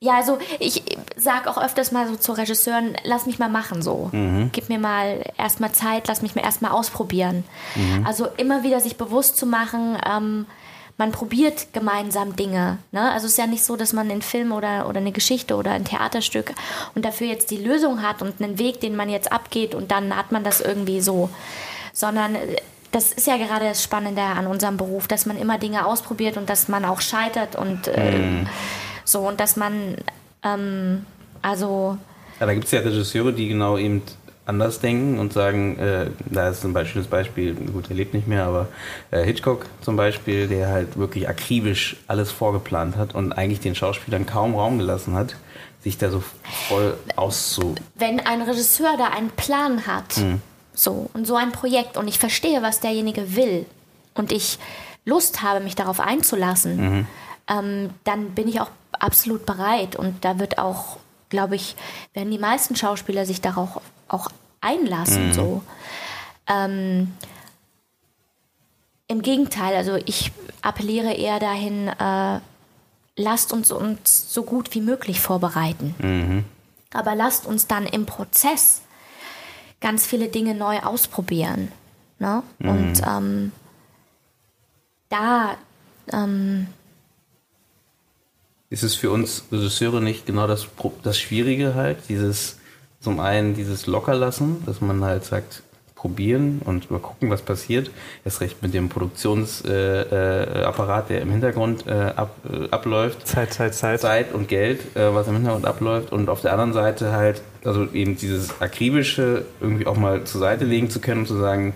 ja, 0.00 0.16
also 0.16 0.38
ich 0.60 0.84
sage 1.16 1.50
auch 1.50 1.58
öfters 1.60 1.90
mal 1.90 2.06
so 2.06 2.14
zu 2.14 2.30
Regisseuren, 2.30 2.96
lass 3.02 3.26
mich 3.26 3.40
mal 3.40 3.48
machen 3.48 3.82
so. 3.82 4.10
Mhm. 4.12 4.50
Gib 4.52 4.68
mir 4.68 4.78
mal 4.78 5.24
erstmal 5.36 5.72
Zeit, 5.72 6.06
lass 6.06 6.22
mich 6.22 6.36
mal 6.36 6.42
erstmal 6.44 6.70
ausprobieren. 6.70 7.42
Mhm. 7.74 8.06
Also 8.06 8.28
immer 8.36 8.62
wieder 8.62 8.78
sich 8.78 8.96
bewusst 8.96 9.36
zu 9.36 9.44
machen, 9.44 9.98
ähm, 10.08 10.46
man 10.98 11.12
probiert 11.12 11.72
gemeinsam 11.72 12.36
Dinge. 12.36 12.78
Ne? 12.92 13.10
Also 13.12 13.26
es 13.26 13.32
ist 13.32 13.38
ja 13.38 13.46
nicht 13.46 13.64
so, 13.64 13.76
dass 13.76 13.92
man 13.92 14.10
einen 14.10 14.20
Film 14.20 14.52
oder, 14.52 14.88
oder 14.88 14.98
eine 14.98 15.12
Geschichte 15.12 15.56
oder 15.56 15.70
ein 15.70 15.84
Theaterstück 15.84 16.52
und 16.94 17.04
dafür 17.04 17.28
jetzt 17.28 17.50
die 17.50 17.56
Lösung 17.56 18.02
hat 18.02 18.20
und 18.20 18.42
einen 18.42 18.58
Weg, 18.58 18.80
den 18.80 18.96
man 18.96 19.08
jetzt 19.08 19.32
abgeht 19.32 19.74
und 19.74 19.90
dann 19.90 20.14
hat 20.14 20.32
man 20.32 20.44
das 20.44 20.60
irgendwie 20.60 21.00
so. 21.00 21.30
Sondern 21.92 22.34
äh, 22.34 22.56
das 22.90 23.12
ist 23.12 23.26
ja 23.26 23.36
gerade 23.36 23.66
das 23.66 23.82
Spannende 23.82 24.22
an 24.22 24.46
unserem 24.46 24.76
Beruf, 24.76 25.08
dass 25.08 25.26
man 25.26 25.38
immer 25.38 25.58
Dinge 25.58 25.86
ausprobiert 25.86 26.36
und 26.36 26.50
dass 26.50 26.68
man 26.68 26.84
auch 26.84 27.00
scheitert 27.00 27.56
und 27.56 27.88
äh, 27.88 28.18
mhm 28.18 28.48
so, 29.08 29.20
und 29.20 29.40
dass 29.40 29.56
man, 29.56 29.96
ähm, 30.42 31.06
also. 31.40 31.96
Ja, 32.40 32.46
da 32.46 32.52
gibt 32.52 32.66
es 32.66 32.72
ja 32.72 32.80
Regisseure, 32.80 33.32
die 33.32 33.48
genau 33.48 33.78
eben 33.78 34.02
anders 34.48 34.80
denken 34.80 35.18
und 35.18 35.32
sagen, 35.32 35.78
äh, 35.78 36.10
da 36.26 36.48
ist 36.48 36.62
Beispiel 36.72 37.02
das 37.02 37.10
Beispiel, 37.10 37.54
gut, 37.54 37.90
er 37.90 37.96
lebt 37.96 38.14
nicht 38.14 38.26
mehr, 38.26 38.46
aber 38.46 38.68
äh, 39.10 39.22
Hitchcock 39.22 39.66
zum 39.82 39.96
Beispiel, 39.96 40.48
der 40.48 40.68
halt 40.68 40.96
wirklich 40.98 41.28
akribisch 41.28 41.96
alles 42.06 42.32
vorgeplant 42.32 42.96
hat 42.96 43.14
und 43.14 43.32
eigentlich 43.32 43.60
den 43.60 43.74
Schauspielern 43.74 44.26
kaum 44.26 44.54
Raum 44.54 44.78
gelassen 44.78 45.14
hat, 45.14 45.36
sich 45.82 45.98
da 45.98 46.10
so 46.10 46.22
voll 46.68 46.96
auszu. 47.16 47.74
Wenn 47.94 48.20
ein 48.20 48.42
Regisseur 48.42 48.96
da 48.96 49.08
einen 49.08 49.30
Plan 49.30 49.86
hat, 49.86 50.16
mhm. 50.16 50.40
so 50.72 51.10
und 51.12 51.26
so 51.26 51.36
ein 51.36 51.52
Projekt 51.52 51.96
und 51.96 52.08
ich 52.08 52.18
verstehe, 52.18 52.62
was 52.62 52.80
derjenige 52.80 53.36
will 53.36 53.66
und 54.14 54.32
ich 54.32 54.58
Lust 55.04 55.42
habe, 55.42 55.60
mich 55.60 55.74
darauf 55.74 56.00
einzulassen, 56.00 56.76
mhm. 56.76 57.06
ähm, 57.48 57.90
dann 58.04 58.30
bin 58.30 58.48
ich 58.48 58.60
auch 58.60 58.70
absolut 58.92 59.46
bereit 59.46 59.96
und 59.96 60.24
da 60.24 60.38
wird 60.38 60.58
auch, 60.58 60.98
glaube 61.28 61.56
ich, 61.56 61.76
werden 62.14 62.30
die 62.30 62.38
meisten 62.38 62.76
Schauspieler 62.76 63.26
sich 63.26 63.40
darauf 63.40 63.80
auch 64.08 64.30
einlassen. 64.60 65.28
Mhm. 65.28 65.32
So. 65.32 65.62
Ähm, 66.46 67.14
Im 69.06 69.22
Gegenteil, 69.22 69.76
also 69.76 69.96
ich 69.96 70.32
appelliere 70.62 71.12
eher 71.12 71.38
dahin, 71.38 71.88
äh, 71.88 72.40
lasst 73.16 73.52
uns 73.52 73.70
uns 73.70 74.32
so 74.32 74.42
gut 74.42 74.74
wie 74.74 74.80
möglich 74.80 75.20
vorbereiten. 75.20 75.94
Mhm. 75.98 76.44
Aber 76.92 77.14
lasst 77.14 77.46
uns 77.46 77.66
dann 77.66 77.86
im 77.86 78.06
Prozess 78.06 78.82
ganz 79.80 80.06
viele 80.06 80.28
Dinge 80.28 80.54
neu 80.54 80.80
ausprobieren. 80.80 81.70
Ne? 82.18 82.42
Mhm. 82.58 82.68
Und 82.68 83.02
ähm, 83.06 83.52
da 85.08 85.56
ähm, 86.12 86.68
ist 88.70 88.82
es 88.82 88.94
für 88.94 89.10
uns 89.10 89.44
Regisseure 89.50 90.00
nicht 90.00 90.26
genau 90.26 90.46
das, 90.46 90.66
das 91.02 91.18
Schwierige 91.18 91.74
halt, 91.74 91.98
dieses, 92.08 92.58
zum 93.00 93.20
einen 93.20 93.54
dieses 93.54 93.86
Lockerlassen, 93.86 94.64
dass 94.66 94.80
man 94.80 95.04
halt 95.04 95.24
sagt, 95.24 95.62
probieren 95.98 96.62
und 96.64 96.90
mal 96.92 97.00
gucken, 97.00 97.28
was 97.28 97.42
passiert. 97.42 97.90
Erst 98.24 98.40
recht 98.40 98.62
mit 98.62 98.72
dem 98.72 98.88
Produktionsapparat, 98.88 101.00
äh, 101.04 101.04
äh, 101.04 101.08
der 101.08 101.22
im 101.22 101.32
Hintergrund 101.32 101.88
äh, 101.88 102.12
ab, 102.14 102.36
äh, 102.48 102.70
abläuft. 102.70 103.26
Zeit, 103.26 103.52
Zeit, 103.52 103.74
Zeit. 103.74 104.00
Zeit 104.00 104.32
und 104.32 104.46
Geld, 104.46 104.96
äh, 104.96 105.12
was 105.12 105.26
im 105.26 105.34
Hintergrund 105.34 105.66
abläuft. 105.66 106.12
Und 106.12 106.28
auf 106.28 106.40
der 106.40 106.52
anderen 106.52 106.72
Seite 106.72 107.10
halt, 107.10 107.42
also 107.64 107.88
eben 107.92 108.16
dieses 108.16 108.60
akribische 108.60 109.44
irgendwie 109.60 109.88
auch 109.88 109.96
mal 109.96 110.22
zur 110.22 110.40
Seite 110.40 110.64
legen 110.64 110.88
zu 110.88 111.00
können 111.00 111.22
und 111.22 111.26
zu 111.26 111.36
sagen, 111.36 111.74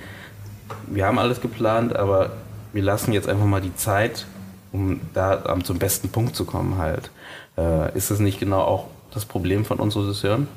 wir 0.86 1.04
haben 1.04 1.18
alles 1.18 1.40
geplant, 1.40 1.96
aber 1.96 2.30
wir 2.72 2.82
lassen 2.82 3.12
jetzt 3.12 3.28
einfach 3.28 3.44
mal 3.44 3.60
die 3.60 3.74
Zeit 3.74 4.26
um 4.72 5.00
da 5.14 5.58
zum 5.62 5.78
besten 5.78 6.08
Punkt 6.08 6.34
zu 6.34 6.44
kommen 6.44 6.78
halt. 6.78 7.10
Äh, 7.56 7.96
ist 7.96 8.10
das 8.10 8.18
nicht 8.18 8.40
genau 8.40 8.62
auch 8.62 8.86
das 9.12 9.24
Problem 9.24 9.64
von 9.64 9.78
uns 9.78 9.96
Regisseuren? 9.96 10.48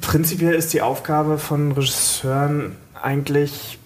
Prinzipiell 0.00 0.54
ist 0.54 0.72
die 0.72 0.82
Aufgabe 0.82 1.38
von 1.38 1.72
Regisseuren 1.72 2.76
eigentlich 3.00 3.78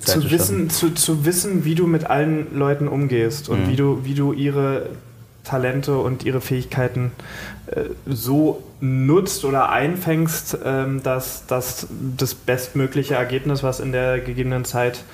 zu 0.00 0.30
wissen, 0.30 0.70
zu, 0.70 0.94
zu 0.94 1.26
wissen, 1.26 1.64
wie 1.64 1.74
du 1.74 1.86
mit 1.86 2.06
allen 2.06 2.56
Leuten 2.56 2.88
umgehst 2.88 3.48
und 3.48 3.66
mhm. 3.66 3.70
wie 3.70 3.76
du, 3.76 4.04
wie 4.04 4.14
du 4.14 4.32
ihre 4.32 4.90
Talente 5.44 5.98
und 5.98 6.24
ihre 6.24 6.40
Fähigkeiten 6.40 7.12
äh, 7.66 7.84
so 8.06 8.62
nutzt 8.80 9.44
oder 9.44 9.70
einfängst, 9.70 10.58
ähm, 10.64 11.02
dass, 11.02 11.46
dass 11.46 11.86
das 12.16 12.34
bestmögliche 12.34 13.14
Ergebnis, 13.14 13.62
was 13.62 13.80
in 13.80 13.92
der 13.92 14.20
gegebenen 14.20 14.64
Zeit 14.64 15.04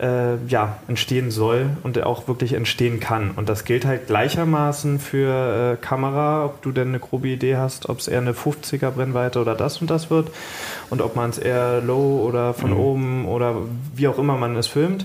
äh, 0.00 0.36
ja, 0.46 0.78
entstehen 0.86 1.30
soll 1.30 1.70
und 1.82 2.00
auch 2.02 2.28
wirklich 2.28 2.52
entstehen 2.52 3.00
kann. 3.00 3.32
Und 3.32 3.48
das 3.48 3.64
gilt 3.64 3.84
halt 3.84 4.06
gleichermaßen 4.06 5.00
für 5.00 5.74
äh, 5.74 5.84
Kamera, 5.84 6.44
ob 6.44 6.62
du 6.62 6.70
denn 6.70 6.88
eine 6.88 7.00
grobe 7.00 7.28
Idee 7.28 7.56
hast, 7.56 7.88
ob 7.88 7.98
es 7.98 8.08
eher 8.08 8.20
eine 8.20 8.32
50er 8.32 8.90
Brennweite 8.90 9.40
oder 9.40 9.54
das 9.54 9.80
und 9.80 9.90
das 9.90 10.10
wird 10.10 10.30
und 10.90 11.02
ob 11.02 11.16
man 11.16 11.30
es 11.30 11.38
eher 11.38 11.80
low 11.80 12.24
oder 12.26 12.54
von 12.54 12.70
mhm. 12.70 12.80
oben 12.80 13.26
oder 13.26 13.56
wie 13.94 14.08
auch 14.08 14.18
immer 14.18 14.36
man 14.36 14.56
es 14.56 14.68
filmt 14.68 15.04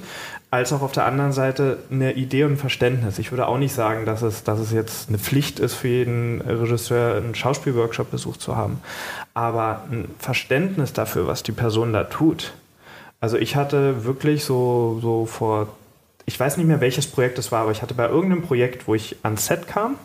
als 0.54 0.72
auch 0.72 0.84
auf 0.84 0.92
der 0.92 1.08
anderen 1.08 1.32
Seite 1.32 1.80
eine 1.90 2.14
Idee 2.14 2.44
und 2.44 2.52
ein 2.52 2.58
Verständnis. 2.58 3.18
Ich 3.18 3.32
würde 3.32 3.48
auch 3.48 3.58
nicht 3.58 3.74
sagen, 3.74 4.06
dass 4.06 4.22
es, 4.22 4.44
dass 4.44 4.60
es 4.60 4.72
jetzt 4.72 5.10
eine 5.10 5.18
Pflicht 5.18 5.58
ist 5.58 5.74
für 5.74 5.88
jeden 5.88 6.42
Regisseur, 6.42 7.16
einen 7.16 7.34
Schauspielworkshop 7.34 8.12
besucht 8.12 8.40
zu 8.40 8.56
haben. 8.56 8.80
Aber 9.34 9.82
ein 9.92 10.06
Verständnis 10.20 10.94
dafür, 10.94 11.26
was 11.26 11.42
die 11.42 11.54
Person 11.54 11.92
da 11.92 12.04
tut. 12.04 12.54
Also 13.20 13.36
ich 13.38 13.56
hatte 13.56 14.06
wirklich 14.06 14.46
so, 14.46 15.00
so 15.02 15.26
vor, 15.26 15.70
ich 16.28 16.40
weiß 16.40 16.58
nicht 16.58 16.68
mehr 16.68 16.82
welches 16.82 17.08
Projekt 17.08 17.40
es 17.40 17.52
war, 17.52 17.62
aber 17.62 17.72
ich 17.72 17.82
hatte 17.82 17.96
bei 17.96 18.08
irgendeinem 18.08 18.44
Projekt, 18.44 18.88
wo 18.88 18.94
ich 18.94 19.16
ans 19.24 19.48
Set 19.48 19.68
kam 19.68 19.96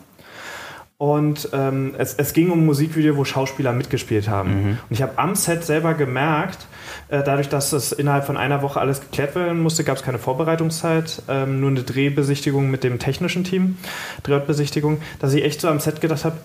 und 0.99 1.47
ähm, 1.53 1.95
es, 1.97 2.13
es 2.15 2.33
ging 2.33 2.51
um 2.51 2.59
ein 2.59 2.65
Musikvideo, 2.65 3.15
wo 3.15 3.23
Schauspieler 3.23 3.71
mitgespielt 3.71 4.27
haben. 4.27 4.49
Mhm. 4.49 4.69
Und 4.71 4.77
ich 4.89 5.01
habe 5.01 5.17
am 5.17 5.33
Set 5.33 5.63
selber 5.63 5.93
gemerkt, 5.93 6.67
äh, 7.07 7.23
dadurch, 7.23 7.47
dass 7.47 7.71
es 7.71 7.93
innerhalb 7.93 8.25
von 8.25 8.35
einer 8.35 8.61
Woche 8.61 8.81
alles 8.81 8.99
geklärt 8.99 9.33
werden 9.33 9.61
musste, 9.61 9.85
gab 9.85 9.95
es 9.95 10.03
keine 10.03 10.19
Vorbereitungszeit, 10.19 11.21
ähm, 11.29 11.61
nur 11.61 11.69
eine 11.69 11.83
Drehbesichtigung 11.83 12.69
mit 12.69 12.83
dem 12.83 12.99
technischen 12.99 13.45
Team, 13.45 13.77
Drehortbesichtigung, 14.23 14.97
dass 15.19 15.33
ich 15.33 15.45
echt 15.45 15.61
so 15.61 15.69
am 15.69 15.79
Set 15.79 16.01
gedacht 16.01 16.25
habe, 16.25 16.35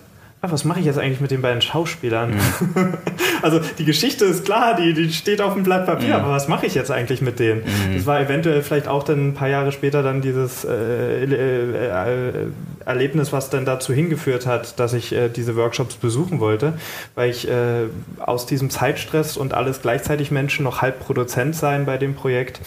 ach, 0.41 0.51
was 0.51 0.63
mache 0.63 0.79
ich 0.79 0.85
jetzt 0.85 0.99
eigentlich 0.99 1.21
mit 1.21 1.31
den 1.31 1.41
beiden 1.41 1.61
Schauspielern? 1.61 2.31
Mhm. 2.31 2.93
also 3.41 3.59
die 3.77 3.85
Geschichte 3.85 4.25
ist 4.25 4.45
klar, 4.45 4.75
die, 4.75 4.93
die 4.93 5.11
steht 5.11 5.41
auf 5.41 5.53
dem 5.53 5.63
Blatt 5.63 5.85
Papier, 5.85 6.09
mhm. 6.09 6.25
aber 6.25 6.29
was 6.31 6.47
mache 6.47 6.65
ich 6.65 6.75
jetzt 6.75 6.91
eigentlich 6.91 7.21
mit 7.21 7.39
denen? 7.39 7.61
Mhm. 7.61 7.95
Das 7.95 8.05
war 8.05 8.19
eventuell 8.19 8.61
vielleicht 8.61 8.87
auch 8.87 9.03
dann 9.03 9.29
ein 9.29 9.33
paar 9.33 9.47
Jahre 9.47 9.71
später 9.71 10.03
dann 10.03 10.21
dieses 10.21 10.65
äh, 10.65 11.23
äh, 11.23 11.87
äh, 11.87 12.47
Erlebnis, 12.85 13.33
was 13.33 13.49
dann 13.49 13.65
dazu 13.65 13.93
hingeführt 13.93 14.45
hat, 14.45 14.79
dass 14.79 14.93
ich 14.93 15.13
äh, 15.13 15.29
diese 15.29 15.55
Workshops 15.55 15.95
besuchen 15.95 16.39
wollte, 16.39 16.73
weil 17.15 17.29
ich 17.29 17.47
äh, 17.47 17.85
aus 18.19 18.45
diesem 18.45 18.69
Zeitstress 18.69 19.37
und 19.37 19.53
alles 19.53 19.81
gleichzeitig 19.81 20.31
Menschen 20.31 20.63
noch 20.63 20.81
halb 20.81 20.99
Produzent 20.99 21.55
sein 21.55 21.85
bei 21.85 21.97
dem 21.97 22.13
Projekt, 22.13 22.61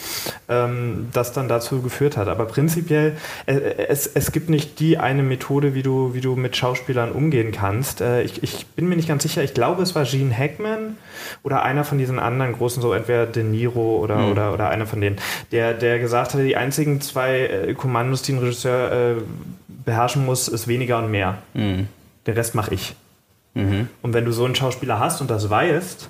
ähm, 0.48 1.08
das 1.12 1.32
dann 1.32 1.48
dazu 1.48 1.82
geführt 1.82 2.16
hat. 2.16 2.28
Aber 2.28 2.46
prinzipiell, 2.46 3.16
äh, 3.46 3.52
es, 3.88 4.06
es 4.06 4.32
gibt 4.32 4.48
nicht 4.48 4.80
die 4.80 4.98
eine 4.98 5.22
Methode, 5.22 5.74
wie 5.74 5.82
du, 5.82 6.14
wie 6.14 6.20
du 6.20 6.34
mit 6.34 6.56
Schauspielern 6.56 7.12
umgehen 7.12 7.52
kannst 7.52 7.57
kannst. 7.58 8.00
Äh, 8.00 8.22
ich, 8.22 8.42
ich, 8.42 8.66
bin 8.66 8.88
mir 8.88 8.96
nicht 8.96 9.08
ganz 9.08 9.22
sicher, 9.22 9.42
ich 9.42 9.54
glaube, 9.54 9.82
es 9.82 9.94
war 9.94 10.04
Gene 10.04 10.36
Hackman 10.36 10.96
oder 11.42 11.62
einer 11.62 11.84
von 11.84 11.98
diesen 11.98 12.18
anderen 12.18 12.52
großen, 12.52 12.80
so 12.82 12.92
entweder 12.92 13.26
De 13.26 13.42
Niro 13.42 13.98
oder, 13.98 14.18
mhm. 14.18 14.32
oder, 14.32 14.54
oder 14.54 14.68
einer 14.68 14.86
von 14.86 15.00
denen, 15.00 15.16
der, 15.52 15.74
der 15.74 15.98
gesagt 15.98 16.34
hatte, 16.34 16.44
die 16.44 16.56
einzigen 16.56 17.00
zwei 17.00 17.40
äh, 17.40 17.74
Kommandos, 17.74 18.22
die 18.22 18.32
ein 18.32 18.38
Regisseur 18.38 18.92
äh, 18.92 19.14
beherrschen 19.84 20.24
muss, 20.24 20.48
ist 20.48 20.68
weniger 20.68 20.98
und 20.98 21.10
mehr. 21.10 21.38
Mhm. 21.54 21.88
Den 22.26 22.34
Rest 22.34 22.54
mache 22.54 22.74
ich. 22.74 22.94
Mhm. 23.54 23.88
Und 24.02 24.14
wenn 24.14 24.24
du 24.24 24.32
so 24.32 24.44
einen 24.44 24.54
Schauspieler 24.54 24.98
hast 24.98 25.20
und 25.20 25.30
das 25.30 25.48
weißt, 25.50 26.08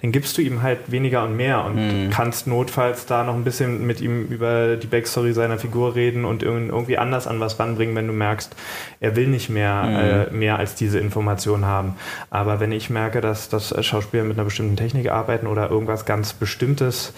dann 0.00 0.12
gibst 0.12 0.38
du 0.38 0.42
ihm 0.42 0.62
halt 0.62 0.92
weniger 0.92 1.24
und 1.24 1.36
mehr 1.36 1.64
und 1.64 1.74
mhm. 1.74 2.10
kannst 2.10 2.46
notfalls 2.46 3.06
da 3.06 3.24
noch 3.24 3.34
ein 3.34 3.42
bisschen 3.42 3.84
mit 3.84 4.00
ihm 4.00 4.26
über 4.26 4.76
die 4.76 4.86
Backstory 4.86 5.32
seiner 5.32 5.58
Figur 5.58 5.96
reden 5.96 6.24
und 6.24 6.44
irgendwie 6.44 6.98
anders 6.98 7.26
an 7.26 7.40
was 7.40 7.58
ranbringen, 7.58 7.96
wenn 7.96 8.06
du 8.06 8.12
merkst, 8.12 8.54
er 9.00 9.16
will 9.16 9.26
nicht 9.26 9.50
mehr, 9.50 9.82
mhm. 9.82 9.96
äh, 9.96 10.36
mehr 10.36 10.58
als 10.58 10.76
diese 10.76 11.00
Information 11.00 11.64
haben. 11.64 11.96
Aber 12.30 12.60
wenn 12.60 12.70
ich 12.70 12.90
merke, 12.90 13.20
dass, 13.20 13.48
dass 13.48 13.74
Schauspieler 13.84 14.22
mit 14.22 14.36
einer 14.36 14.44
bestimmten 14.44 14.76
Technik 14.76 15.10
arbeiten 15.10 15.48
oder 15.48 15.68
irgendwas 15.68 16.04
ganz 16.04 16.32
Bestimmtes 16.32 17.12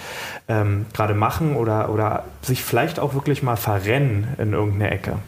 ähm, 0.48 0.86
gerade 0.94 1.14
machen 1.14 1.56
oder, 1.56 1.90
oder 1.90 2.24
sich 2.40 2.62
vielleicht 2.62 2.98
auch 2.98 3.12
wirklich 3.12 3.42
mal 3.42 3.56
verrennen 3.56 4.28
in 4.38 4.54
irgendeine 4.54 4.90
Ecke, 4.90 5.18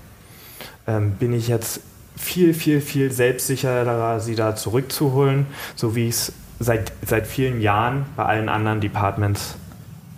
ähm, 0.87 1.13
bin 1.13 1.35
ich 1.35 1.49
jetzt 1.49 1.81
viel, 2.17 2.55
viel, 2.55 2.81
viel 2.81 3.11
selbstsicherer, 3.11 4.21
sie 4.21 4.37
da 4.37 4.55
zurückzuholen, 4.55 5.47
so 5.75 5.95
wie 5.97 6.09
ich 6.09 6.15
es 6.15 6.33
seit, 6.63 6.93
seit 7.07 7.27
vielen 7.27 7.61
Jahren 7.61 8.07
bei 8.17 8.25
allen 8.25 8.49
anderen 8.49 8.81
Departments 8.81 9.57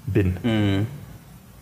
bin. 0.07 0.37
Mhm. 0.43 0.87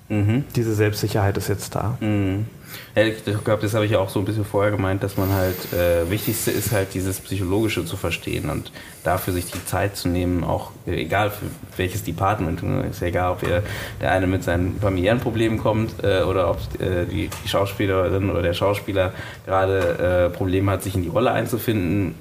Mhm. 0.08 0.44
Diese 0.56 0.74
Selbstsicherheit 0.74 1.36
ist 1.36 1.48
jetzt 1.48 1.74
da. 1.74 1.96
Mhm. 2.00 2.46
Ja, 2.94 3.04
ich 3.04 3.24
glaube, 3.24 3.62
das 3.62 3.74
habe 3.74 3.86
ich 3.86 3.96
auch 3.96 4.08
so 4.08 4.18
ein 4.18 4.24
bisschen 4.24 4.44
vorher 4.44 4.70
gemeint, 4.70 5.02
dass 5.02 5.16
man 5.16 5.32
halt, 5.32 5.72
äh, 5.72 6.10
wichtigste 6.10 6.50
ist 6.50 6.72
halt 6.72 6.94
dieses 6.94 7.20
Psychologische 7.20 7.84
zu 7.84 7.96
verstehen 7.96 8.50
und 8.50 8.72
dafür 9.04 9.32
sich 9.32 9.46
die 9.46 9.64
Zeit 9.64 9.96
zu 9.96 10.08
nehmen, 10.08 10.44
auch 10.44 10.72
äh, 10.86 11.02
egal 11.02 11.30
für 11.30 11.46
welches 11.76 12.04
Department, 12.04 12.62
ne, 12.62 12.86
ist 12.90 13.00
ja 13.00 13.08
egal, 13.08 13.32
ob 13.32 13.40
der, 13.40 13.62
der 14.00 14.12
eine 14.12 14.26
mit 14.26 14.44
seinen 14.44 14.78
familiären 14.80 15.20
Problemen 15.20 15.58
kommt 15.58 16.02
äh, 16.02 16.22
oder 16.22 16.50
ob 16.50 16.58
äh, 16.80 17.04
die, 17.06 17.28
die, 17.28 17.48
Schauspielerin 17.48 18.30
oder 18.30 18.42
der 18.42 18.54
Schauspieler 18.54 19.12
gerade 19.46 20.30
äh, 20.32 20.36
Probleme 20.36 20.72
hat, 20.72 20.82
sich 20.82 20.94
in 20.94 21.02
die 21.02 21.08
Rolle 21.08 21.30
einzufinden. 21.32 22.14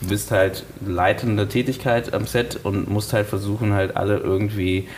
Du 0.00 0.08
bist 0.08 0.30
halt 0.30 0.64
leitende 0.84 1.48
Tätigkeit 1.48 2.14
am 2.14 2.26
Set 2.26 2.60
und 2.62 2.88
musst 2.88 3.12
halt 3.12 3.26
versuchen, 3.26 3.72
halt 3.72 3.96
alle 3.96 4.18
irgendwie 4.18 4.88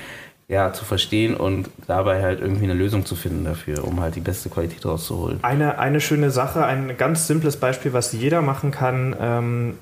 ja, 0.49 0.73
zu 0.73 0.85
verstehen 0.85 1.35
und 1.35 1.71
dabei 1.87 2.23
halt 2.23 2.41
irgendwie 2.41 2.65
eine 2.65 2.75
Lösung 2.75 3.07
zu 3.07 3.17
finden 3.17 3.45
dafür, 3.45 3.85
um 3.87 4.01
halt 4.01 4.17
die 4.17 4.21
beste 4.21 4.51
Qualität 4.51 4.85
rauszuholen. 4.85 5.39
Eine, 5.43 5.79
eine 5.79 6.01
schöne 6.01 6.31
Sache, 6.31 6.67
ein 6.67 6.97
ganz 6.99 7.27
simples 7.27 7.57
Beispiel, 7.57 7.95
was 7.95 8.13
jeder 8.13 8.43
machen 8.43 8.71
kann, 8.71 9.17
ähm, 9.19 9.79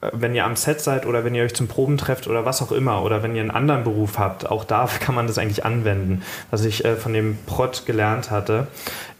wenn 0.00 0.34
ihr 0.34 0.44
am 0.44 0.56
Set 0.56 0.80
seid 0.80 1.06
oder 1.06 1.24
wenn 1.24 1.34
ihr 1.34 1.42
euch 1.42 1.54
zum 1.54 1.66
Proben 1.66 1.98
trefft 1.98 2.28
oder 2.28 2.44
was 2.44 2.62
auch 2.62 2.72
immer 2.72 3.02
oder 3.02 3.22
wenn 3.22 3.34
ihr 3.34 3.42
einen 3.42 3.50
anderen 3.50 3.84
Beruf 3.84 4.18
habt, 4.18 4.48
auch 4.48 4.64
da 4.64 4.88
kann 5.00 5.14
man 5.14 5.26
das 5.26 5.38
eigentlich 5.38 5.64
anwenden. 5.64 6.22
Was 6.50 6.64
ich 6.64 6.84
äh, 6.84 6.96
von 6.96 7.12
dem 7.12 7.36
Prot 7.46 7.84
gelernt 7.84 8.30
hatte, 8.30 8.68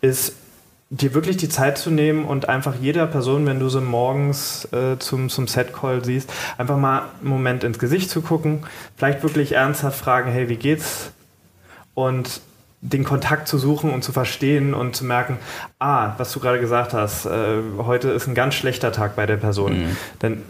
ist 0.01 0.35
dir 0.91 1.13
wirklich 1.13 1.37
die 1.37 1.49
Zeit 1.49 1.77
zu 1.77 1.91
nehmen 1.91 2.25
und 2.25 2.49
einfach 2.49 2.75
jeder 2.81 3.07
Person, 3.07 3.45
wenn 3.47 3.61
du 3.61 3.69
sie 3.69 3.81
morgens 3.81 4.67
äh, 4.73 4.99
zum, 4.99 5.29
zum 5.29 5.47
Set-Call 5.47 6.05
siehst, 6.05 6.33
einfach 6.57 6.79
mal 6.79 7.03
einen 7.21 7.29
Moment 7.29 7.63
ins 7.63 7.79
Gesicht 7.79 8.09
zu 8.09 8.23
gucken, 8.23 8.65
vielleicht 8.97 9.23
wirklich 9.23 9.53
ernsthaft 9.53 9.99
fragen, 9.99 10.31
hey, 10.31 10.49
wie 10.49 10.57
geht's? 10.57 11.13
Und 11.95 12.41
den 12.81 13.05
Kontakt 13.05 13.49
zu 13.49 13.59
suchen 13.59 13.91
und 13.91 14.03
zu 14.05 14.13
verstehen 14.13 14.73
und 14.73 14.95
zu 14.95 15.05
merken, 15.05 15.39
ah, 15.79 16.15
was 16.17 16.33
du 16.33 16.41
gerade 16.41 16.61
gesagt 16.61 16.95
hast, 16.95 17.27
äh, 17.27 17.59
heute 17.79 18.11
ist 18.11 18.29
ein 18.29 18.35
ganz 18.35 18.55
schlechter 18.55 18.93
Tag 18.93 19.17
bei 19.17 19.27
der 19.27 19.37
Person. 19.37 19.81
Mhm. 19.81 19.97
Denn 20.23 20.43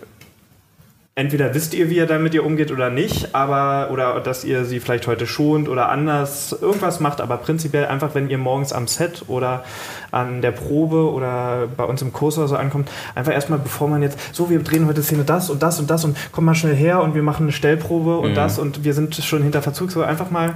entweder 1.19 1.53
wisst 1.53 1.75
ihr, 1.75 1.91
wie 1.91 1.99
er 1.99 2.07
damit 2.07 2.33
ihr 2.33 2.47
umgeht 2.47 2.71
oder 2.71 2.91
nicht, 2.91 3.35
aber 3.35 3.91
oder 3.93 4.21
dass 4.21 4.45
ihr 4.45 4.65
sie 4.65 4.79
vielleicht 4.79 5.09
heute 5.09 5.27
schont 5.27 5.69
oder 5.69 5.89
anders 5.89 6.57
irgendwas 6.61 7.01
macht, 7.01 7.21
aber 7.21 7.39
prinzipiell 7.39 7.87
einfach, 7.87 8.15
wenn 8.15 8.31
ihr 8.31 8.39
morgens 8.39 8.73
am 8.73 8.87
Set 8.87 9.25
oder 9.27 9.65
an 10.13 10.43
der 10.43 10.53
Probe 10.53 11.11
oder 11.11 11.67
bei 11.77 11.83
uns 11.83 12.03
im 12.03 12.13
Kurs 12.13 12.39
oder 12.39 12.47
so 12.47 12.55
ankommt, 12.55 12.89
einfach 13.17 13.33
erstmal, 13.33 13.59
bevor 13.59 13.89
man 13.89 14.01
jetzt, 14.01 14.33
so, 14.33 14.49
wir 14.49 14.61
drehen 14.61 14.87
heute 14.87 15.03
Szene 15.03 15.25
das 15.25 15.51
und 15.51 15.61
das 15.61 15.81
und 15.81 15.91
das 15.91 16.05
und 16.05 16.17
komm 16.31 16.45
mal 16.45 16.55
schnell 16.55 16.77
her 16.77 17.03
und 17.03 17.17
wir 17.17 17.25
machen 17.25 17.47
eine 17.47 17.53
Stellprobe 17.53 18.19
und 18.19 18.31
mhm. 18.31 18.35
das 18.37 18.61
und 18.61 18.85
wir 18.85 18.95
sind 18.95 19.17
schon 19.17 19.43
hinter 19.43 19.61
Verzug, 19.61 19.91
so 19.91 20.03
einfach 20.03 20.31
mal 20.31 20.55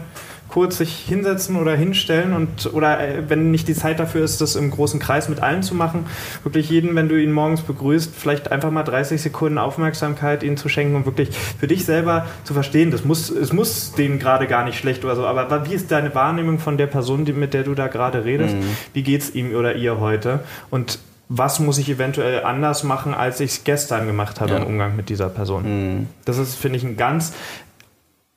kurz 0.53 0.77
sich 0.79 0.95
hinsetzen 0.95 1.57
oder 1.57 1.75
hinstellen 1.75 2.35
und 2.35 2.73
oder 2.75 3.01
äh, 3.01 3.23
wenn 3.29 3.51
nicht 3.51 3.69
die 3.69 3.75
Zeit 3.75 3.99
dafür 3.99 4.23
ist, 4.23 4.43
das 4.43 4.55
im 4.55 4.71
großen 4.71 5.01
Kreis 5.01 5.31
mit 5.31 5.41
allen 5.43 5.63
zu 5.63 5.75
machen, 5.75 6.05
wirklich 6.43 6.69
jeden, 6.69 6.95
wenn 6.95 7.09
du 7.09 7.21
ihn 7.21 7.33
morgens 7.33 7.63
begrüßt, 7.63 8.15
vielleicht 8.15 8.53
einfach 8.53 8.71
mal 8.71 8.83
30 8.83 9.21
Sekunden 9.23 9.57
Aufmerksamkeit 9.57 10.43
ihnen 10.43 10.59
zu 10.59 10.69
schenken 10.69 10.95
und 10.95 11.07
wirklich 11.07 11.31
für 11.59 11.67
dich 11.67 11.87
selber 11.87 12.27
zu 12.45 12.53
verstehen, 12.53 12.91
das 12.91 13.03
muss, 13.05 13.31
es 13.31 13.55
muss 13.55 13.93
denen 13.95 14.19
gerade 14.19 14.47
gar 14.47 14.65
nicht 14.65 14.79
schlecht 14.79 15.05
oder 15.07 15.17
so, 15.17 15.27
aber 15.27 15.67
wie 15.69 15.75
ist 15.75 15.91
deine 15.91 16.15
Wahrnehmung 16.15 16.59
von 16.59 16.77
der 16.77 16.87
Person, 16.87 17.25
die, 17.25 17.33
mit 17.33 17.55
der 17.55 17.63
du 17.63 17.75
da 17.75 17.87
gerade 17.87 18.27
redest? 18.27 18.55
Mhm. 18.55 18.77
Wie 18.93 19.03
geht's 19.03 19.31
ihm 19.31 19.55
oder 19.55 19.75
ihr 19.77 20.01
heute? 20.01 20.41
Und 20.69 20.99
was 21.35 21.61
muss 21.61 21.79
ich 21.79 21.89
eventuell 21.89 22.45
anders 22.45 22.85
machen, 22.85 23.15
als 23.15 23.41
ich 23.41 23.53
es 23.53 23.65
gestern 23.65 24.07
gemacht 24.07 24.41
habe 24.43 24.53
ja. 24.53 24.59
im 24.59 24.67
Umgang 24.67 24.97
mit 24.97 25.09
dieser 25.09 25.31
Person. 25.31 25.63
Mhm. 26.01 26.07
Das 26.27 26.37
ist, 26.37 26.57
finde 26.57 26.77
ich, 26.77 26.85
ein 26.85 26.99
ganz 26.99 27.33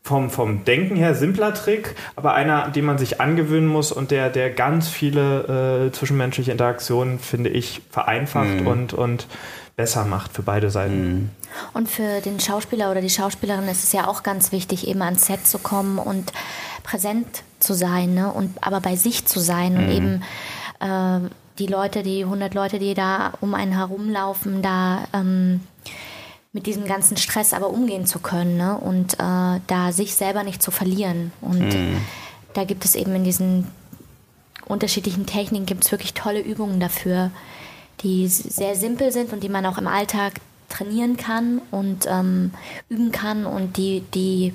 vom, 0.05 0.29
vom 0.29 0.63
Denken 0.65 0.95
her 0.95 1.15
simpler 1.15 1.55
Trick, 1.55 1.95
aber 2.15 2.35
einer, 2.35 2.69
den 2.69 2.85
man 2.85 2.99
sich 2.99 3.19
angewöhnen 3.19 3.67
muss 3.67 3.91
und 3.91 4.11
der, 4.11 4.29
der 4.29 4.51
ganz 4.51 4.87
viele 4.87 5.87
äh, 5.87 5.91
zwischenmenschliche 5.91 6.51
Interaktionen, 6.51 7.17
finde 7.17 7.49
ich, 7.49 7.81
vereinfacht 7.89 8.61
mhm. 8.61 8.67
und, 8.67 8.93
und 8.93 9.25
besser 9.75 10.05
macht 10.05 10.31
für 10.31 10.43
beide 10.43 10.69
Seiten. 10.69 11.07
Mhm. 11.07 11.29
Und 11.73 11.89
für 11.89 12.21
den 12.21 12.39
Schauspieler 12.39 12.91
oder 12.91 13.01
die 13.01 13.09
Schauspielerin 13.09 13.67
ist 13.67 13.83
es 13.83 13.93
ja 13.93 14.05
auch 14.05 14.21
ganz 14.21 14.51
wichtig, 14.51 14.87
eben 14.87 15.01
ans 15.01 15.25
Set 15.25 15.47
zu 15.47 15.57
kommen 15.57 15.97
und 15.97 16.31
präsent 16.83 17.41
zu 17.59 17.73
sein, 17.73 18.13
ne? 18.13 18.31
und 18.31 18.55
aber 18.61 18.81
bei 18.81 18.95
sich 18.95 19.25
zu 19.25 19.39
sein 19.39 19.73
mhm. 19.73 19.79
und 19.79 19.89
eben 19.89 20.23
äh, 20.81 21.29
die 21.57 21.67
Leute, 21.67 22.03
die 22.03 22.23
100 22.23 22.53
Leute, 22.53 22.77
die 22.77 22.93
da 22.93 23.33
um 23.41 23.55
einen 23.55 23.71
herumlaufen, 23.71 24.61
da 24.61 25.07
ähm, 25.13 25.61
mit 26.55 26.67
diesem 26.67 26.85
ganzen 26.85 27.17
Stress 27.17 27.53
aber 27.53 27.69
umgehen 27.69 28.05
zu 28.05 28.19
können 28.19 28.55
ne? 28.55 28.77
und 28.77 29.15
äh, 29.15 29.59
da 29.67 29.91
sich 29.91 30.15
selber 30.15 30.43
nicht 30.43 30.63
zu 30.63 30.71
verlieren. 30.71 31.33
Und 31.41 31.59
mhm. 31.59 31.97
da 32.53 32.63
gibt 32.63 32.85
es 32.85 32.95
eben 32.95 33.13
in 33.13 33.25
diesen 33.25 33.67
unterschiedlichen 34.65 35.25
Techniken 35.25 35.65
gibt 35.65 35.83
es 35.83 35.91
wirklich 35.91 36.13
tolle 36.13 36.39
Übungen 36.39 36.79
dafür, 36.79 37.29
die 38.01 38.29
sehr 38.29 38.77
simpel 38.77 39.11
sind 39.11 39.33
und 39.33 39.43
die 39.43 39.49
man 39.49 39.65
auch 39.65 39.77
im 39.77 39.87
Alltag 39.87 40.39
trainieren 40.69 41.17
kann 41.17 41.59
und 41.71 42.07
ähm, 42.07 42.51
üben 42.87 43.11
kann 43.11 43.45
und 43.45 43.75
die, 43.75 44.03
die 44.13 44.53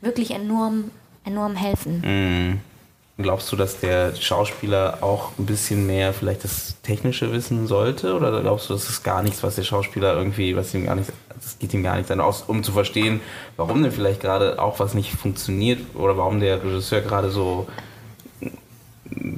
wirklich 0.00 0.30
enorm, 0.30 0.90
enorm 1.26 1.54
helfen. 1.54 2.00
Mhm. 2.00 2.60
Glaubst 3.18 3.52
du, 3.52 3.56
dass 3.56 3.78
der 3.78 4.14
Schauspieler 4.14 4.98
auch 5.02 5.32
ein 5.38 5.44
bisschen 5.44 5.86
mehr 5.86 6.14
vielleicht 6.14 6.44
das 6.44 6.76
technische 6.82 7.30
wissen 7.30 7.66
sollte? 7.66 8.14
Oder 8.14 8.40
glaubst 8.40 8.70
du, 8.70 8.72
das 8.72 8.88
ist 8.88 9.02
gar 9.04 9.22
nichts, 9.22 9.42
was 9.42 9.56
der 9.56 9.64
Schauspieler 9.64 10.16
irgendwie, 10.16 10.56
was 10.56 10.72
ihm 10.72 10.86
gar 10.86 10.94
nicht, 10.94 11.12
das 11.28 11.58
geht 11.58 11.74
ihm 11.74 11.82
gar 11.82 11.96
nicht 11.96 12.08
dann 12.08 12.20
aus, 12.20 12.42
um 12.46 12.64
zu 12.64 12.72
verstehen, 12.72 13.20
warum 13.58 13.82
denn 13.82 13.92
vielleicht 13.92 14.22
gerade 14.22 14.60
auch 14.60 14.80
was 14.80 14.94
nicht 14.94 15.12
funktioniert 15.12 15.80
oder 15.94 16.16
warum 16.16 16.40
der 16.40 16.64
Regisseur 16.64 17.02
gerade 17.02 17.30
so 17.30 17.66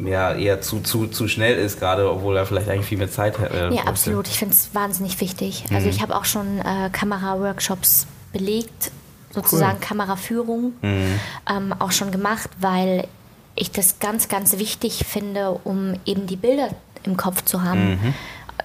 ja, 0.04 0.34
eher 0.34 0.60
zu, 0.60 0.80
zu, 0.80 1.08
zu 1.08 1.26
schnell 1.26 1.56
ist, 1.56 1.80
gerade 1.80 2.10
obwohl 2.10 2.36
er 2.36 2.46
vielleicht 2.46 2.68
eigentlich 2.68 2.86
viel 2.86 2.98
mehr 2.98 3.10
Zeit 3.10 3.38
hat. 3.38 3.52
Äh, 3.52 3.74
ja, 3.74 3.82
absolut. 3.84 4.28
Ich 4.28 4.38
finde 4.38 4.54
es 4.54 4.72
wahnsinnig 4.72 5.20
wichtig. 5.20 5.64
Also 5.72 5.86
mhm. 5.86 5.90
ich 5.90 6.02
habe 6.02 6.14
auch 6.16 6.24
schon 6.24 6.60
äh, 6.60 6.90
Kamera-Workshops 6.90 8.06
belegt, 8.32 8.92
sozusagen 9.32 9.78
cool. 9.78 9.86
Kameraführung, 9.86 10.72
mhm. 10.80 11.20
ähm, 11.50 11.74
auch 11.78 11.92
schon 11.92 12.12
gemacht, 12.12 12.50
weil 12.60 13.08
ich 13.55 13.70
das 13.70 13.98
ganz, 13.98 14.28
ganz 14.28 14.59
wichtig 14.59 15.05
finde, 15.07 15.52
um 15.64 15.94
eben 16.05 16.26
die 16.26 16.36
Bilder 16.36 16.70
im 17.05 17.16
Kopf 17.16 17.42
zu 17.44 17.62
haben, 17.62 17.90
mhm. 17.90 18.14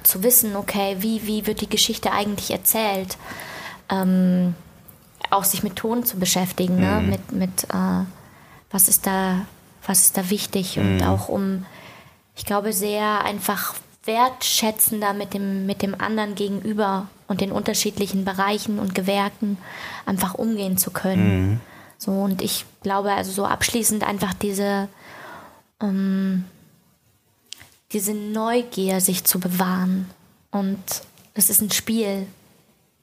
zu 0.04 0.24
wissen, 0.24 0.56
okay, 0.56 0.98
wie, 1.00 1.26
wie 1.28 1.46
wird 1.46 1.62
die 1.62 1.70
Geschichte 1.70 2.12
eigentlich 2.12 2.52
erzählt, 2.52 3.18
ähm, 3.90 4.56
auch 5.30 5.44
sich 5.44 5.64
mit 5.64 5.76
Ton 5.76 6.06
zu 6.06 6.18
beschäftigen, 6.18 6.80
ne? 6.80 7.02
mhm. 7.02 7.10
ne? 7.10 7.12
mit, 7.12 7.32
mit 7.32 7.64
äh, 7.66 8.06
was 8.72 8.88
ist 8.88 9.06
da, 9.06 9.46
was 9.86 10.02
ist 10.02 10.18
da 10.18 10.30
wichtig 10.30 10.78
mhm. 10.78 10.84
und 10.84 11.04
auch 11.04 11.30
um, 11.30 11.66
ich 12.36 12.46
glaube, 12.46 12.74
sehr 12.74 13.24
einfach 13.26 13.76
wertschätzender 14.06 15.14
mit 15.14 15.34
dem, 15.34 15.66
mit 15.66 15.82
dem 15.82 16.00
anderen 16.00 16.36
gegenüber 16.36 17.08
und 17.28 17.42
den 17.42 17.52
unterschiedlichen 17.52 18.26
Bereichen 18.26 18.80
und 18.80 18.96
Gewerken 18.96 19.58
einfach 20.06 20.34
umgehen 20.34 20.78
zu 20.78 20.90
können. 20.90 21.52
Mhm. 21.52 21.62
So, 22.00 22.12
und 22.12 22.42
ich 22.42 22.66
glaube, 22.82 23.12
also 23.12 23.32
so 23.32 23.46
abschließend 23.46 24.08
einfach 24.08 24.34
diese, 24.34 24.88
ähm, 25.82 26.46
diese 27.92 28.14
Neugier 28.14 29.02
sich 29.02 29.26
zu 29.26 29.40
bewahren. 29.40 30.10
Und 30.50 30.80
das 31.34 31.50
ist 31.50 31.62
ein 31.62 31.72
Spiel. 31.72 32.26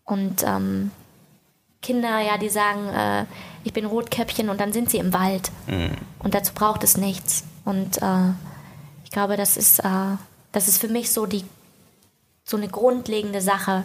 Und 0.05 0.42
ähm, 0.44 0.90
Kinder, 1.82 2.20
ja, 2.20 2.38
die 2.38 2.49
sagen, 2.49 2.88
äh, 2.88 3.26
ich 3.64 3.74
bin 3.74 3.84
Rotkäppchen 3.84 4.49
und 4.49 4.61
dann 4.61 4.72
sind 4.72 4.88
sie 4.90 4.99
im 4.99 5.12
Wald. 5.12 5.51
Mhm. 5.66 5.90
Und 6.20 6.34
dazu 6.34 6.55
braucht 6.55 6.82
es 6.82 6.97
nichts. 6.97 7.44
Und 7.66 8.01
äh, 8.01 8.30
ich 9.05 9.11
glaube, 9.11 9.36
das 9.36 9.59
ist, 9.59 9.80
äh, 9.80 10.16
das 10.53 10.68
ist 10.68 10.80
für 10.80 10.88
mich 10.88 11.12
so 11.12 11.26
die 11.26 11.44
so 12.44 12.57
eine 12.57 12.68
grundlegende 12.68 13.42
Sache, 13.42 13.82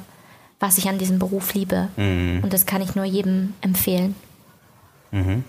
was 0.59 0.78
ich 0.78 0.88
an 0.88 0.99
diesem 0.99 1.20
Beruf 1.20 1.53
liebe. 1.53 1.89
Mhm. 1.97 2.41
Und 2.43 2.53
das 2.53 2.66
kann 2.66 2.82
ich 2.82 2.95
nur 2.95 3.05
jedem 3.05 3.55
empfehlen. 3.59 4.16
Mhm. 5.12 5.43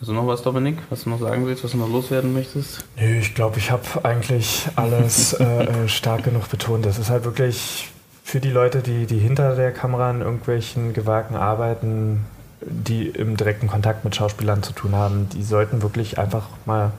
Hast 0.00 0.08
du 0.08 0.14
noch 0.14 0.26
was, 0.26 0.42
Dominik, 0.42 0.78
was 0.88 1.04
du 1.04 1.10
noch 1.10 1.20
sagen 1.20 1.44
willst, 1.44 1.62
was 1.62 1.72
du 1.72 1.76
noch 1.76 1.88
loswerden 1.88 2.32
möchtest? 2.32 2.84
Nö, 2.96 3.18
ich 3.18 3.34
glaube, 3.34 3.58
ich 3.58 3.70
habe 3.70 3.84
eigentlich 4.02 4.66
alles 4.76 5.32
äh, 5.40 5.44
äh, 5.44 5.88
stark 5.88 6.24
genug 6.24 6.48
betont. 6.48 6.86
Das 6.86 6.98
ist 6.98 7.10
halt 7.10 7.24
wirklich 7.24 7.90
für 8.24 8.40
die 8.40 8.50
Leute, 8.50 8.80
die, 8.80 9.06
die 9.06 9.18
hinter 9.18 9.56
der 9.56 9.72
Kamera 9.72 10.10
in 10.10 10.22
irgendwelchen 10.22 10.94
gewagten 10.94 11.36
Arbeiten, 11.36 12.24
die 12.62 13.08
im 13.08 13.36
direkten 13.36 13.66
Kontakt 13.66 14.04
mit 14.04 14.16
Schauspielern 14.16 14.62
zu 14.62 14.72
tun 14.72 14.94
haben, 14.94 15.28
die 15.34 15.42
sollten 15.42 15.82
wirklich 15.82 16.18
einfach 16.18 16.48
mal 16.64 16.92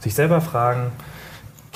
sich 0.00 0.14
selber 0.14 0.40
fragen, 0.40 0.92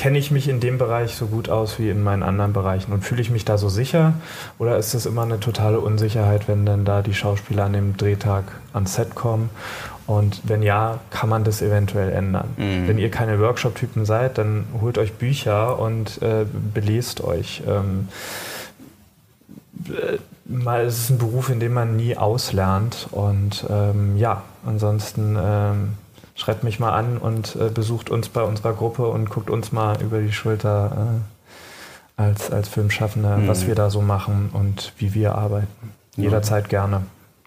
kenne 0.01 0.17
ich 0.17 0.31
mich 0.31 0.49
in 0.49 0.61
dem 0.61 0.79
Bereich 0.79 1.15
so 1.15 1.27
gut 1.27 1.51
aus 1.51 1.79
wie 1.79 1.91
in 1.91 2.03
meinen 2.03 2.23
anderen 2.23 2.55
Bereichen 2.55 2.91
und 2.91 3.05
fühle 3.05 3.21
ich 3.21 3.29
mich 3.29 3.45
da 3.45 3.59
so 3.59 3.69
sicher? 3.69 4.15
Oder 4.59 4.79
ist 4.79 4.95
es 4.95 5.05
immer 5.05 5.25
eine 5.25 5.41
totale 5.41 5.79
Unsicherheit, 5.79 6.49
wenn 6.49 6.65
dann 6.65 6.87
da 6.87 7.03
die 7.03 7.13
Schauspieler 7.13 7.67
an 7.67 7.75
dem 7.75 7.99
Drehtag 7.99 8.45
ans 8.73 8.95
Set 8.95 9.15
kommen? 9.15 9.51
Und 10.07 10.41
wenn 10.45 10.63
ja, 10.63 11.01
kann 11.11 11.29
man 11.29 11.45
das 11.45 11.61
eventuell 11.61 12.13
ändern. 12.13 12.49
Mhm. 12.57 12.89
Wenn 12.89 12.99
ihr 12.99 13.11
keine 13.11 13.39
Workshop-Typen 13.41 14.07
seid, 14.07 14.39
dann 14.39 14.65
holt 14.81 14.97
euch 14.97 15.13
Bücher 15.13 15.79
und 15.79 16.23
äh, 16.23 16.47
belest 16.75 17.23
euch. 17.23 17.63
Ähm, 17.69 18.09
äh, 19.87 20.17
mal 20.47 20.87
ist 20.87 20.97
es 20.99 21.11
ein 21.11 21.19
Beruf, 21.19 21.51
in 21.51 21.61
dem 21.61 21.75
man 21.75 21.97
nie 21.97 22.17
auslernt. 22.17 23.07
Und 23.11 23.67
ähm, 23.69 24.17
ja, 24.17 24.45
ansonsten 24.65 25.37
ähm, 25.39 25.91
schreibt 26.41 26.65
mich 26.65 26.81
mal 26.81 26.93
an 26.93 27.19
und 27.19 27.55
äh, 27.57 27.69
besucht 27.69 28.11
uns 28.11 28.31
bei 28.31 28.43
unserer 28.43 28.73
Gruppe 28.73 29.07
und 29.09 29.29
guckt 29.29 29.51
uns 29.51 29.73
mal 29.73 30.01
über 30.01 30.21
die 30.21 30.33
Schulter 30.33 31.21
äh, 32.19 32.23
als, 32.23 32.51
als 32.51 32.69
Filmschaffende, 32.69 33.37
mhm. 33.37 33.49
was 33.49 33.67
wir 33.67 33.75
da 33.75 33.91
so 33.91 34.01
machen 34.01 34.49
und 34.55 34.95
wie 34.97 35.13
wir 35.13 35.35
arbeiten. 35.35 35.93
Jederzeit 36.17 36.71
gerne. 36.71 37.03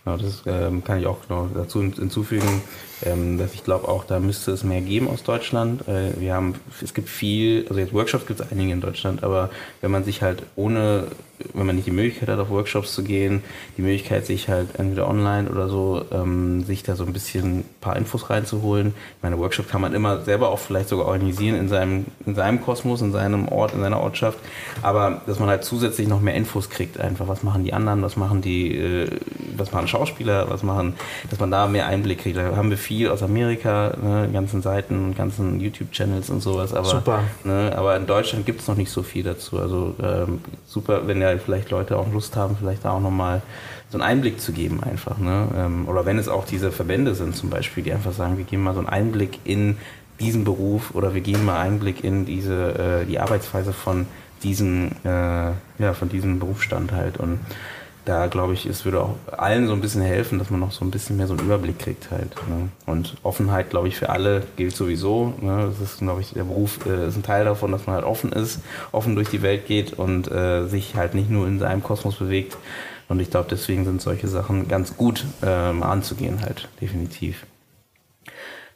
Genau, 0.06 0.18
das 0.18 0.44
ähm, 0.46 0.84
kann 0.84 1.00
ich 1.00 1.08
auch 1.08 1.30
noch 1.30 1.50
dazu 1.54 1.82
hinzufügen, 1.82 2.62
ähm, 3.06 3.38
dass 3.38 3.54
ich 3.54 3.64
glaube 3.64 3.88
auch, 3.88 4.04
da 4.04 4.20
müsste 4.20 4.52
es 4.52 4.64
mehr 4.66 4.82
geben 4.82 5.08
aus 5.08 5.24
Deutschland. 5.24 5.88
Äh, 5.88 6.20
wir 6.20 6.34
haben, 6.34 6.56
es 6.82 6.94
gibt 6.94 7.08
viel, 7.08 7.66
also 7.70 7.80
jetzt 7.80 7.94
Workshops 7.94 8.26
gibt 8.26 8.42
es 8.42 8.52
einige 8.52 8.74
in 8.74 8.82
Deutschland, 8.82 9.24
aber 9.24 9.50
wenn 9.80 9.92
man 9.92 10.04
sich 10.04 10.22
halt 10.22 10.44
ohne 10.58 11.08
wenn 11.54 11.66
man 11.66 11.76
nicht 11.76 11.88
die 11.88 11.92
Möglichkeit 11.92 12.30
hat, 12.30 12.40
auf 12.40 12.50
Workshops 12.50 12.94
zu 12.94 13.04
gehen, 13.04 13.44
die 13.78 13.82
Möglichkeit, 13.82 14.26
sich 14.26 14.50
halt 14.50 14.76
entweder 14.78 15.08
online 15.08 15.50
oder 15.50 15.68
so, 15.68 16.06
ähm, 16.12 16.64
sich 16.64 16.84
da 16.84 16.96
so 16.96 17.06
ein 17.06 17.14
bisschen 17.14 17.60
ein 17.60 17.66
paar 17.82 17.96
Infos 17.96 18.30
reinzuholen. 18.30 18.94
Ich 19.18 19.24
meine, 19.24 19.38
Workshop 19.40 19.70
kann 19.70 19.82
man 19.82 19.94
immer 19.94 20.22
selber 20.22 20.50
auch 20.50 20.60
vielleicht 20.60 20.90
sogar 20.90 21.08
organisieren 21.08 21.56
in 21.56 21.70
seinem, 21.70 22.06
in 22.26 22.36
seinem 22.36 22.62
Kosmos, 22.62 23.02
in 23.02 23.12
seinem 23.12 23.48
Ort, 23.48 23.74
in 23.74 23.82
seiner 23.82 24.00
Ortschaft. 24.00 24.38
Aber 24.82 25.22
dass 25.26 25.40
man 25.40 25.50
halt 25.50 25.64
zusätzlich 25.64 26.08
noch 26.08 26.22
mehr 26.22 26.36
Infos 26.36 26.70
kriegt, 26.70 27.00
einfach, 27.00 27.28
was 27.28 27.44
machen 27.44 27.64
die 27.64 27.74
anderen, 27.74 28.02
was 28.02 28.16
machen 28.16 28.42
die, 28.42 28.76
äh, 28.76 29.10
was 29.58 29.72
machen 29.72 29.88
Schauspieler, 29.88 30.50
was 30.50 30.64
machen, 30.64 30.94
dass 31.30 31.40
man 31.40 31.52
da 31.52 31.68
mehr 31.68 31.88
Einblick 31.88 32.20
kriegt. 32.20 32.38
Da 32.38 32.56
haben 32.56 32.70
wir 32.70 32.78
viel 32.78 33.10
aus 33.10 33.24
Amerika, 33.24 33.96
ne, 34.02 34.30
ganzen 34.32 34.62
Seiten 34.62 35.06
und 35.06 35.18
ganzen 35.18 35.60
YouTube-Channels 35.60 36.30
und 36.30 36.42
sowas. 36.42 36.74
Aber, 36.74 36.86
super. 36.86 37.24
Ne, 37.44 37.74
aber 37.76 37.96
in 37.98 38.06
Deutschland 38.06 38.46
gibt 38.46 38.62
es 38.62 38.68
noch 38.68 38.76
nicht 38.76 38.92
so 38.92 39.04
viel 39.04 39.24
dazu. 39.24 39.60
Also 39.60 39.96
ähm, 40.02 40.42
super, 40.66 41.08
wenn 41.08 41.22
ja 41.22 41.38
vielleicht 41.38 41.70
Leute 41.70 41.98
auch 41.98 42.12
Lust 42.12 42.36
haben, 42.36 42.58
vielleicht 42.60 42.86
da 42.86 42.92
auch 42.92 43.02
nochmal 43.02 43.42
so 43.90 44.00
einen 44.00 44.08
Einblick 44.10 44.42
zu 44.42 44.54
geben 44.54 44.82
einfach. 44.84 45.20
Ne? 45.20 45.48
Ähm, 45.56 45.88
oder 45.88 46.06
wenn 46.06 46.18
es 46.18 46.28
auch 46.28 46.46
diese 46.46 46.72
Verbände 46.72 47.14
sind 47.14 47.36
zum 47.36 47.50
Beispiel, 47.52 47.84
die 47.84 47.94
einfach 47.94 48.12
sagen, 48.12 48.38
wir 48.38 48.44
geben 48.44 48.64
mal 48.64 48.74
so 48.74 48.80
einen 48.80 48.90
Einblick 48.90 49.40
in 49.44 49.78
diesen 50.20 50.44
Beruf 50.44 50.96
oder 50.96 51.14
wir 51.14 51.22
geben 51.22 51.46
mal 51.46 51.60
Einblick 51.60 52.04
in 52.04 52.26
diese, 52.26 53.04
äh, 53.04 53.06
die 53.06 53.20
Arbeitsweise 53.20 53.72
von 53.72 54.08
diesem, 54.42 54.92
äh, 55.04 55.08
ja, 55.08 55.94
von 55.94 56.10
diesem 56.10 56.40
Berufsstand 56.40 56.92
halt. 56.92 57.18
Und 57.18 57.40
da 58.06 58.28
glaube 58.28 58.54
ich, 58.54 58.66
es 58.66 58.84
würde 58.86 59.02
auch 59.02 59.16
allen 59.32 59.68
so 59.68 59.74
ein 59.74 59.82
bisschen 59.82 60.02
helfen, 60.02 60.40
dass 60.40 60.50
man 60.50 60.60
noch 60.60 60.72
so 60.72 60.84
ein 60.84 60.92
bisschen 60.92 61.18
mehr 61.18 61.28
so 61.28 61.34
einen 61.34 61.46
Überblick 61.46 61.80
kriegt 61.80 62.12
halt. 62.12 62.36
Ne? 62.50 62.70
Und 62.86 63.16
Offenheit, 63.24 63.70
glaube 63.70 63.88
ich, 63.88 63.96
für 63.96 64.10
alle 64.10 64.44
gilt 64.58 64.76
sowieso. 64.76 65.34
Ne? 65.40 65.72
Das 65.72 65.80
ist, 65.80 66.00
glaube 66.00 66.22
ich, 66.22 66.34
der 66.34 66.44
Beruf 66.44 66.86
äh, 66.86 67.08
ist 67.08 67.16
ein 67.16 67.24
Teil 67.24 67.46
davon, 67.46 67.72
dass 67.72 67.86
man 67.86 67.96
halt 67.96 68.06
offen 68.06 68.32
ist, 68.34 68.60
offen 68.92 69.16
durch 69.16 69.30
die 69.30 69.42
Welt 69.42 69.66
geht 69.68 69.94
und 69.94 70.30
äh, 70.30 70.68
sich 70.68 70.96
halt 70.96 71.14
nicht 71.14 71.30
nur 71.30 71.48
in 71.48 71.60
seinem 71.60 71.82
Kosmos 71.82 72.16
bewegt. 72.16 72.58
Und 73.08 73.20
ich 73.20 73.30
glaube, 73.30 73.48
deswegen 73.50 73.86
sind 73.86 74.02
solche 74.02 74.28
Sachen 74.28 74.68
ganz 74.68 74.98
gut 74.98 75.26
ähm, 75.46 75.84
anzugehen 75.84 76.42
halt, 76.42 76.70
definitiv. 76.82 77.46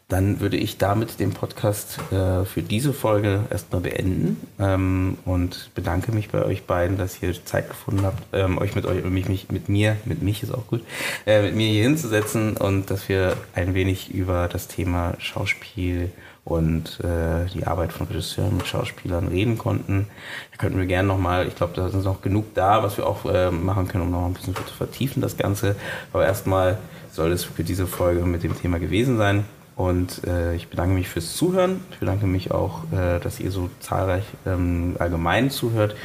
Dann 0.09 0.39
würde 0.39 0.55
ich 0.55 0.77
damit 0.77 1.19
den 1.19 1.33
Podcast 1.33 1.99
äh, 2.13 2.45
für 2.45 2.61
diese 2.61 2.93
Folge 2.93 3.43
erstmal 3.49 3.81
beenden 3.81 4.37
ähm, 4.57 5.17
und 5.25 5.69
bedanke 5.75 6.13
mich 6.13 6.29
bei 6.29 6.45
euch 6.45 6.63
beiden, 6.63 6.97
dass 6.97 7.21
ihr 7.21 7.33
Zeit 7.43 7.67
gefunden 7.67 8.03
habt, 8.03 8.23
ähm, 8.31 8.57
euch 8.57 8.73
mit 8.73 8.85
euch, 8.85 9.03
mich, 9.03 9.27
mich, 9.27 9.51
mit 9.51 9.67
mir, 9.67 9.97
mit 10.05 10.21
mich 10.21 10.43
ist 10.43 10.53
auch 10.53 10.65
gut, 10.67 10.81
äh, 11.25 11.41
mit 11.41 11.55
mir 11.55 11.67
hier 11.67 11.83
hinzusetzen 11.83 12.55
und 12.55 12.89
dass 12.89 13.09
wir 13.09 13.35
ein 13.53 13.73
wenig 13.73 14.09
über 14.13 14.47
das 14.47 14.69
Thema 14.69 15.15
Schauspiel 15.19 16.11
und 16.45 17.01
äh, 17.01 17.45
die 17.53 17.67
Arbeit 17.67 17.91
von 17.91 18.07
Regisseuren 18.07 18.55
mit 18.55 18.65
Schauspielern 18.65 19.27
reden 19.27 19.57
konnten. 19.57 20.07
Da 20.51 20.57
könnten 20.57 20.79
wir 20.79 20.85
gerne 20.85 21.09
nochmal, 21.09 21.45
ich 21.47 21.55
glaube, 21.57 21.73
da 21.75 21.89
sind 21.89 22.05
noch 22.05 22.21
genug 22.21 22.53
da, 22.53 22.81
was 22.81 22.95
wir 22.95 23.05
auch 23.05 23.25
äh, 23.25 23.51
machen 23.51 23.89
können, 23.89 24.05
um 24.05 24.11
noch 24.11 24.25
ein 24.25 24.33
bisschen 24.33 24.55
zu 24.55 24.73
vertiefen, 24.73 25.21
das 25.21 25.35
Ganze. 25.35 25.75
Aber 26.13 26.25
erstmal 26.25 26.77
soll 27.11 27.33
es 27.33 27.43
für 27.43 27.65
diese 27.65 27.87
Folge 27.87 28.21
mit 28.21 28.43
dem 28.43 28.57
Thema 28.57 28.79
gewesen 28.79 29.17
sein. 29.17 29.43
Und 29.77 30.25
äh, 30.25 30.55
ich 30.55 30.69
bedanke 30.69 30.95
mich 30.95 31.07
fürs 31.07 31.35
Zuhören. 31.35 31.81
Ich 31.91 31.99
bedanke 31.99 32.25
mich 32.25 32.49
auch, 32.49 32.83
äh, 32.91 33.19
dass 33.19 33.39
ihr 33.39 33.51
so 33.51 33.69
zahlreich 33.79 34.23
ähm, 34.47 34.95
allgemein 34.97 35.51
zuhört. 35.51 35.95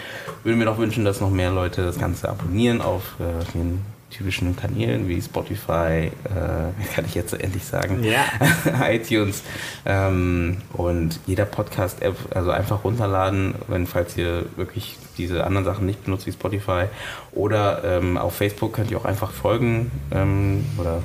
Würde 0.44 0.58
mir 0.58 0.66
noch 0.66 0.76
wünschen, 0.76 1.06
dass 1.06 1.22
noch 1.22 1.30
mehr 1.30 1.50
Leute 1.50 1.82
das 1.82 1.98
Ganze 1.98 2.28
abonnieren 2.28 2.82
auf 2.82 3.14
äh, 3.18 3.52
den 3.54 3.80
typischen 4.10 4.54
Kanälen 4.56 5.08
wie 5.08 5.22
Spotify, 5.22 5.72
äh, 5.72 6.10
kann 6.94 7.06
ich 7.06 7.14
jetzt 7.14 7.32
endlich 7.32 7.64
sagen, 7.64 8.04
ja. 8.04 8.24
iTunes 8.90 9.42
ähm, 9.86 10.58
und 10.74 11.18
jeder 11.26 11.46
Podcast-App, 11.46 12.16
also 12.34 12.50
einfach 12.50 12.84
runterladen, 12.84 13.54
wenn 13.68 13.86
falls 13.86 14.18
ihr 14.18 14.44
wirklich 14.56 14.98
diese 15.16 15.44
anderen 15.44 15.64
Sachen 15.64 15.86
nicht 15.86 16.04
benutzt 16.04 16.26
wie 16.26 16.32
Spotify 16.32 16.84
oder 17.32 17.82
ähm, 17.84 18.18
auf 18.18 18.34
Facebook 18.34 18.74
könnt 18.74 18.90
ihr 18.90 18.98
auch 18.98 19.06
einfach 19.06 19.30
folgen 19.30 19.90
ähm, 20.10 20.66
oder 20.78 21.02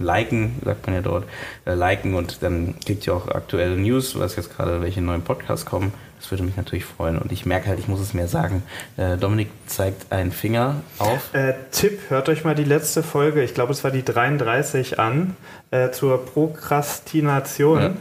liken, 0.00 0.56
sagt 0.64 0.86
man 0.86 0.96
ja 0.96 1.02
dort, 1.02 1.24
äh, 1.64 1.74
liken 1.74 2.14
und 2.14 2.42
dann 2.42 2.74
kriegt 2.84 3.06
ihr 3.06 3.14
auch 3.14 3.28
aktuelle 3.28 3.76
News, 3.76 4.18
was 4.18 4.36
jetzt 4.36 4.56
gerade 4.56 4.80
welche 4.80 5.00
neuen 5.00 5.22
Podcasts 5.22 5.66
kommen. 5.66 5.92
Das 6.18 6.30
würde 6.30 6.42
mich 6.42 6.56
natürlich 6.56 6.84
freuen. 6.84 7.16
Und 7.16 7.32
ich 7.32 7.46
merke 7.46 7.68
halt, 7.68 7.78
ich 7.78 7.88
muss 7.88 8.00
es 8.00 8.12
mehr 8.12 8.28
sagen. 8.28 8.62
Äh, 8.98 9.16
Dominik 9.16 9.48
zeigt 9.66 10.12
einen 10.12 10.32
Finger 10.32 10.82
auf. 10.98 11.32
Äh, 11.32 11.54
Tipp, 11.70 11.98
hört 12.08 12.28
euch 12.28 12.44
mal 12.44 12.54
die 12.54 12.64
letzte 12.64 13.02
Folge, 13.02 13.42
ich 13.42 13.54
glaube 13.54 13.72
es 13.72 13.84
war 13.84 13.90
die 13.90 14.04
33 14.04 14.98
an, 14.98 15.36
äh, 15.70 15.90
zur 15.90 16.24
Prokrastination. 16.24 17.80
Ja. 17.80 17.92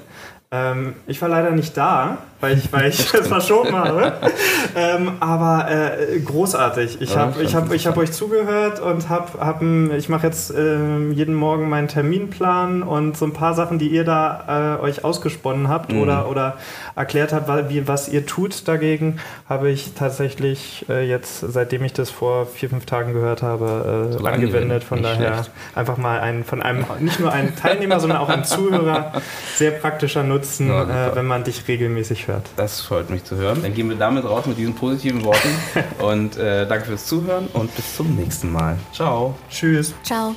Ähm, 0.71 0.95
ich 1.07 1.21
war 1.21 1.29
leider 1.29 1.51
nicht 1.51 1.77
da, 1.77 2.17
weil 2.41 2.57
ich, 2.57 2.71
weil 2.71 2.89
ich 2.89 2.99
es 3.13 3.27
verschoben 3.27 3.75
habe. 3.75 4.13
Ähm, 4.75 5.13
aber 5.19 5.69
äh, 5.69 6.19
großartig. 6.19 7.01
Ich 7.01 7.17
habe 7.17 7.41
ich 7.43 7.55
hab, 7.55 7.73
ich 7.73 7.87
hab 7.87 7.97
euch 7.97 8.11
zugehört 8.11 8.79
und 8.79 9.09
hab, 9.09 9.39
hab 9.39 9.61
ich 9.61 10.09
mache 10.09 10.27
jetzt 10.27 10.51
äh, 10.51 11.09
jeden 11.11 11.35
Morgen 11.35 11.69
meinen 11.69 11.87
Terminplan 11.87 12.83
und 12.83 13.17
so 13.17 13.25
ein 13.25 13.33
paar 13.33 13.53
Sachen, 13.53 13.79
die 13.79 13.89
ihr 13.89 14.05
da 14.05 14.77
äh, 14.79 14.83
euch 14.83 15.03
ausgesponnen 15.03 15.67
habt 15.67 15.91
mhm. 15.91 16.01
oder, 16.01 16.29
oder 16.29 16.57
erklärt 16.95 17.33
habt, 17.33 17.69
wie, 17.69 17.87
was 17.87 18.07
ihr 18.09 18.25
tut 18.25 18.67
dagegen, 18.67 19.19
habe 19.47 19.69
ich 19.69 19.93
tatsächlich 19.93 20.85
äh, 20.89 21.07
jetzt, 21.07 21.39
seitdem 21.39 21.83
ich 21.83 21.93
das 21.93 22.09
vor 22.09 22.45
vier, 22.45 22.69
fünf 22.69 22.85
Tagen 22.85 23.13
gehört 23.13 23.41
habe, 23.41 24.09
äh, 24.09 24.17
so 24.17 24.25
angewendet. 24.25 24.83
Von 24.83 25.03
daher 25.03 25.33
schlecht. 25.33 25.51
einfach 25.75 25.97
mal 25.97 26.19
ein, 26.19 26.43
von 26.43 26.61
einem, 26.61 26.85
nicht 26.99 27.19
nur 27.19 27.31
einem 27.31 27.55
Teilnehmer, 27.55 27.99
sondern 27.99 28.19
auch 28.19 28.29
einem 28.29 28.43
Zuhörer 28.43 29.13
sehr 29.55 29.71
praktischer 29.71 30.23
Nutzen, 30.23 30.69
ja, 30.69 31.09
äh, 31.09 31.15
wenn 31.15 31.25
man 31.25 31.43
dich 31.43 31.67
regelmäßig 31.67 32.27
hört 32.27 32.28
wird. 32.29 32.43
Das 32.55 32.81
freut 32.81 33.09
mich 33.09 33.23
zu 33.23 33.35
hören. 33.35 33.61
Dann 33.61 33.73
gehen 33.73 33.89
wir 33.89 33.97
damit 33.97 34.23
raus 34.23 34.45
mit 34.45 34.57
diesen 34.57 34.75
positiven 34.75 35.23
Worten. 35.23 35.49
und 35.99 36.37
äh, 36.37 36.67
danke 36.67 36.85
fürs 36.85 37.05
Zuhören 37.05 37.47
und 37.53 37.75
bis 37.75 37.95
zum 37.95 38.15
nächsten 38.15 38.51
Mal. 38.51 38.77
Ciao. 38.93 39.35
Tschüss. 39.49 39.93
Ciao. 40.03 40.35